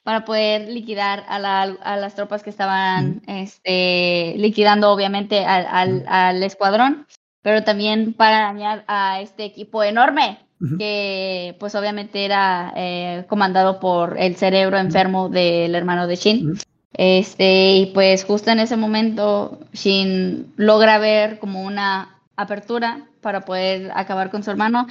[0.09, 6.05] para poder liquidar a, la, a las tropas que estaban este, liquidando obviamente al, al,
[6.09, 7.07] al, escuadrón,
[7.43, 10.48] pero también para dañar a este equipo enorme
[10.79, 16.59] que pues obviamente era eh, comandado por el cerebro enfermo del hermano de Shin.
[16.93, 23.91] Este, y pues justo en ese momento Shin logra ver como una apertura para poder
[23.95, 24.87] acabar con su hermano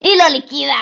[0.00, 0.76] y lo liquida.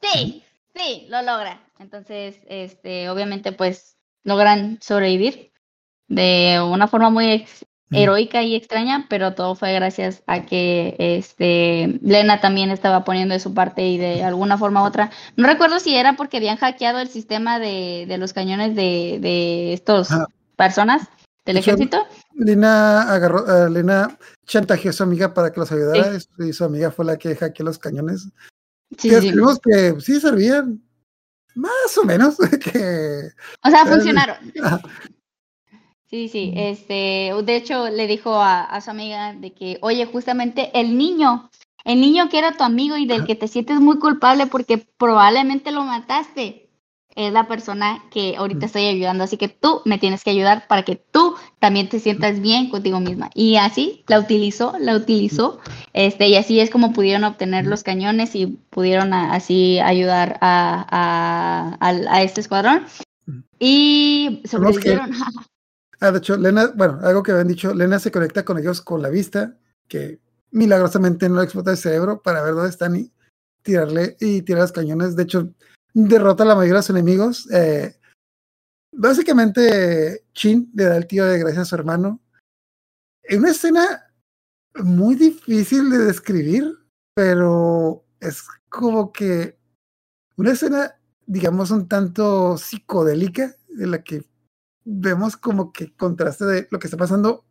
[0.00, 0.42] Sí,
[0.74, 1.60] sí, lo logra.
[1.78, 5.52] Entonces, este, obviamente pues logran sobrevivir
[6.08, 7.46] de una forma muy
[7.94, 13.40] heroica y extraña, pero todo fue gracias a que este Lena también estaba poniendo de
[13.40, 15.10] su parte y de alguna forma u otra.
[15.36, 19.72] No recuerdo si era porque habían hackeado el sistema de, de los cañones de, de
[19.72, 20.08] estos
[20.56, 21.08] personas
[21.44, 22.06] del ejército.
[22.34, 24.16] Lena agarró, uh, Lena
[24.46, 26.28] chantajeó a su amiga para que los ayudara sí.
[26.38, 28.28] y su amiga fue la que hackeó los cañones.
[28.98, 29.32] Sí, que sí.
[29.62, 30.82] que sí servían,
[31.54, 32.36] más o menos.
[32.60, 33.30] Que,
[33.62, 34.36] o sea, funcionaron.
[36.14, 40.70] Sí, sí, este, de hecho le dijo a, a, su amiga de que, oye, justamente
[40.78, 41.50] el niño,
[41.84, 45.72] el niño que era tu amigo y del que te sientes muy culpable porque probablemente
[45.72, 46.70] lo mataste,
[47.16, 50.84] es la persona que ahorita estoy ayudando, así que tú me tienes que ayudar para
[50.84, 53.30] que tú también te sientas bien contigo misma.
[53.34, 55.58] Y así la utilizó, la utilizó,
[55.94, 61.76] este, y así es como pudieron obtener los cañones y pudieron a, así ayudar a,
[61.80, 62.84] a, a, este escuadrón.
[63.58, 65.10] Y sobrevivieron.
[66.00, 69.02] Ah, de hecho, Lena, bueno, algo que habían dicho, Lena se conecta con ellos con
[69.02, 69.56] la vista,
[69.88, 73.12] que milagrosamente no explota el cerebro para ver dónde están y
[73.62, 75.16] tirarle y tirar los cañones.
[75.16, 75.52] De hecho,
[75.92, 77.50] derrota a la mayoría de los enemigos.
[77.52, 77.96] Eh,
[78.92, 82.20] básicamente, Chin le da el tío de gracias a su hermano.
[83.22, 84.06] En una escena
[84.82, 86.78] muy difícil de describir,
[87.14, 89.56] pero es como que
[90.36, 90.96] una escena,
[91.26, 94.24] digamos, un tanto psicodélica, en la que
[94.84, 97.44] vemos como que contraste de lo que está pasando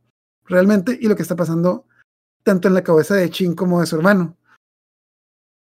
[0.46, 1.88] realmente y lo que está pasando
[2.44, 4.38] tanto en la cabeza de Chin como de su hermano.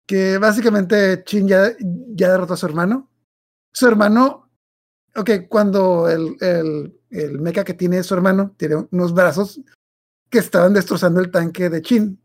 [0.07, 3.09] Que básicamente Chin ya, ya derrotó a su hermano.
[3.73, 4.49] Su hermano,
[5.15, 9.61] ok, cuando el, el, el mecha que tiene su hermano tiene unos brazos
[10.29, 12.21] que estaban destrozando el tanque de Chin.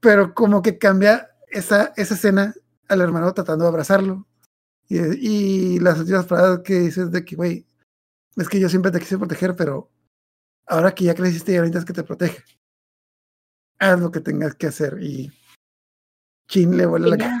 [0.00, 2.54] Pero como que cambia esa, esa escena
[2.88, 4.26] al hermano tratando de abrazarlo.
[4.88, 7.67] Y, y las últimas palabras que dices de que, güey,
[8.38, 9.90] es que yo siempre te quise proteger, pero
[10.66, 12.42] ahora que ya creciste y ahorita es que te protege.
[13.78, 15.32] Haz lo que tengas que hacer y
[16.48, 17.40] Chin le vuelve la cara.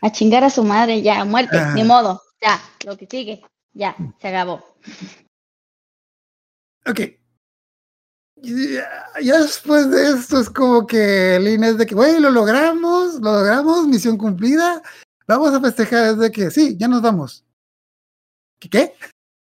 [0.00, 1.72] A chingar a su madre, ya, muerte, ah.
[1.74, 3.42] ni modo, ya, lo que sigue,
[3.72, 4.76] ya, se acabó.
[6.86, 7.00] Ok.
[8.36, 13.14] Ya, ya, después de esto es como que Lina es de que, güey, lo logramos,
[13.14, 14.82] lo logramos, misión cumplida,
[15.26, 17.44] vamos a festejar, es de que sí, ya nos vamos.
[18.60, 18.68] ¿Qué?
[18.68, 18.92] qué?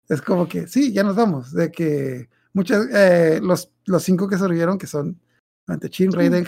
[0.09, 4.39] Es como que sí, ya nos vamos, de que muchas, eh, los, los cinco que
[4.39, 5.20] sobrevivieron, que son
[5.66, 6.47] ante Chin, Raiden,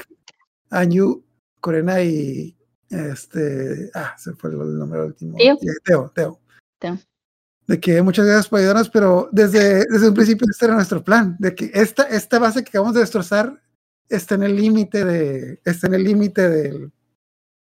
[0.71, 1.25] Anyu,
[1.61, 2.57] Corena y
[2.91, 5.37] este, ah, se fue el nombre último.
[5.37, 5.59] Teo.
[5.85, 6.41] Teo, Teo.
[6.79, 6.99] Teo.
[7.67, 11.37] De que muchas gracias por ayudarnos, pero desde, desde un principio este era nuestro plan,
[11.39, 13.61] de que esta, esta base que acabamos de destrozar
[14.09, 16.93] está en el límite de, está en el límite del,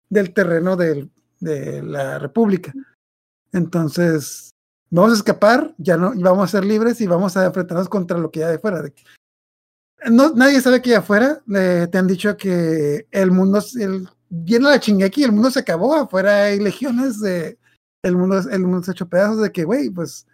[0.09, 2.73] del terreno del, de la República.
[3.51, 4.55] Entonces,
[4.91, 8.17] vamos a escapar, ya no, y vamos a ser libres y vamos a enfrentarnos contra
[8.17, 8.83] lo que hay de fuera.
[10.09, 14.69] No, nadie sabe que allá afuera eh, te han dicho que el mundo, el, viene
[14.69, 17.57] la chingeki, el mundo se acabó, afuera hay legiones, de,
[18.03, 20.27] el, mundo, el mundo se ha hecho pedazos de que, güey, pues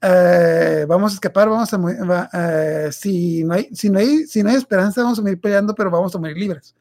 [0.00, 4.42] eh, vamos a escapar, vamos a va, eh, si, no hay, si, no hay, si
[4.42, 6.74] no hay esperanza, vamos a morir peleando, pero vamos a morir libres.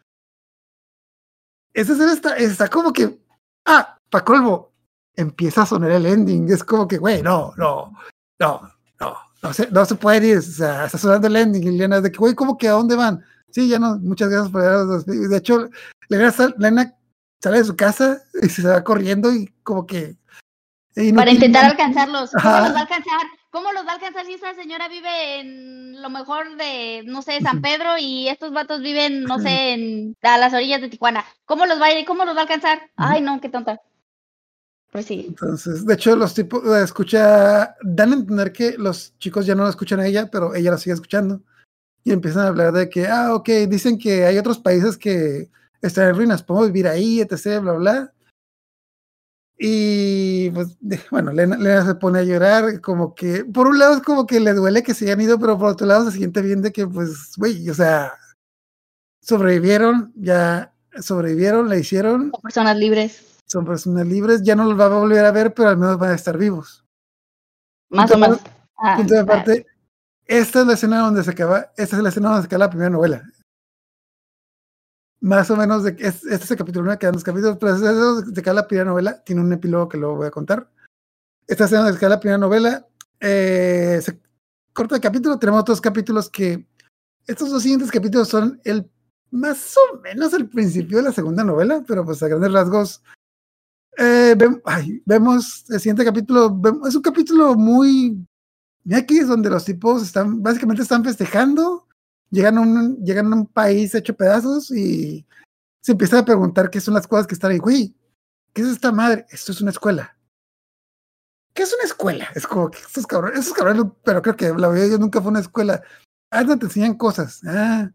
[1.74, 3.18] Esa escena está, está como que,
[3.66, 4.73] ah, pa' colmo,
[5.16, 6.52] empieza a sonar el ending.
[6.52, 7.94] Es como que, güey, no, no,
[8.40, 8.62] no,
[9.00, 10.38] no, no se, no se puede ir.
[10.38, 11.64] O sea, está sonando el ending.
[11.64, 13.24] Y Lena, de que, güey, ¿cómo que a dónde van?
[13.52, 15.70] Sí, ya no, muchas gracias por De hecho,
[16.10, 16.96] Lena, Lena
[17.42, 20.16] sale de su casa y se va corriendo y como que.
[21.16, 22.32] Para intentar alcanzarlos.
[22.32, 22.62] ¿Cómo Ajá.
[22.66, 23.22] los va a alcanzar?
[23.50, 27.40] ¿Cómo los va a alcanzar si esa señora vive en lo mejor de, no sé,
[27.42, 31.24] San Pedro y estos vatos viven, no sé, en, a las orillas de Tijuana?
[31.46, 32.90] ¿Cómo los va a, cómo los va a alcanzar?
[32.96, 33.80] Ay, no, qué tonta.
[34.94, 35.26] Pues sí.
[35.28, 39.64] Entonces, de hecho, los tipos la escucha, dan a entender que los chicos ya no
[39.64, 41.42] la escuchan a ella, pero ella la sigue escuchando.
[42.04, 45.50] Y empiezan a hablar de que, ah, ok, dicen que hay otros países que
[45.82, 48.14] están en ruinas, podemos vivir ahí, etc., bla, bla.
[49.58, 50.78] Y pues,
[51.10, 54.40] bueno, Lena, Lena, se pone a llorar, como que, por un lado es como que
[54.40, 56.86] le duele que se hayan ido, pero por otro lado se siente bien de que,
[56.86, 58.14] pues, güey, o sea,
[59.22, 60.72] sobrevivieron, ya
[61.02, 62.32] sobrevivieron, la hicieron.
[62.44, 65.78] Personas libres son personas libres, ya no los va a volver a ver, pero al
[65.78, 66.84] menos van a estar vivos.
[67.90, 68.40] Más o menos.
[68.78, 69.66] Ah, Punto de
[70.26, 72.70] esta es la escena donde se acaba, esta es la escena donde se acaba la
[72.70, 73.24] primera novela.
[75.20, 77.88] Más o menos, de, es, este es el capítulo 1, quedan dos capítulos, pero este
[77.88, 80.70] es donde se acaba la primera novela, tiene un epílogo que luego voy a contar.
[81.48, 82.88] Esta escena donde se acaba la primera novela,
[83.20, 84.20] eh, se
[84.74, 86.68] corta el capítulo, tenemos otros capítulos que,
[87.28, 88.90] estos dos siguientes capítulos son el
[89.32, 93.02] más o menos el principio de la segunda novela, pero pues a grandes rasgos
[93.98, 94.36] eh,
[95.06, 98.26] vemos el siguiente capítulo, es un capítulo muy
[98.92, 101.88] aquí es donde los tipos están, básicamente están festejando,
[102.30, 105.26] llegan a un, llegan a un país hecho pedazos y
[105.82, 107.60] se empiezan a preguntar qué son las cosas que están ahí.
[107.60, 107.96] Güey,
[108.54, 109.26] ¿qué es esta madre?
[109.30, 110.18] Esto es una escuela.
[111.54, 112.28] ¿Qué es una escuela?
[112.36, 115.32] Es como que estos cabrones, esos cabrones, pero creo que la verdad yo nunca fue
[115.32, 115.82] una escuela.
[116.32, 117.42] Ah, donde te enseñan cosas.
[117.46, 117.92] Ah,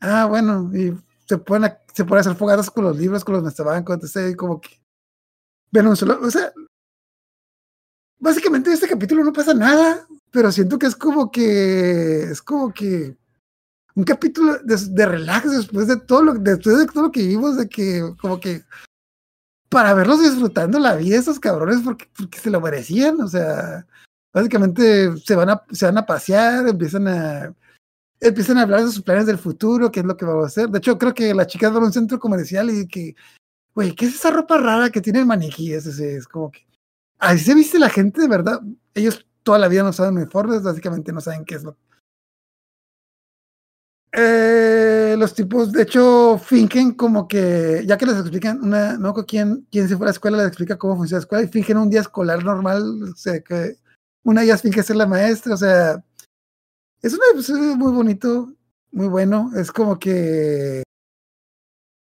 [0.00, 0.96] ah bueno, y
[1.26, 4.60] se pueden, a- se pueden hacer fogadas con los libros, con los mestabancos, entonces como
[4.60, 4.80] que
[5.70, 6.52] ven un solo, o sea,
[8.18, 12.72] básicamente en este capítulo no pasa nada, pero siento que es como que es como
[12.72, 13.16] que
[13.94, 17.56] un capítulo de, de relax después de todo lo después de todo lo que vivimos
[17.56, 18.64] de que como que
[19.68, 23.86] para verlos disfrutando la vida esos cabrones porque, porque se lo merecían, o sea,
[24.32, 27.54] básicamente se van a se van a pasear, empiezan a
[28.22, 30.68] empiezan a hablar de sus planes del futuro, qué es lo que vamos a hacer.
[30.68, 33.14] De hecho, creo que la chica va a un centro comercial y que,
[33.74, 35.72] güey, ¿qué es esa ropa rara que tiene el maniquí?
[35.72, 36.66] Es, es, como que
[37.18, 38.60] así se viste la gente de verdad.
[38.94, 41.76] Ellos toda la vida no saben uniformes, básicamente no saben qué es lo.
[44.14, 49.66] Eh, los tipos, de hecho, fingen como que, ya que les explican, una, no quién,
[49.70, 51.88] quién se fue a la escuela, les explica cómo funciona la escuela y fingen un
[51.88, 53.78] día escolar normal, o sea, que
[54.22, 56.04] una de ellas finge ser la maestra, o sea,
[57.02, 58.54] es un episodio muy bonito,
[58.92, 60.82] muy bueno, es como que,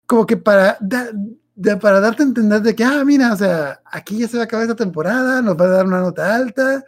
[0.06, 0.78] como que para,
[1.80, 4.46] para darte a entender de que, ah, mira, o sea, aquí ya se va a
[4.46, 6.84] acabar esta temporada, nos va a dar una nota alta.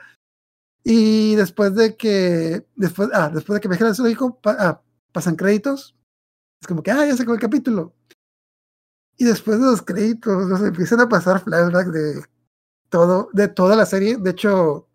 [0.85, 5.37] Y después de que, después, ah, después de que viaje al zoológico, pa- ah, pasan
[5.37, 5.97] créditos.
[6.61, 7.95] Es como que, ah, ya se acabó el capítulo.
[9.17, 12.25] Y después de los créditos, nos empiezan a pasar flashbacks de
[12.89, 14.17] todo, de toda la serie.
[14.17, 14.89] De hecho,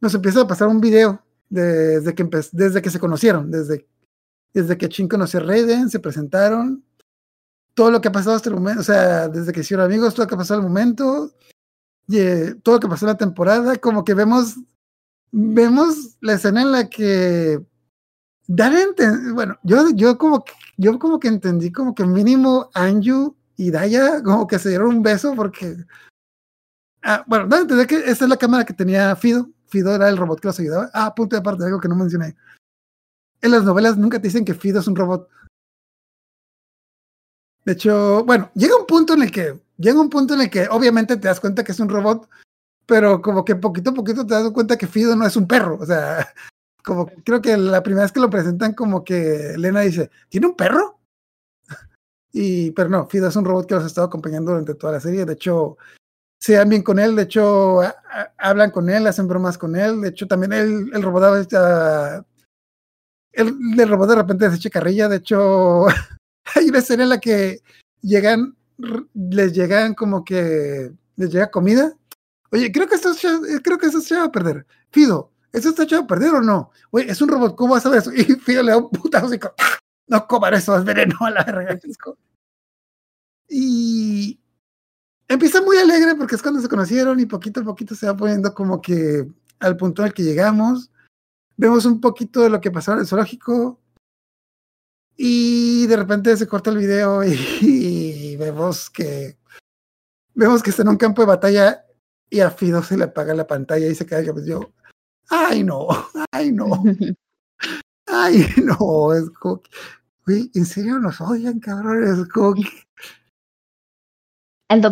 [0.00, 3.86] nos empieza a pasar un video desde que, desde que se conocieron, desde,
[4.52, 6.84] desde que Chin conoció a Raiden, se presentaron,
[7.74, 10.24] todo lo que ha pasado hasta el momento, o sea, desde que hicieron amigos, todo
[10.24, 11.32] lo que ha pasado al momento,
[12.06, 14.56] y, eh, todo lo que pasó en la temporada, como que vemos,
[15.32, 17.60] vemos la escena en la que
[18.46, 18.74] dan
[19.34, 24.22] bueno, yo, yo como que, yo como que entendí como que mínimo Anju y Daya
[24.22, 25.76] como que se dieron un beso porque,
[27.02, 30.16] ah, bueno, a entender que esa es la cámara que tenía Fido, Fido era el
[30.16, 32.36] robot que los ayudaba, ah, punto de aparte, algo que no mencioné.
[33.40, 35.28] En las novelas nunca te dicen que Fido es un robot.
[37.64, 40.68] De hecho, bueno, llega un punto en el que, llega un punto en el que
[40.70, 42.28] obviamente te das cuenta que es un robot,
[42.86, 45.78] pero como que poquito a poquito te das cuenta que Fido no es un perro.
[45.80, 46.32] O sea,
[46.84, 50.56] como creo que la primera vez que lo presentan, como que Elena dice, ¿tiene un
[50.56, 51.00] perro?
[52.32, 55.00] Y, pero no, Fido es un robot que los ha estado acompañando durante toda la
[55.00, 55.24] serie.
[55.24, 55.76] De hecho,
[56.44, 57.80] se dan bien con él, de hecho,
[58.36, 60.02] hablan con él, hacen bromas con él.
[60.02, 62.22] De hecho, también él, el robot a
[63.32, 65.08] el, el robot de repente se echa carrilla.
[65.08, 65.86] De hecho,
[66.54, 67.62] hay una escena en la que
[68.02, 68.58] llegan,
[69.14, 71.94] les llegan como que les llega comida.
[72.50, 74.66] Oye, creo que esto eh, creo que esto se va a perder.
[74.90, 76.72] Fido, ¿eso está echado a perder o no?
[76.90, 78.12] Oye, es un robot, ¿cómo vas a ver eso?
[78.14, 79.78] Y Fido le da un putazo y ¡Ah!
[80.08, 81.80] no coman eso, es veneno a la verga.
[83.48, 84.43] Y
[85.28, 88.54] empieza muy alegre porque es cuando se conocieron y poquito a poquito se va poniendo
[88.54, 89.26] como que
[89.60, 90.90] al punto al que llegamos.
[91.56, 93.78] Vemos un poquito de lo que pasó en el zoológico,
[95.16, 99.38] y de repente se corta el video y, y vemos que
[100.34, 101.84] vemos que está en un campo de batalla
[102.30, 104.72] y a Fido se le apaga la pantalla y se cae pues yo
[105.28, 105.86] ay no
[106.32, 106.82] ay no
[108.06, 112.62] ay no es como que, en serio nos odian cabrón es como que
[114.74, 114.90] And the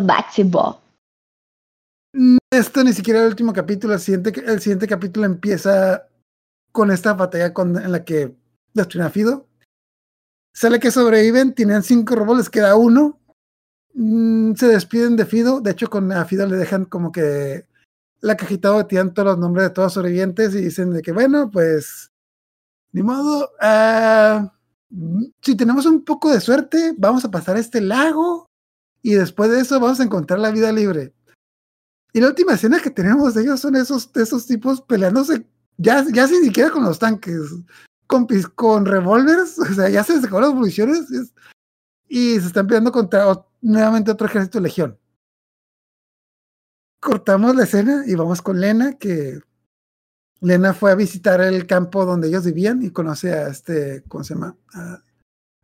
[2.51, 6.07] esto ni siquiera es el último capítulo el siguiente el siguiente capítulo empieza
[6.71, 8.33] con esta batalla en la que
[8.73, 9.47] destruyen a Fido
[10.53, 13.19] sale que sobreviven, tienen cinco robots, les queda uno.
[13.93, 15.59] Mm, se despiden de Fido.
[15.59, 17.67] De hecho, con a Fido le dejan como que
[18.21, 21.11] la cajita donde tienen todos los nombres de todos los sobrevivientes y dicen de que,
[21.11, 22.11] bueno, pues,
[22.93, 23.51] ni modo.
[23.59, 24.53] ah,
[24.89, 28.47] mm, si tenemos un poco de suerte, vamos a pasar este lago
[29.03, 31.13] y después de eso vamos a encontrar la vida libre.
[32.13, 35.45] Y la última escena que tenemos de ellos son esos, esos tipos peleándose,
[35.77, 37.39] ya, ya sin siquiera con los tanques
[38.07, 41.11] con, con revólveres, o sea, ya se les las municiones.
[41.11, 41.33] es-
[42.07, 43.25] y se están peleando contra
[43.61, 44.99] nuevamente otro ejército de legión.
[46.99, 49.39] Cortamos la escena y vamos con Lena, que
[50.39, 54.35] Lena fue a visitar el campo donde ellos vivían y conoce a este, ¿cómo se
[54.35, 54.55] llama?
[54.73, 55.01] A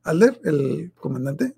[0.03, 1.55] Alder, el comandante.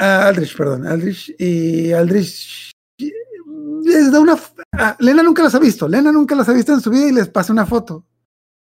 [0.00, 1.34] A Aldrich, perdón, Aldrich.
[1.38, 2.70] Y Aldrich
[3.84, 4.34] les da una...
[4.34, 7.08] f- ah, Lena nunca los ha visto, Lena nunca los ha visto en su vida
[7.08, 8.04] y les pasa una foto.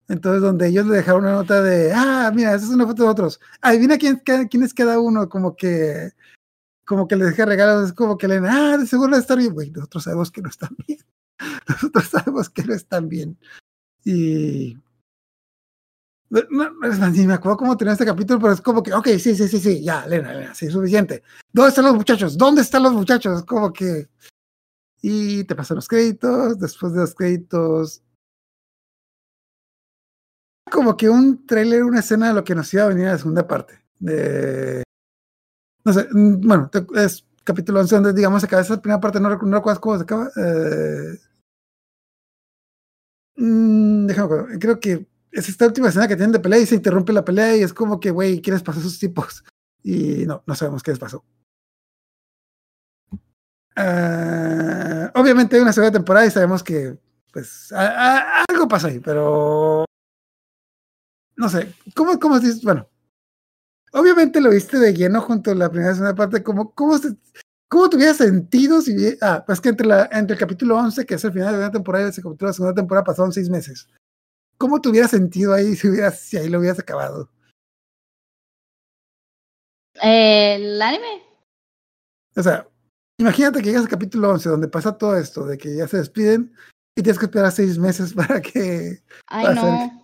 [0.09, 3.09] Entonces, donde ellos le dejaron una nota de, ah, mira, esa es una foto de
[3.09, 3.41] otros.
[3.61, 6.13] Adivina quién, quién es cada uno, como que,
[6.85, 9.53] como que les deja regalos, es como que le, ah, de seguro a estar bien.
[9.53, 11.01] Güey, nosotros sabemos que no están bien.
[11.69, 13.37] Nosotros sabemos que no están bien.
[14.05, 14.79] Y.
[16.29, 16.41] No,
[16.85, 19.47] es ni me acuerdo cómo tenía este capítulo, pero es como que, ok, sí, sí,
[19.47, 21.23] sí, sí, ya, Lena, Lena, sí, suficiente.
[21.53, 22.37] ¿Dónde están los muchachos?
[22.37, 23.45] ¿Dónde están los muchachos?
[23.45, 24.09] Como que.
[25.03, 28.03] Y te pasan los créditos, después de los créditos.
[30.71, 33.19] Como que un trailer, una escena de lo que nos iba a venir a la
[33.19, 33.85] segunda parte.
[34.01, 34.83] De.
[35.85, 39.31] No sé, mm, bueno, es capítulo 11 donde, digamos, se acaba esa primera parte, no,
[39.31, 40.29] no recuerdo cómo se acaba.
[40.37, 41.19] Eh,
[43.37, 45.07] mm, déjame creo que
[45.37, 47.75] es esta última escena que tienen de pelea y se interrumpe la pelea y es
[47.75, 49.45] como que, güey, ¿qué les pasó a esos tipos?
[49.83, 51.25] Y no, no sabemos qué les pasó.
[53.77, 56.99] Ah, obviamente hay una segunda temporada y sabemos que,
[57.33, 59.85] pues, algo pasa ahí, pero
[61.37, 62.63] no sé, ¿cómo, cómo dices?
[62.63, 62.89] Bueno,
[63.93, 67.15] obviamente lo viste de lleno junto a la primera y segunda parte, ¿cómo, cómo, se,
[67.69, 71.25] cómo tuviera sentido si, ah, pues que entre, la, entre el capítulo 11, que es
[71.25, 73.87] el final de la temporada, y ese capítulo de la segunda temporada pasaron seis meses.
[74.59, 77.31] ¿Cómo tuviera sentido ahí si, hubieras, si ahí lo hubieras acabado?
[80.03, 81.23] Eh, ¿El anime?
[82.37, 82.69] O sea,
[83.19, 86.55] imagínate que llegas al capítulo 11, donde pasa todo esto, de que ya se despiden
[86.97, 89.03] y tienes que esperar seis meses para que...
[89.27, 90.03] Ay, no.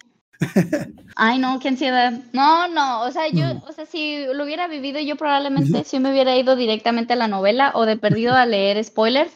[1.14, 2.12] Ay, no, qué ansiedad.
[2.32, 3.68] No, no, o sea, yo, Ujú.
[3.68, 7.28] o sea, si lo hubiera vivido, yo probablemente sí me hubiera ido directamente a la
[7.28, 9.32] novela o de perdido a leer spoilers,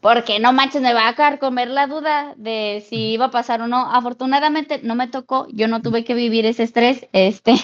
[0.00, 3.66] porque no manches, me va a comer la duda de si iba a pasar o
[3.66, 3.90] no.
[3.92, 7.54] Afortunadamente no me tocó, yo no tuve que vivir ese estrés, este,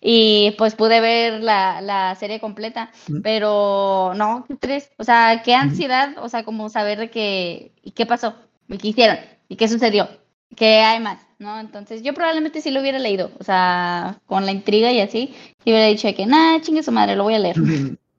[0.00, 2.90] y pues pude ver la, la serie completa,
[3.22, 7.92] pero no, qué estrés, o sea, qué ansiedad, o sea, como saber de qué, y
[7.92, 8.34] qué pasó,
[8.68, 9.18] y qué hicieron,
[9.48, 10.08] y qué sucedió
[10.56, 11.60] que hay más, ¿no?
[11.60, 15.34] Entonces yo probablemente sí lo hubiera leído, o sea, con la intriga y así,
[15.64, 17.56] y hubiera dicho que, nah, chingue su madre, lo voy a leer.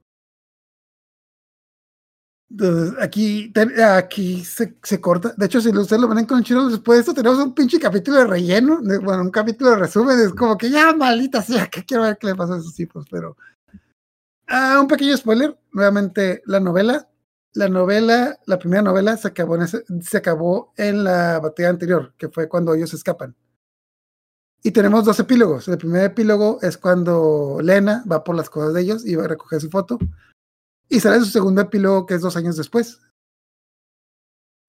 [2.52, 5.34] Entonces, aquí, aquí se, se corta.
[5.38, 8.18] De hecho, si ustedes lo ven con Chino, después de esto tenemos un pinche capítulo
[8.18, 11.86] de relleno, de- bueno, un capítulo de resumen, es como que ya, maldita sea, que
[11.86, 13.38] quiero ver qué le pasó a esos tipos, pero...
[14.48, 17.08] Ah, un pequeño spoiler, nuevamente, la novela,
[17.54, 22.28] la novela, la primera novela se acabó en, se acabó en la batalla anterior, que
[22.28, 23.34] fue cuando ellos escapan.
[24.62, 25.70] Y tenemos dos epílogos.
[25.70, 29.28] El primer epílogo es cuando Lena va por las cosas de ellos y va a
[29.30, 29.98] recoger su foto.
[30.92, 33.00] Y sale su segundo epílogo, que es dos años después.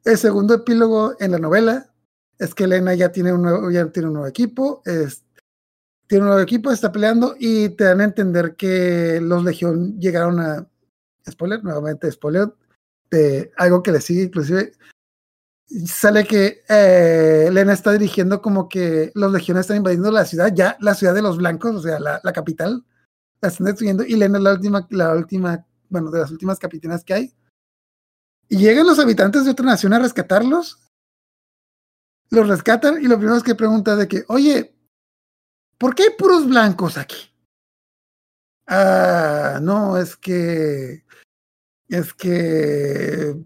[0.05, 1.93] El segundo epílogo en la novela
[2.39, 4.83] es que Elena ya tiene un nuevo, ya tiene un nuevo equipo,
[6.07, 10.39] tiene un nuevo equipo, está peleando y te dan a entender que los Legión llegaron
[10.39, 10.65] a
[11.29, 12.55] spoiler, nuevamente spoiler,
[13.11, 14.75] de algo que le sigue, inclusive
[15.87, 20.77] sale que eh, Elena está dirigiendo como que los legiones están invadiendo la ciudad, ya
[20.79, 22.85] la ciudad de los blancos, o sea, la, la capital,
[23.41, 27.05] la están destruyendo y Elena es la última, la última, bueno, de las últimas capitanas
[27.05, 27.35] que hay.
[28.49, 30.79] Y llegan los habitantes de otra nación a rescatarlos,
[32.31, 34.75] los rescatan y lo primero es que pregunta de que, oye,
[35.79, 37.31] ¿por qué hay puros blancos aquí?
[38.67, 41.05] Ah, no, es que,
[41.89, 43.37] es que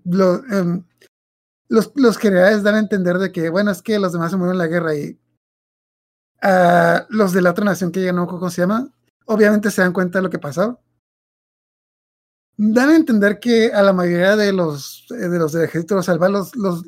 [0.53, 0.85] em,
[1.69, 4.55] los, los generales dan a entender de que, bueno, es que los demás se murieron
[4.55, 5.19] en la guerra y
[6.43, 8.89] ah, los de la otra nación que ya no cómo se llama,
[9.27, 10.81] obviamente se dan cuenta de lo que pasó.
[12.59, 15.99] Dan a entender que a la mayoría de los eh, de los del ejército de
[15.99, 16.85] los salva los, los,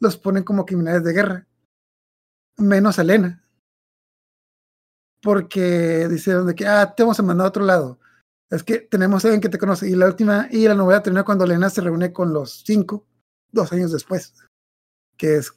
[0.00, 1.46] los ponen como criminales de guerra,
[2.56, 3.44] menos a Elena.
[5.22, 8.00] Porque dijeron de que, ah, te vamos a mandar a otro lado.
[8.50, 9.88] Es que tenemos a alguien que te conoce.
[9.88, 13.06] Y la última, y la novela termina cuando Elena se reúne con los cinco
[13.52, 14.34] dos años después,
[15.16, 15.54] que es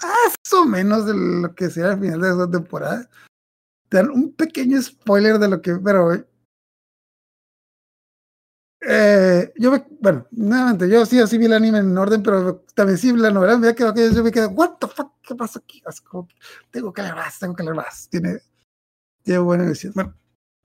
[0.00, 3.10] más o menos de lo que será el final de esa temporada.
[3.88, 6.12] Te dan un pequeño spoiler de lo que, pero
[8.84, 12.98] eh, yo me, bueno, nuevamente, yo sí, sí vi el anime en orden, pero también
[12.98, 15.80] sí la novela me quedado que yo me quedé, what the fuck, ¿qué pasa aquí?
[15.86, 16.28] Así como,
[16.70, 18.08] tengo que leer más, tengo que leer más.
[18.08, 18.40] Tiene,
[19.22, 19.92] tiene buena visión.
[19.94, 20.14] Bueno,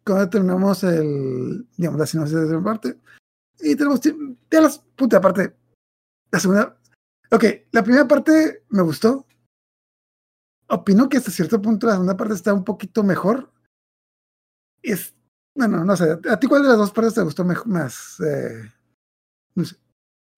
[0.03, 2.97] cuando terminamos el, digamos, la sinopsis de esa parte,
[3.59, 5.55] y tenemos, de las, puta, aparte,
[6.31, 6.77] la segunda.
[7.31, 9.25] Ok, la primera parte me gustó.
[10.69, 13.51] Opino que hasta cierto punto la segunda parte está un poquito mejor.
[14.81, 15.16] es,
[15.57, 18.19] bueno, no sé, ¿a ti cuál de las dos partes te gustó mejor, más?
[18.19, 18.71] Eh,
[19.55, 19.75] no sé.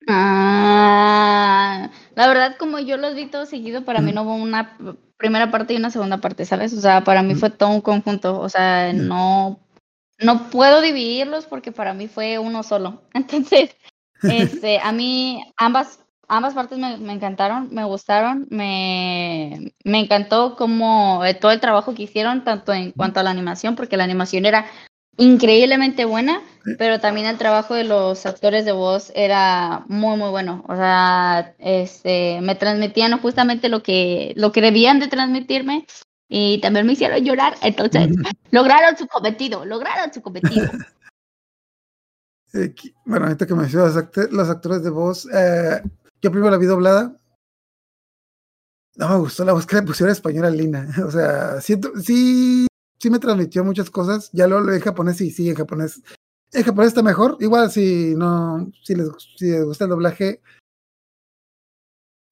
[0.08, 4.78] Ah, la verdad, como yo los vi todos seguido, para mí no hubo una
[5.18, 6.72] primera parte y una segunda parte, ¿sabes?
[6.72, 8.40] O sea, para mí fue todo un conjunto.
[8.40, 9.60] O sea, no,
[10.18, 13.02] no puedo dividirlos porque para mí fue uno solo.
[13.14, 13.76] Entonces,
[14.22, 21.24] este, a mí ambas, ambas partes me, me encantaron, me gustaron, me, me encantó como
[21.26, 24.46] eh, todo el trabajo que hicieron, tanto en cuanto a la animación, porque la animación
[24.46, 24.64] era
[25.20, 26.42] increíblemente buena,
[26.78, 30.64] pero también el trabajo de los actores de voz era muy muy bueno.
[30.66, 35.86] O sea, este me transmitían justamente lo que lo que debían de transmitirme
[36.26, 38.08] y también me hicieron llorar, entonces
[38.50, 40.66] lograron su cometido, lograron su cometido.
[42.52, 42.74] Eh,
[43.04, 43.94] bueno, ahorita que me los,
[44.32, 45.80] los actores de voz, eh,
[46.20, 47.16] yo primero la vi doblada.
[48.96, 50.88] No me gustó la voz que le pusieron española Lina.
[51.06, 52.66] O sea, siento, sí
[53.00, 54.30] sí me transmitió muchas cosas.
[54.32, 56.02] Ya lo en japonés y sí, en japonés.
[56.52, 57.36] En japonés está mejor.
[57.40, 60.42] Igual si no, si les, si les gusta el doblaje.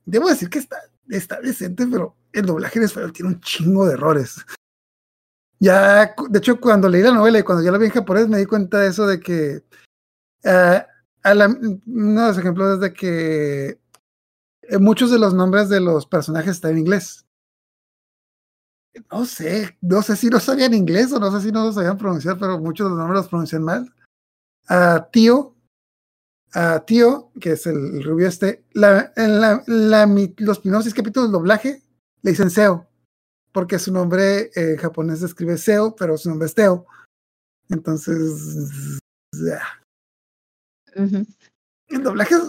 [0.05, 0.79] Debo decir que está,
[1.09, 4.37] está decente, pero el doblaje en español tiene un chingo de errores.
[5.61, 8.39] Ya, de hecho, cuando leí la novela y cuando ya la vi en japonés, me
[8.39, 9.65] di cuenta de eso de que
[10.45, 10.81] uh,
[11.23, 13.81] a la, uno de los ejemplos es de que
[14.63, 17.28] eh, muchos de los nombres de los personajes están en inglés
[19.11, 21.99] no sé, no sé si no sabían inglés o no sé si no lo sabían
[21.99, 23.95] pronunciar, pero muchos de los nombres los pronuncian mal.
[24.69, 25.55] A tío,
[26.53, 30.07] a tío, que es el, rubio este, la, la, la,
[30.39, 31.83] los primeros seis capítulos del doblaje
[32.23, 32.87] le dicen Seo,
[33.53, 36.87] porque su nombre en japonés se escribe Seo, pero su nombre es Teo.
[37.71, 38.99] Entonces,
[39.33, 39.63] yeah.
[40.97, 41.27] uh -huh.
[41.89, 42.43] el doblaje es,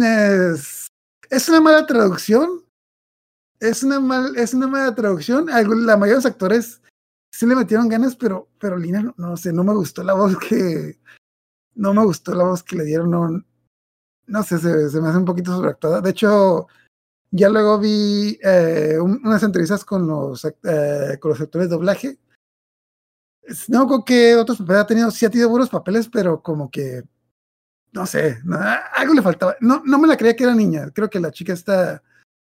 [0.00, 0.86] es,
[1.30, 2.64] es una mala traducción,
[3.60, 5.46] es una, mal, es una mala traducción.
[5.46, 6.80] La mayoría de los actores
[7.30, 10.98] sí le metieron ganas, pero, pero Lina, no, sé, no me gustó la voz que.
[11.74, 13.10] No me gustó la voz que le dieron.
[13.10, 13.44] No,
[14.26, 16.00] no sé, se, me hace un poquito sobreactuada.
[16.00, 16.66] De hecho,
[17.30, 22.18] ya luego vi eh, un, unas entrevistas con los, eh, con los actores de doblaje.
[23.68, 27.04] No creo que otros papeles ha tenido, sí ha tenido buenos papeles, pero como que.
[27.90, 28.38] No sé,
[28.94, 29.56] algo le faltaba.
[29.60, 30.90] No, no me la creía que era niña.
[30.90, 32.02] Creo que la chica está.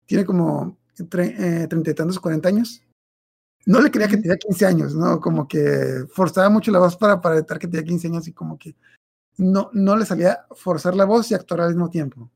[0.05, 2.83] Tiene como treinta y tantos, cuarenta años.
[3.65, 5.19] No le creía que tenía 15 años, ¿no?
[5.19, 8.75] Como que forzaba mucho la voz para aparentar que tenía 15 años y como que
[9.37, 12.31] no, no le salía forzar la voz y actuar al mismo tiempo.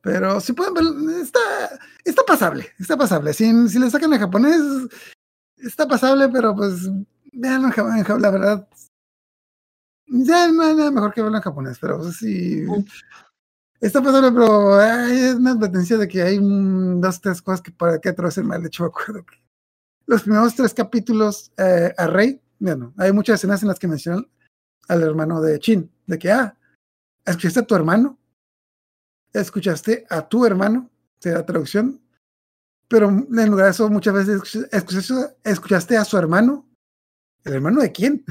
[0.00, 0.84] Pero si pueden ver,
[1.22, 1.40] está,
[2.04, 3.32] está pasable, está pasable.
[3.32, 4.60] Si, si le sacan en japonés,
[5.56, 6.88] está pasable, pero pues
[7.32, 8.68] vean en, la verdad.
[10.06, 12.64] Ya no hay nada mejor que verlo en japonés, pero sí.
[13.80, 18.08] Está pasando, pero hay una advertencia de que hay dos, tres cosas que para que
[18.08, 18.60] hacer mal.
[18.60, 19.36] De hecho, me acuerdo que
[20.06, 24.26] los primeros tres capítulos eh, a Rey, bueno, hay muchas escenas en las que mencionan
[24.88, 26.56] al hermano de Chin, de que, ah,
[27.24, 28.18] ¿escuchaste a tu hermano?
[29.32, 30.90] ¿Escuchaste a tu hermano?
[31.22, 32.00] la traducción.
[32.88, 36.66] Pero en lugar de eso, muchas veces escuchaste, escuchaste a su hermano.
[37.44, 38.24] ¿El hermano de quién?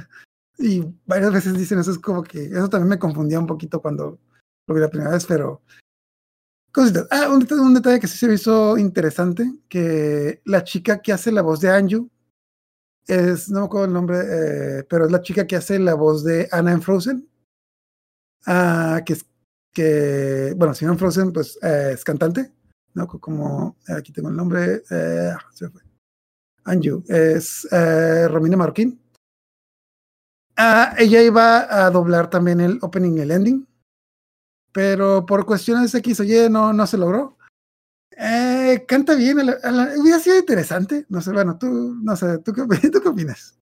[0.57, 4.19] Y varias veces dicen eso, es como que eso también me confundía un poquito cuando
[4.67, 5.61] lo vi la primera vez, pero
[6.71, 7.07] cositas.
[7.09, 11.41] Ah, un, detalle que sí se me hizo interesante, que la chica que hace la
[11.41, 12.09] voz de Anju
[13.07, 16.23] es, no me acuerdo el nombre, eh, pero es la chica que hace la voz
[16.23, 17.27] de Anna en Frozen.
[18.45, 19.25] Ah, que es,
[19.73, 22.51] que, bueno, si no en Frozen, pues eh, es cantante,
[22.93, 23.07] ¿no?
[23.07, 25.81] Como, aquí tengo el nombre, eh, fue.
[26.65, 27.65] Anju, es
[28.29, 28.99] Romina Marroquín.
[30.57, 33.67] Ah, ella iba a doblar también el opening y el ending
[34.77, 37.35] pero por cuestiones X o Y no, no se logró.
[38.15, 41.07] Eh, canta bien, hubiera sido interesante.
[41.09, 43.57] No sé, bueno, tú, no sé, ¿tú qué, ¿tú qué opinas?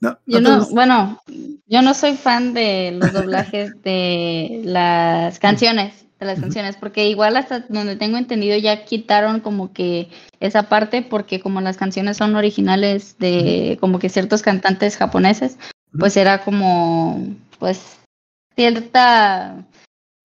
[0.00, 1.22] No, yo no, bueno,
[1.66, 7.36] yo no soy fan de los doblajes de las canciones, de las canciones, porque igual
[7.36, 10.08] hasta donde tengo entendido ya quitaron como que
[10.40, 15.58] esa parte, porque como las canciones son originales de como que ciertos cantantes japoneses,
[15.96, 18.00] pues era como, pues,
[18.56, 19.64] cierta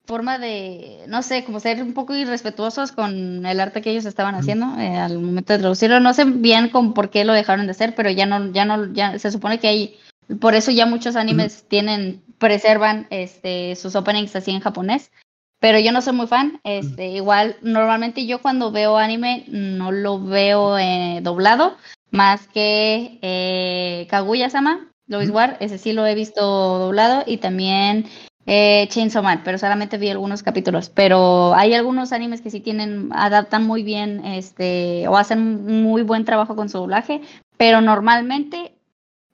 [0.06, 4.36] forma de, no sé, como ser un poco irrespetuosos con el arte que ellos estaban
[4.36, 5.99] haciendo eh, al momento de traducirlo.
[5.99, 8.94] No sé bien con por qué lo dejaron de hacer, pero ya no, ya no,
[8.94, 9.98] ya se supone que hay,
[10.40, 15.11] por eso ya muchos animes tienen, preservan este sus openings así en japonés.
[15.60, 20.22] Pero yo no soy muy fan, este, igual normalmente yo cuando veo anime no lo
[20.22, 21.77] veo eh, doblado,
[22.11, 28.06] más que eh, Kaguya-sama, Lois War, ese sí lo he visto doblado y también
[28.47, 30.89] Eh, Chainsaw Man, pero solamente vi algunos capítulos.
[30.89, 36.26] Pero hay algunos animes que sí tienen, adaptan muy bien, este, o hacen muy buen
[36.26, 37.22] trabajo con su doblaje,
[37.57, 38.76] pero normalmente,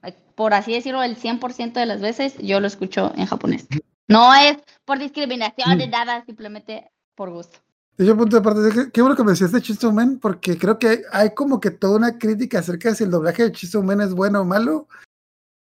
[0.04, 3.68] eh, por así decirlo, el 100% de las veces yo lo escucho en japonés.
[4.08, 5.92] No es por discriminación ni Mm.
[5.92, 7.60] nada, simplemente por gusto.
[7.98, 10.80] De hecho, punto de parte, qué, bueno que me decías de Chainsaw Man, porque creo
[10.80, 13.84] que hay, hay como que toda una crítica acerca de si el doblaje de Chainsaw
[13.84, 14.88] Man es bueno o malo.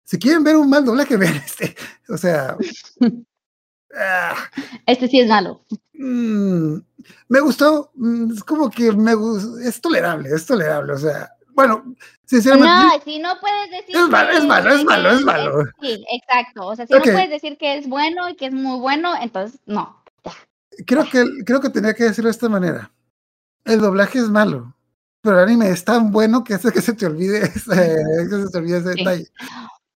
[0.03, 1.75] Si quieren ver un mal doblaje, vean este.
[2.09, 2.57] O sea.
[4.85, 5.61] Este sí es malo.
[5.93, 6.75] mm,
[7.29, 7.91] me gustó.
[7.95, 9.13] mm, Es como que me
[9.63, 10.93] Es tolerable, es tolerable.
[10.93, 11.95] O sea, bueno,
[12.25, 12.67] sinceramente.
[12.69, 13.95] No, si no puedes decir.
[13.95, 15.63] Es malo, es malo, es malo, es malo.
[15.81, 16.67] Sí, exacto.
[16.67, 19.59] O sea, si no puedes decir que es bueno y que es muy bueno, entonces
[19.65, 20.03] no.
[20.85, 22.91] creo que creo que tenía que decirlo de esta manera.
[23.63, 24.75] El doblaje es malo,
[25.21, 27.55] pero el anime es tan bueno que hace que se te olvide ese,
[28.29, 28.99] que se te olvide ese Sí.
[28.99, 29.27] detalle.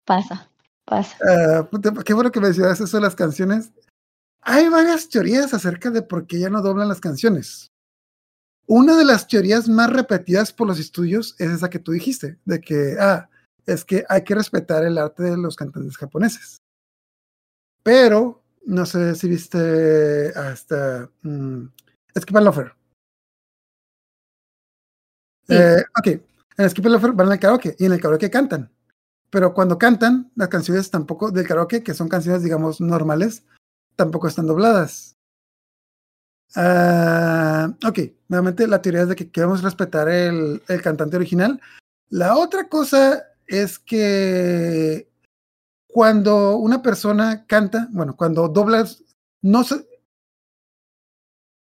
[0.05, 0.49] Pasa,
[0.85, 1.17] pasa.
[1.29, 1.67] Ah,
[2.05, 3.71] qué bueno que mencionas eso de las canciones.
[4.49, 7.73] Hay varias teorías acerca de por qué ya no doblan las canciones.
[8.69, 12.61] Una de las teorías más repetidas por los estudios es esa que tú dijiste, de
[12.61, 13.29] que, ah,
[13.67, 16.59] es que hay que respetar el arte de los cantantes japoneses.
[17.83, 21.67] Pero, no sé si viste hasta mm,
[22.17, 22.73] Skip and Loafer.
[25.49, 25.55] Sí.
[25.57, 26.07] Eh, ok,
[26.59, 28.73] en Skip and Loafer van al karaoke y en el karaoke cantan.
[29.29, 33.43] Pero cuando cantan, las canciones tampoco del karaoke, que son canciones, digamos, normales,
[33.97, 35.17] tampoco están dobladas.
[36.55, 37.99] Ah, ok,
[38.29, 41.61] nuevamente la teoría es de que queremos respetar el, el cantante original.
[42.09, 45.11] La otra cosa es que
[45.87, 49.03] cuando una persona canta, bueno, cuando doblas,
[49.43, 49.87] no se,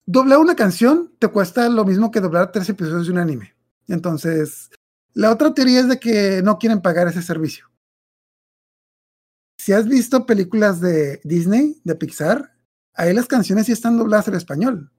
[0.06, 3.54] doblar una canción te cuesta lo mismo que doblar tres episodios de un anime.
[3.88, 4.70] Entonces,
[5.12, 7.68] la otra teoría es de que no quieren pagar ese servicio.
[9.68, 12.52] Si has visto películas de Disney, de Pixar,
[12.94, 14.90] ahí las canciones sí están dobladas al español.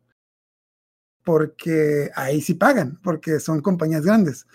[1.24, 4.46] Porque ahí sí pagan, porque son compañías grandes.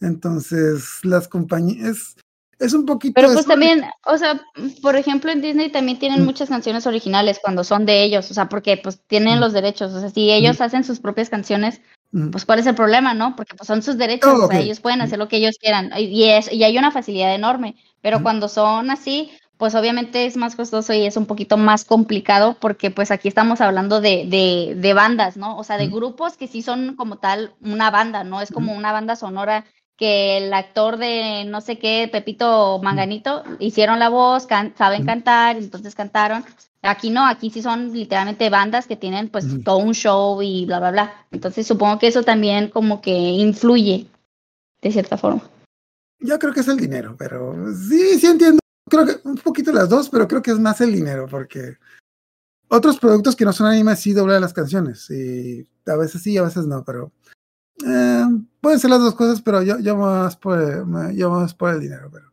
[0.00, 2.14] Entonces, las compañías.
[2.60, 3.14] Es un poquito.
[3.16, 4.40] Pero pues también, o sea,
[4.82, 6.26] por ejemplo, en Disney también tienen Mm.
[6.26, 9.40] muchas canciones originales cuando son de ellos, o sea, porque pues tienen Mm.
[9.40, 11.80] los derechos, o sea, si ellos hacen sus propias canciones,
[12.12, 12.30] Mm.
[12.30, 13.34] pues ¿cuál es el problema, no?
[13.34, 15.90] Porque pues son sus derechos, Oh, o sea, ellos pueden hacer lo que ellos quieran
[15.98, 20.36] y, y es, y hay una facilidad enorme, pero cuando son así, pues obviamente es
[20.36, 24.74] más costoso y es un poquito más complicado porque pues aquí estamos hablando de, de,
[24.74, 25.58] de bandas, ¿no?
[25.58, 28.92] O sea, de grupos que sí son como tal una banda, no es como una
[28.92, 29.64] banda sonora
[29.98, 35.56] que el actor de no sé qué, Pepito Manganito, hicieron la voz, can- saben cantar,
[35.58, 36.42] entonces cantaron.
[36.80, 40.78] Aquí no, aquí sí son literalmente bandas que tienen pues todo un show y bla,
[40.78, 41.12] bla, bla.
[41.30, 44.06] Entonces supongo que eso también como que influye
[44.80, 45.42] de cierta forma.
[46.20, 48.58] Yo creo que es el dinero, pero sí, sí entiendo.
[48.88, 51.76] Creo que un poquito las dos, pero creo que es más el dinero, porque
[52.68, 56.42] otros productos que no son animes sí doblan las canciones, y a veces sí, a
[56.42, 57.12] veces no, pero
[57.86, 58.24] eh,
[58.60, 61.80] pueden ser las dos cosas, pero yo, yo más por el, yo más por el
[61.80, 62.10] dinero.
[62.12, 62.26] Pero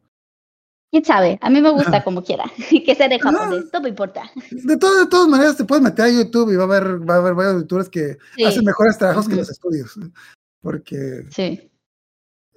[0.91, 1.38] ¿Quién sabe?
[1.41, 2.03] A mí me gusta Ajá.
[2.03, 2.45] como quiera.
[2.85, 4.23] que sea de japonés, no me importa.
[4.51, 7.15] de, todo- de todas maneras, te puedes meter a YouTube y va a haber, va
[7.15, 8.43] a haber varios youtubers que Sí.
[8.43, 9.97] hacen mejores trabajos que los estudios,
[10.61, 11.69] porque Sí.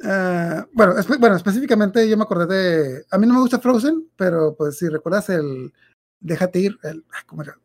[0.02, 3.06] Ah, bueno, espe- bueno, específicamente yo me acordé de.
[3.10, 5.72] A mí no me gusta Frozen, pero pues si recuerdas el
[6.20, 7.05] Déjate ir, el.
[7.12, 7.59] ah, ¿Cómo era?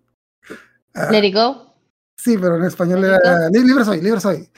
[0.93, 1.73] Ah, Let it go.
[2.17, 3.49] sí, pero en español Let era.
[3.49, 4.49] Li- Libre soy, libre soy.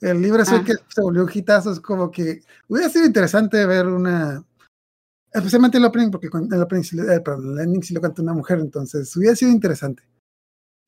[0.00, 0.64] El libre soy Ah.
[0.64, 4.44] que se volvió un hitazo, es como que hubiera sido interesante ver una.
[5.32, 8.32] Especialmente el opening, porque con el opening, eh, perdón, el ending sí lo canta una
[8.32, 10.02] mujer, entonces hubiera sido interesante.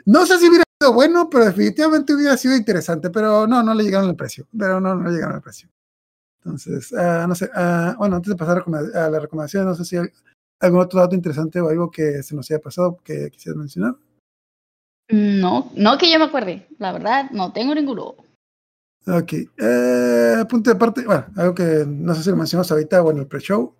[0.06, 3.84] No sé si hubiera sido bueno, pero definitivamente hubiera sido interesante, pero no, no le
[3.84, 4.46] llegaron al precio.
[4.56, 5.68] Pero no, no le llegaron al precio.
[6.44, 9.96] Entonces, ah, no sé, ah, bueno, antes de pasar a, la recomendación, no sé si
[9.96, 10.06] hay
[10.60, 13.96] algún otro dato interesante o algo que se nos haya pasado que quisieras mencionar.
[15.10, 16.66] No, no que yo me acuerde.
[16.78, 18.14] La verdad, no tengo ninguno.
[19.06, 23.10] Ok, eh, punto de parte, bueno, algo que no sé si lo mencionamos ahorita o
[23.10, 23.74] en el pre-show,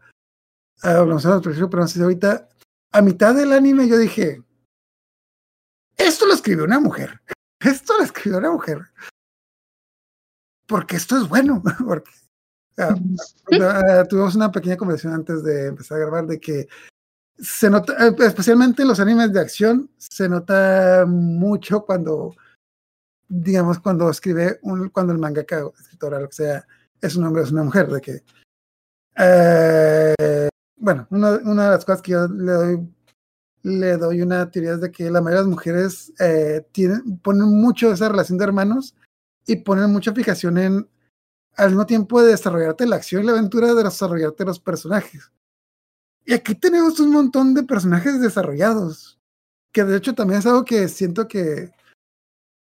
[0.82, 2.48] ah, lo mencionamos en el pre-show, pero no sé si ahorita,
[2.93, 4.43] a mitad del anime yo dije,
[5.98, 7.20] esto lo escribió una mujer,
[7.60, 8.78] esto lo escribió una mujer,
[10.66, 12.10] porque esto es bueno, porque
[12.78, 16.68] ah, tuvimos una pequeña conversación antes de empezar a grabar de que
[17.38, 22.34] se nota, eh, especialmente en los animes de acción, se nota mucho cuando,
[23.28, 26.66] digamos, cuando escribe, un, cuando el mangaka o escritora, lo que sea,
[27.00, 28.24] es un hombre o es una mujer, de que,
[29.16, 32.88] eh, bueno, una, una de las cosas que yo le doy,
[33.62, 37.48] le doy una teoría es de que la mayoría de las mujeres eh, tienen, ponen
[37.48, 38.94] mucho esa relación de hermanos
[39.46, 40.88] y ponen mucha fijación en,
[41.59, 45.32] al mismo tiempo de desarrollarte la acción y la aventura, de desarrollarte los personajes.
[46.24, 49.18] Y aquí tenemos un montón de personajes desarrollados.
[49.72, 51.70] que de hecho también es algo que siento que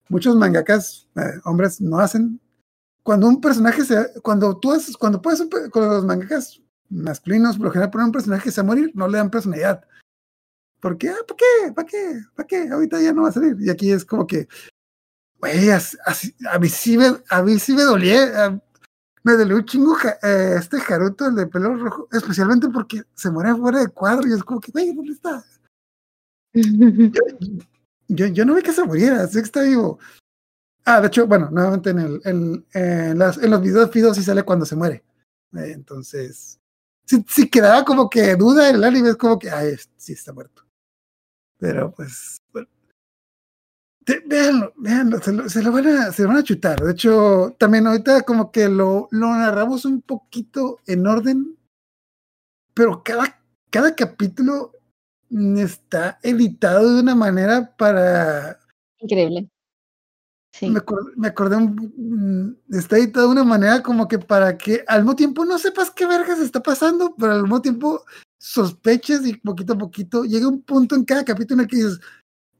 [0.08, 2.40] muchos mangakas, eh, hombres, no hacen.
[3.02, 7.72] Cuando un personaje se, cuando tú haces, cuando puedes, con los mangakas masculinos, por lo
[7.72, 9.86] general ponen un personaje que se va a morir, no le dan personalidad.
[10.80, 11.10] ¿Por qué?
[11.10, 11.72] Ah, ¿Para qué?
[11.74, 12.20] ¿Para qué?
[12.34, 12.68] ¿Para qué?
[12.68, 13.56] Ahorita ya no va a salir.
[13.60, 14.48] Y aquí es como que,
[16.50, 18.60] a mí sí me, a mí sí me dolía,
[19.26, 23.56] me dolió un chingo eh, este Haruto, el de pelo rojo, especialmente porque se muere
[23.56, 25.44] fuera de cuadro y es como que, güey, ¿dónde está?
[28.06, 29.98] yo, yo, no vi que se muriera, sé que está vivo.
[30.84, 34.64] Ah, de hecho, bueno, nuevamente en, el, en, en, los videos Fido sí sale cuando
[34.64, 35.02] se muere.
[35.54, 36.60] Eh, entonces,
[37.04, 40.32] si, si, quedaba como que duda en el anime, es como que, ay, sí está
[40.32, 40.62] muerto.
[41.58, 42.68] Pero pues, bueno.
[44.06, 46.80] Veanlo, veanlo, se lo, se lo, van a, se lo van a chutar.
[46.80, 51.58] De hecho, también ahorita como que lo, lo narramos un poquito en orden,
[52.72, 54.72] pero cada, cada capítulo
[55.56, 58.60] está editado de una manera para...
[59.00, 59.50] Increíble.
[60.52, 60.70] Sí.
[60.70, 65.00] Me, acordé, me acordé, mm, está editado de una manera como que para que al
[65.00, 68.04] mismo tiempo no sepas qué vergas está pasando, pero al mismo tiempo
[68.38, 72.00] sospeches y poquito a poquito llega un punto en cada capítulo en el que dices,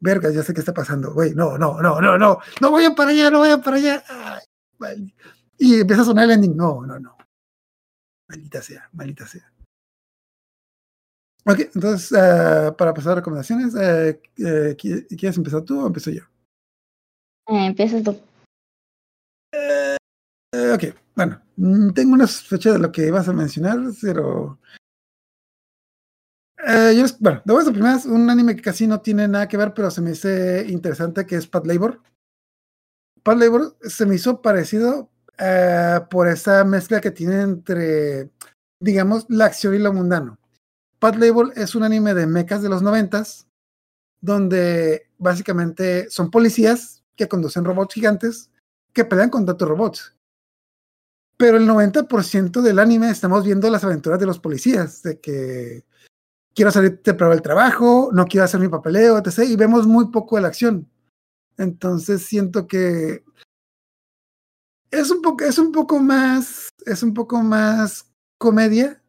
[0.00, 3.10] vergas, ya sé qué está pasando, güey, no, no, no, no, no, no vayan para
[3.10, 4.04] allá, no vayan para allá.
[4.08, 5.14] Ay.
[5.58, 7.16] Y empieza a sonar el ending, no, no, no.
[8.28, 9.50] Maldita sea, maldita sea.
[11.48, 16.22] Ok, entonces, uh, para pasar a recomendaciones, uh, uh, ¿quieres empezar tú o empiezo yo?
[17.48, 18.10] Eh, empiezas tú.
[20.74, 24.58] ok, bueno, mm, tengo una sospecha de lo que ibas a mencionar, pero...
[26.66, 29.72] yo, bueno, de vuelta primero es un anime que casi no tiene nada que ver,
[29.72, 30.28] pero se me hizo
[30.62, 32.00] interesante, que es Pad Labor.
[33.22, 35.10] Pad Labor se me hizo parecido
[36.10, 38.30] por esa mezcla que tiene entre,
[38.80, 40.38] digamos, la acción y lo mundano
[40.98, 43.46] Pad Label es un anime de mechas de los noventas,
[44.20, 48.50] donde básicamente son policías que conducen robots gigantes
[48.92, 50.16] que pelean contra otros robots.
[51.36, 55.84] Pero el 90% del anime estamos viendo las aventuras de los policías, de que
[56.56, 59.40] quiero salir prueba del trabajo, no quiero hacer mi papeleo, etc.
[59.46, 60.88] Y vemos muy poco de la acción.
[61.58, 63.22] Entonces siento que
[64.90, 69.00] es un poco, es un poco más, es un poco más comedia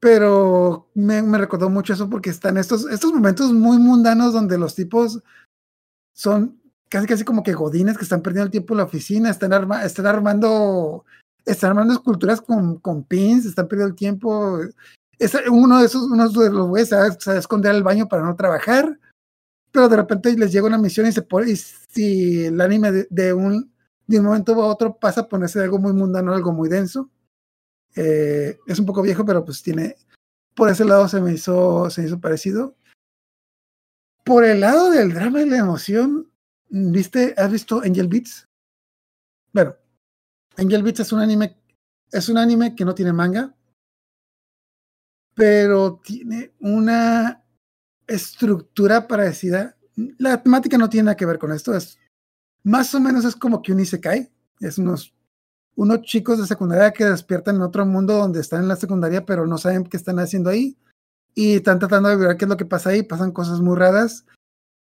[0.00, 4.74] pero me, me, recordó mucho eso porque están estos, estos momentos muy mundanos donde los
[4.74, 5.22] tipos
[6.14, 6.58] son
[6.88, 9.84] casi casi como que godines que están perdiendo el tiempo en la oficina, están, arma,
[9.84, 11.04] están armando
[11.44, 14.58] están armando esculturas con pins, están perdiendo el tiempo.
[15.20, 18.24] Es, uno de esos, uno de los güeyes se va, a esconder al baño para
[18.24, 18.98] no trabajar,
[19.70, 23.32] pero de repente les llega una misión y se pone, y si el anime de,
[23.32, 23.72] un,
[24.06, 27.10] de un momento a otro pasa a ponerse algo muy mundano, algo muy denso
[27.94, 29.96] eh, es un poco viejo, pero pues tiene.
[30.54, 32.76] Por ese lado se me hizo, se hizo parecido.
[34.24, 36.30] Por el lado del drama y la emoción,
[36.68, 37.34] ¿viste?
[37.36, 38.46] ¿Has visto Angel Beats?
[39.52, 39.74] Bueno,
[40.56, 41.56] Angel Beats es un anime,
[42.12, 43.54] es un anime que no tiene manga,
[45.40, 47.42] pero tiene una
[48.06, 49.74] estructura parecida.
[50.18, 51.98] La temática no tiene nada que ver con esto, es
[52.62, 54.30] más o menos es como que un isekai,
[54.60, 55.14] es unos
[55.76, 59.46] unos chicos de secundaria que despiertan en otro mundo donde están en la secundaria, pero
[59.46, 60.76] no saben qué están haciendo ahí.
[61.34, 63.02] Y están tratando de ver qué es lo que pasa ahí.
[63.02, 64.26] Pasan cosas muy raras.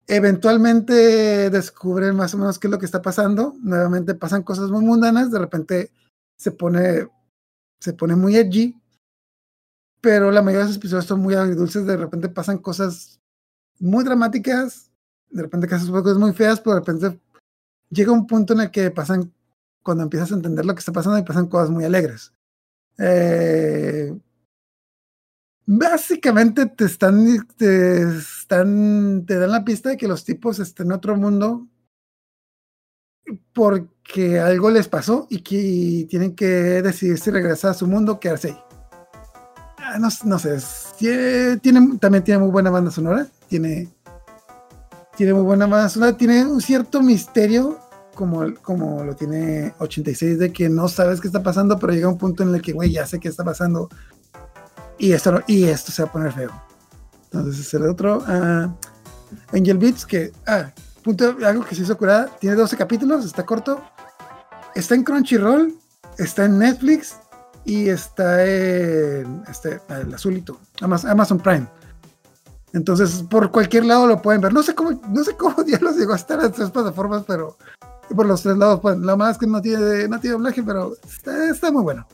[0.07, 3.55] Eventualmente descubren más o menos qué es lo que está pasando.
[3.61, 5.31] Nuevamente pasan cosas muy mundanas.
[5.31, 5.93] De repente
[6.39, 7.07] se pone,
[7.81, 8.75] se pone muy edgy.
[10.01, 11.87] Pero la mayoría de los episodios son muy agridulces.
[11.87, 13.21] De repente pasan cosas
[13.79, 14.91] muy dramáticas.
[15.31, 17.21] De repente cosas muy feas, pero de repente
[17.91, 19.33] llega un punto en el que pasan
[19.83, 22.33] cuando empiezas a entender lo que está pasando y pasan cosas muy alegres.
[22.99, 24.17] Eh,
[25.67, 30.93] básicamente te están, te están, te dan la pista de que los tipos están en
[30.93, 31.69] otro mundo
[33.53, 36.47] porque algo les pasó y que tienen que
[36.83, 38.68] decidir si regresar a su mundo o quedarse ahí.
[39.99, 40.59] Ah, no, no, sé,
[40.97, 43.89] tiene, también tiene muy buena banda sonora, tiene,
[45.17, 47.81] tiene muy buena banda sonora, tiene un cierto misterio
[48.15, 52.17] como, como lo tiene 86, de que no sabes qué está pasando, pero llega un
[52.17, 53.89] punto en el que, güey, ya sé qué está pasando.
[54.99, 56.53] Y esto, y esto se va a poner feo.
[57.25, 58.19] Entonces, es el otro.
[58.19, 58.73] Uh,
[59.53, 60.71] Angel Beats, que, ah,
[61.03, 63.83] punto, algo que se hizo curada, tiene 12 capítulos, está corto.
[64.77, 65.75] Está en Crunchyroll,
[66.19, 67.17] está en Netflix
[67.69, 71.69] y está en este, el azulito, Amazon Prime.
[72.73, 74.55] Entonces, por cualquier lado lo pueden ver.
[74.55, 77.59] No sé cómo, no sé cómo diablos llegó a estar en estas plataformas, pero
[78.17, 81.51] por los tres lados, pues, la más que no tiene, no tiene doblaje, pero está,
[81.51, 82.07] está muy bueno.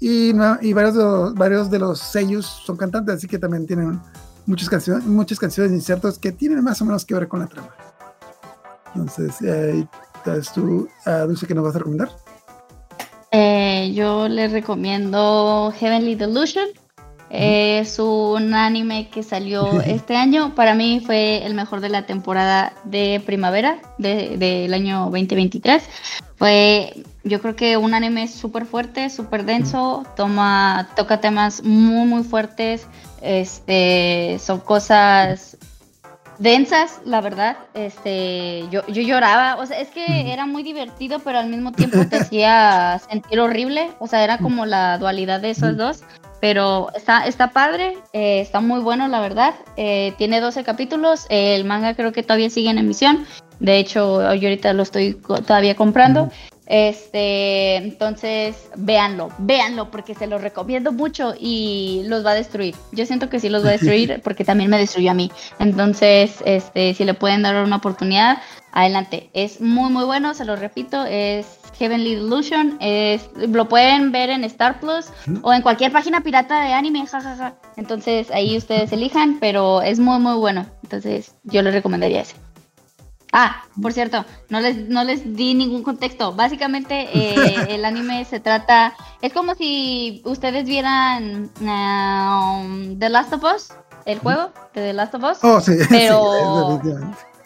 [0.00, 0.30] Y,
[0.62, 4.00] y varios, de los, varios de los sellos son cantantes, así que también tienen
[4.46, 7.68] muchas canciones, muchas canciones inciertas que tienen más o menos que ver con la trama.
[8.94, 12.08] Entonces, estás tú, a Dulce, que nos vas a recomendar?
[13.32, 16.66] Eh, yo les recomiendo Heavenly Delusion.
[17.30, 20.54] Es un anime que salió este año.
[20.54, 25.82] Para mí fue el mejor de la temporada de primavera del año 2023.
[26.36, 30.04] Fue, yo creo que un anime súper fuerte, súper denso.
[30.16, 32.86] Toma, toca temas muy, muy fuertes.
[33.22, 35.56] Este, son cosas
[36.40, 37.56] densas, la verdad.
[37.74, 42.04] Este, yo, yo lloraba, o sea, es que era muy divertido, pero al mismo tiempo
[42.06, 43.90] te hacía sentir horrible.
[44.00, 46.02] O sea, era como la dualidad de esos dos.
[46.40, 49.54] Pero está, está padre, eh, está muy bueno, la verdad.
[49.76, 51.26] Eh, tiene 12 capítulos.
[51.28, 53.26] el manga creo que todavía sigue en emisión.
[53.58, 56.30] De hecho, yo ahorita lo estoy todavía comprando.
[56.70, 62.76] Este, entonces, véanlo, véanlo, porque se los recomiendo mucho y los va a destruir.
[62.92, 65.32] Yo siento que sí los va a destruir porque también me destruyó a mí.
[65.58, 68.38] Entonces, este, si le pueden dar una oportunidad,
[68.70, 69.30] adelante.
[69.32, 72.76] Es muy, muy bueno, se lo repito, es Heavenly Delusion.
[72.78, 75.06] Es, lo pueden ver en Star Plus
[75.42, 77.54] o en cualquier página pirata de anime, jajaja.
[77.78, 80.66] Entonces, ahí ustedes elijan, pero es muy, muy bueno.
[80.84, 82.36] Entonces, yo les recomendaría ese.
[83.32, 86.32] Ah, por cierto, no les, no les di ningún contexto.
[86.32, 93.44] Básicamente eh, el anime se trata, es como si ustedes vieran um, The Last of
[93.44, 93.68] Us,
[94.04, 96.80] el juego de The Last of Us, oh, sí, pero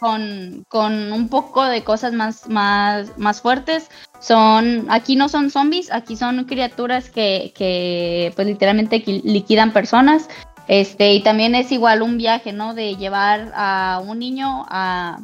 [0.00, 3.88] con, con, un poco de cosas más, más, más fuertes.
[4.20, 10.28] Son, aquí no son zombies, aquí son criaturas que, que pues literalmente liquidan personas.
[10.66, 12.72] Este, y también es igual un viaje, ¿no?
[12.72, 15.18] De llevar a un niño a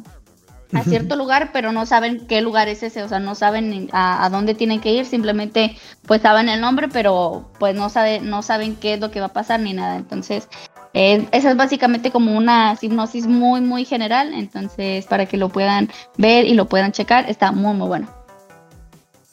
[0.73, 4.29] a cierto lugar, pero no saben qué lugar es ese, o sea, no saben a,
[4.31, 5.75] dónde tienen que ir, simplemente
[6.05, 9.27] pues saben el nombre, pero pues no, sabe, no saben qué es lo que va
[9.27, 9.97] a pasar ni nada.
[9.97, 10.47] Entonces,
[10.93, 15.89] eh, esa es básicamente como una hipnosis muy, muy general, entonces para que lo puedan
[16.17, 18.07] ver y lo puedan checar, está muy, muy bueno.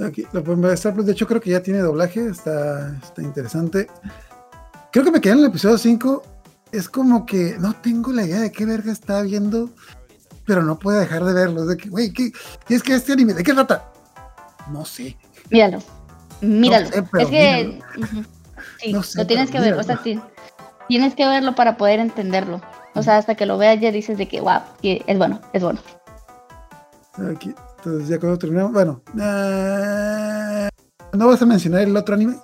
[0.00, 3.88] Aquí lo de hecho creo que ya tiene doblaje, está, está interesante.
[4.92, 6.22] Creo que me quedé en el episodio 5,
[6.72, 9.70] es como que no tengo la idea de qué verga está viendo
[10.48, 11.66] pero no puede dejar de verlo.
[11.66, 12.32] De que, güey, ¿qué,
[12.70, 13.34] es que este anime?
[13.34, 13.84] ¿De qué trata?
[14.72, 15.16] No sé.
[15.50, 15.78] Míralo.
[16.40, 16.88] Míralo.
[16.88, 17.80] es que.
[18.80, 19.74] Sí, lo tienes que ver.
[19.74, 20.00] O sea,
[20.86, 22.60] tienes que verlo para poder entenderlo.
[22.94, 25.80] O sea, hasta que lo veas ya dices de que, wow, es bueno, es bueno.
[27.34, 30.68] Aquí, entonces ya cuando terminamos, bueno, eh,
[31.12, 32.36] ¿no vas a mencionar el otro anime?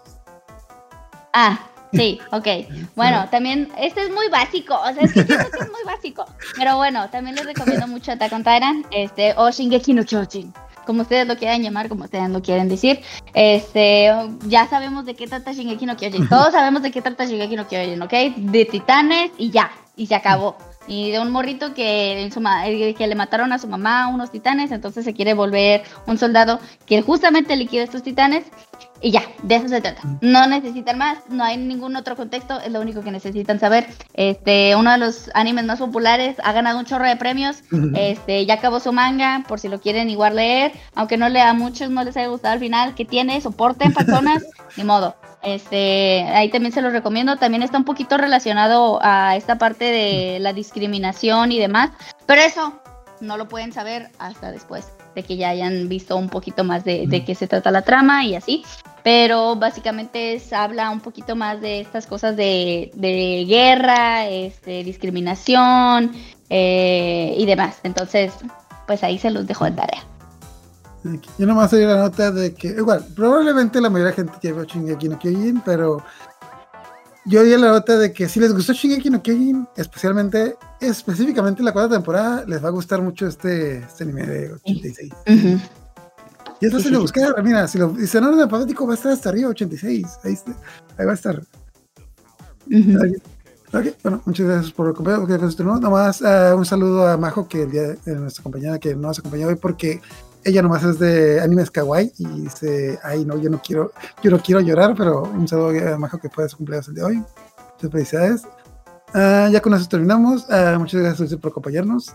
[1.32, 1.58] Ah,
[1.94, 2.46] Sí, ok.
[2.96, 6.24] Bueno, también, este es muy básico, o sea, es que es muy básico.
[6.56, 10.52] Pero bueno, también les recomiendo mucho Attack on Titan, este, o Shingeki no Kyojin,
[10.86, 13.00] como ustedes lo quieran llamar, como ustedes lo quieren decir.
[13.32, 14.12] Este,
[14.46, 17.68] ya sabemos de qué trata Shingeki no Kyojin, todos sabemos de qué trata Shingeki no
[17.68, 18.12] Kyojin, ¿ok?
[18.36, 20.56] De titanes y ya, y se acabó.
[20.86, 24.70] Y de un morrito que, en su que le mataron a su mamá unos titanes,
[24.70, 28.44] entonces se quiere volver un soldado que justamente liquida estos titanes
[29.04, 30.00] y ya, de eso se trata.
[30.22, 33.86] No necesitan más, no hay ningún otro contexto, es lo único que necesitan saber.
[34.14, 37.58] Este, uno de los animes más populares ha ganado un chorro de premios.
[37.94, 41.52] Este, ya acabó su manga, por si lo quieren igual leer, aunque no lea a
[41.52, 44.42] muchos, no les haya gustado al final, que tiene soporte en personas,
[44.78, 45.14] ni modo.
[45.42, 47.36] Este, ahí también se los recomiendo.
[47.36, 51.90] También está un poquito relacionado a esta parte de la discriminación y demás,
[52.24, 52.80] pero eso
[53.20, 57.06] no lo pueden saber hasta después de que ya hayan visto un poquito más de,
[57.06, 58.64] de qué se trata la trama y así
[59.04, 62.90] pero básicamente habla un poquito más de estas cosas de,
[63.46, 66.12] guerra, este, discriminación
[66.48, 67.80] eh, y demás.
[67.82, 68.32] Entonces,
[68.86, 70.02] pues ahí se los dejo de tarea.
[71.38, 74.64] Yo nomás hay la nota de que, igual, probablemente la mayoría de gente ya vio
[74.64, 76.02] Shingeki no Kyojin, pero
[77.26, 81.72] yo di la nota de que si les gustó Shingeki no Kyojin, especialmente, específicamente la
[81.72, 85.12] cuarta temporada, les va a gustar mucho este, este anime de 86.
[86.60, 89.12] Y eso se lo buscar, mira, si lo dice en orden alfabético va a estar
[89.12, 90.06] hasta arriba, 86.
[90.22, 90.38] Ahí,
[90.98, 91.42] ahí va a estar.
[94.02, 95.58] bueno, muchas gracias por acompañarnos.
[95.58, 99.48] Nomás uh, un saludo a Majo, que el día de nuestra compañera que nos acompañó
[99.48, 100.00] hoy, porque
[100.44, 103.92] ella nomás es de animes kawaii y dice, ay no, yo no quiero,
[104.22, 107.04] yo no quiero llorar, pero un saludo a Majo que fue su cumpleaños el día
[107.04, 107.16] de hoy.
[107.74, 108.42] Muchas felicidades.
[109.14, 110.46] Uh, ya con eso terminamos.
[110.48, 112.14] Uh, muchas gracias por acompañarnos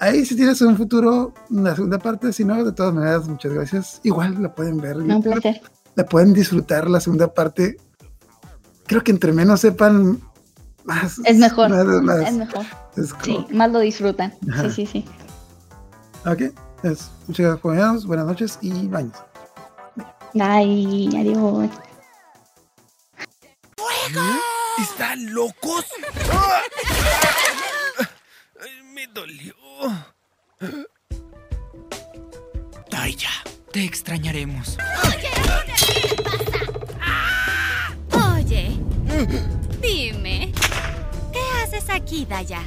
[0.00, 4.00] ahí si tienes un futuro, una segunda parte, si no, de todas maneras, muchas gracias.
[4.02, 4.96] Igual la pueden ver.
[4.96, 5.60] Un placer.
[5.94, 7.76] La pueden disfrutar la segunda parte.
[8.86, 10.20] Creo que entre menos sepan,
[10.84, 11.20] más.
[11.24, 11.70] Es mejor.
[11.72, 12.64] es mejor.
[13.22, 14.34] Sí, más lo disfrutan.
[14.62, 15.04] Sí, sí, sí.
[16.26, 16.52] Ok,
[16.82, 18.06] muchas gracias por vernos.
[18.06, 19.16] Buenas noches y baños.
[20.34, 21.70] Bye, adiós.
[23.76, 24.26] ¡Fuego!
[24.78, 25.86] ¿Están locos?
[26.32, 26.62] ¡Ah!
[28.94, 29.54] Me dolió.
[32.90, 33.30] Taya,
[33.72, 34.76] te extrañaremos.
[38.34, 38.80] Oye,
[39.80, 40.52] dime,
[41.32, 42.62] ¿qué haces aquí, Daya?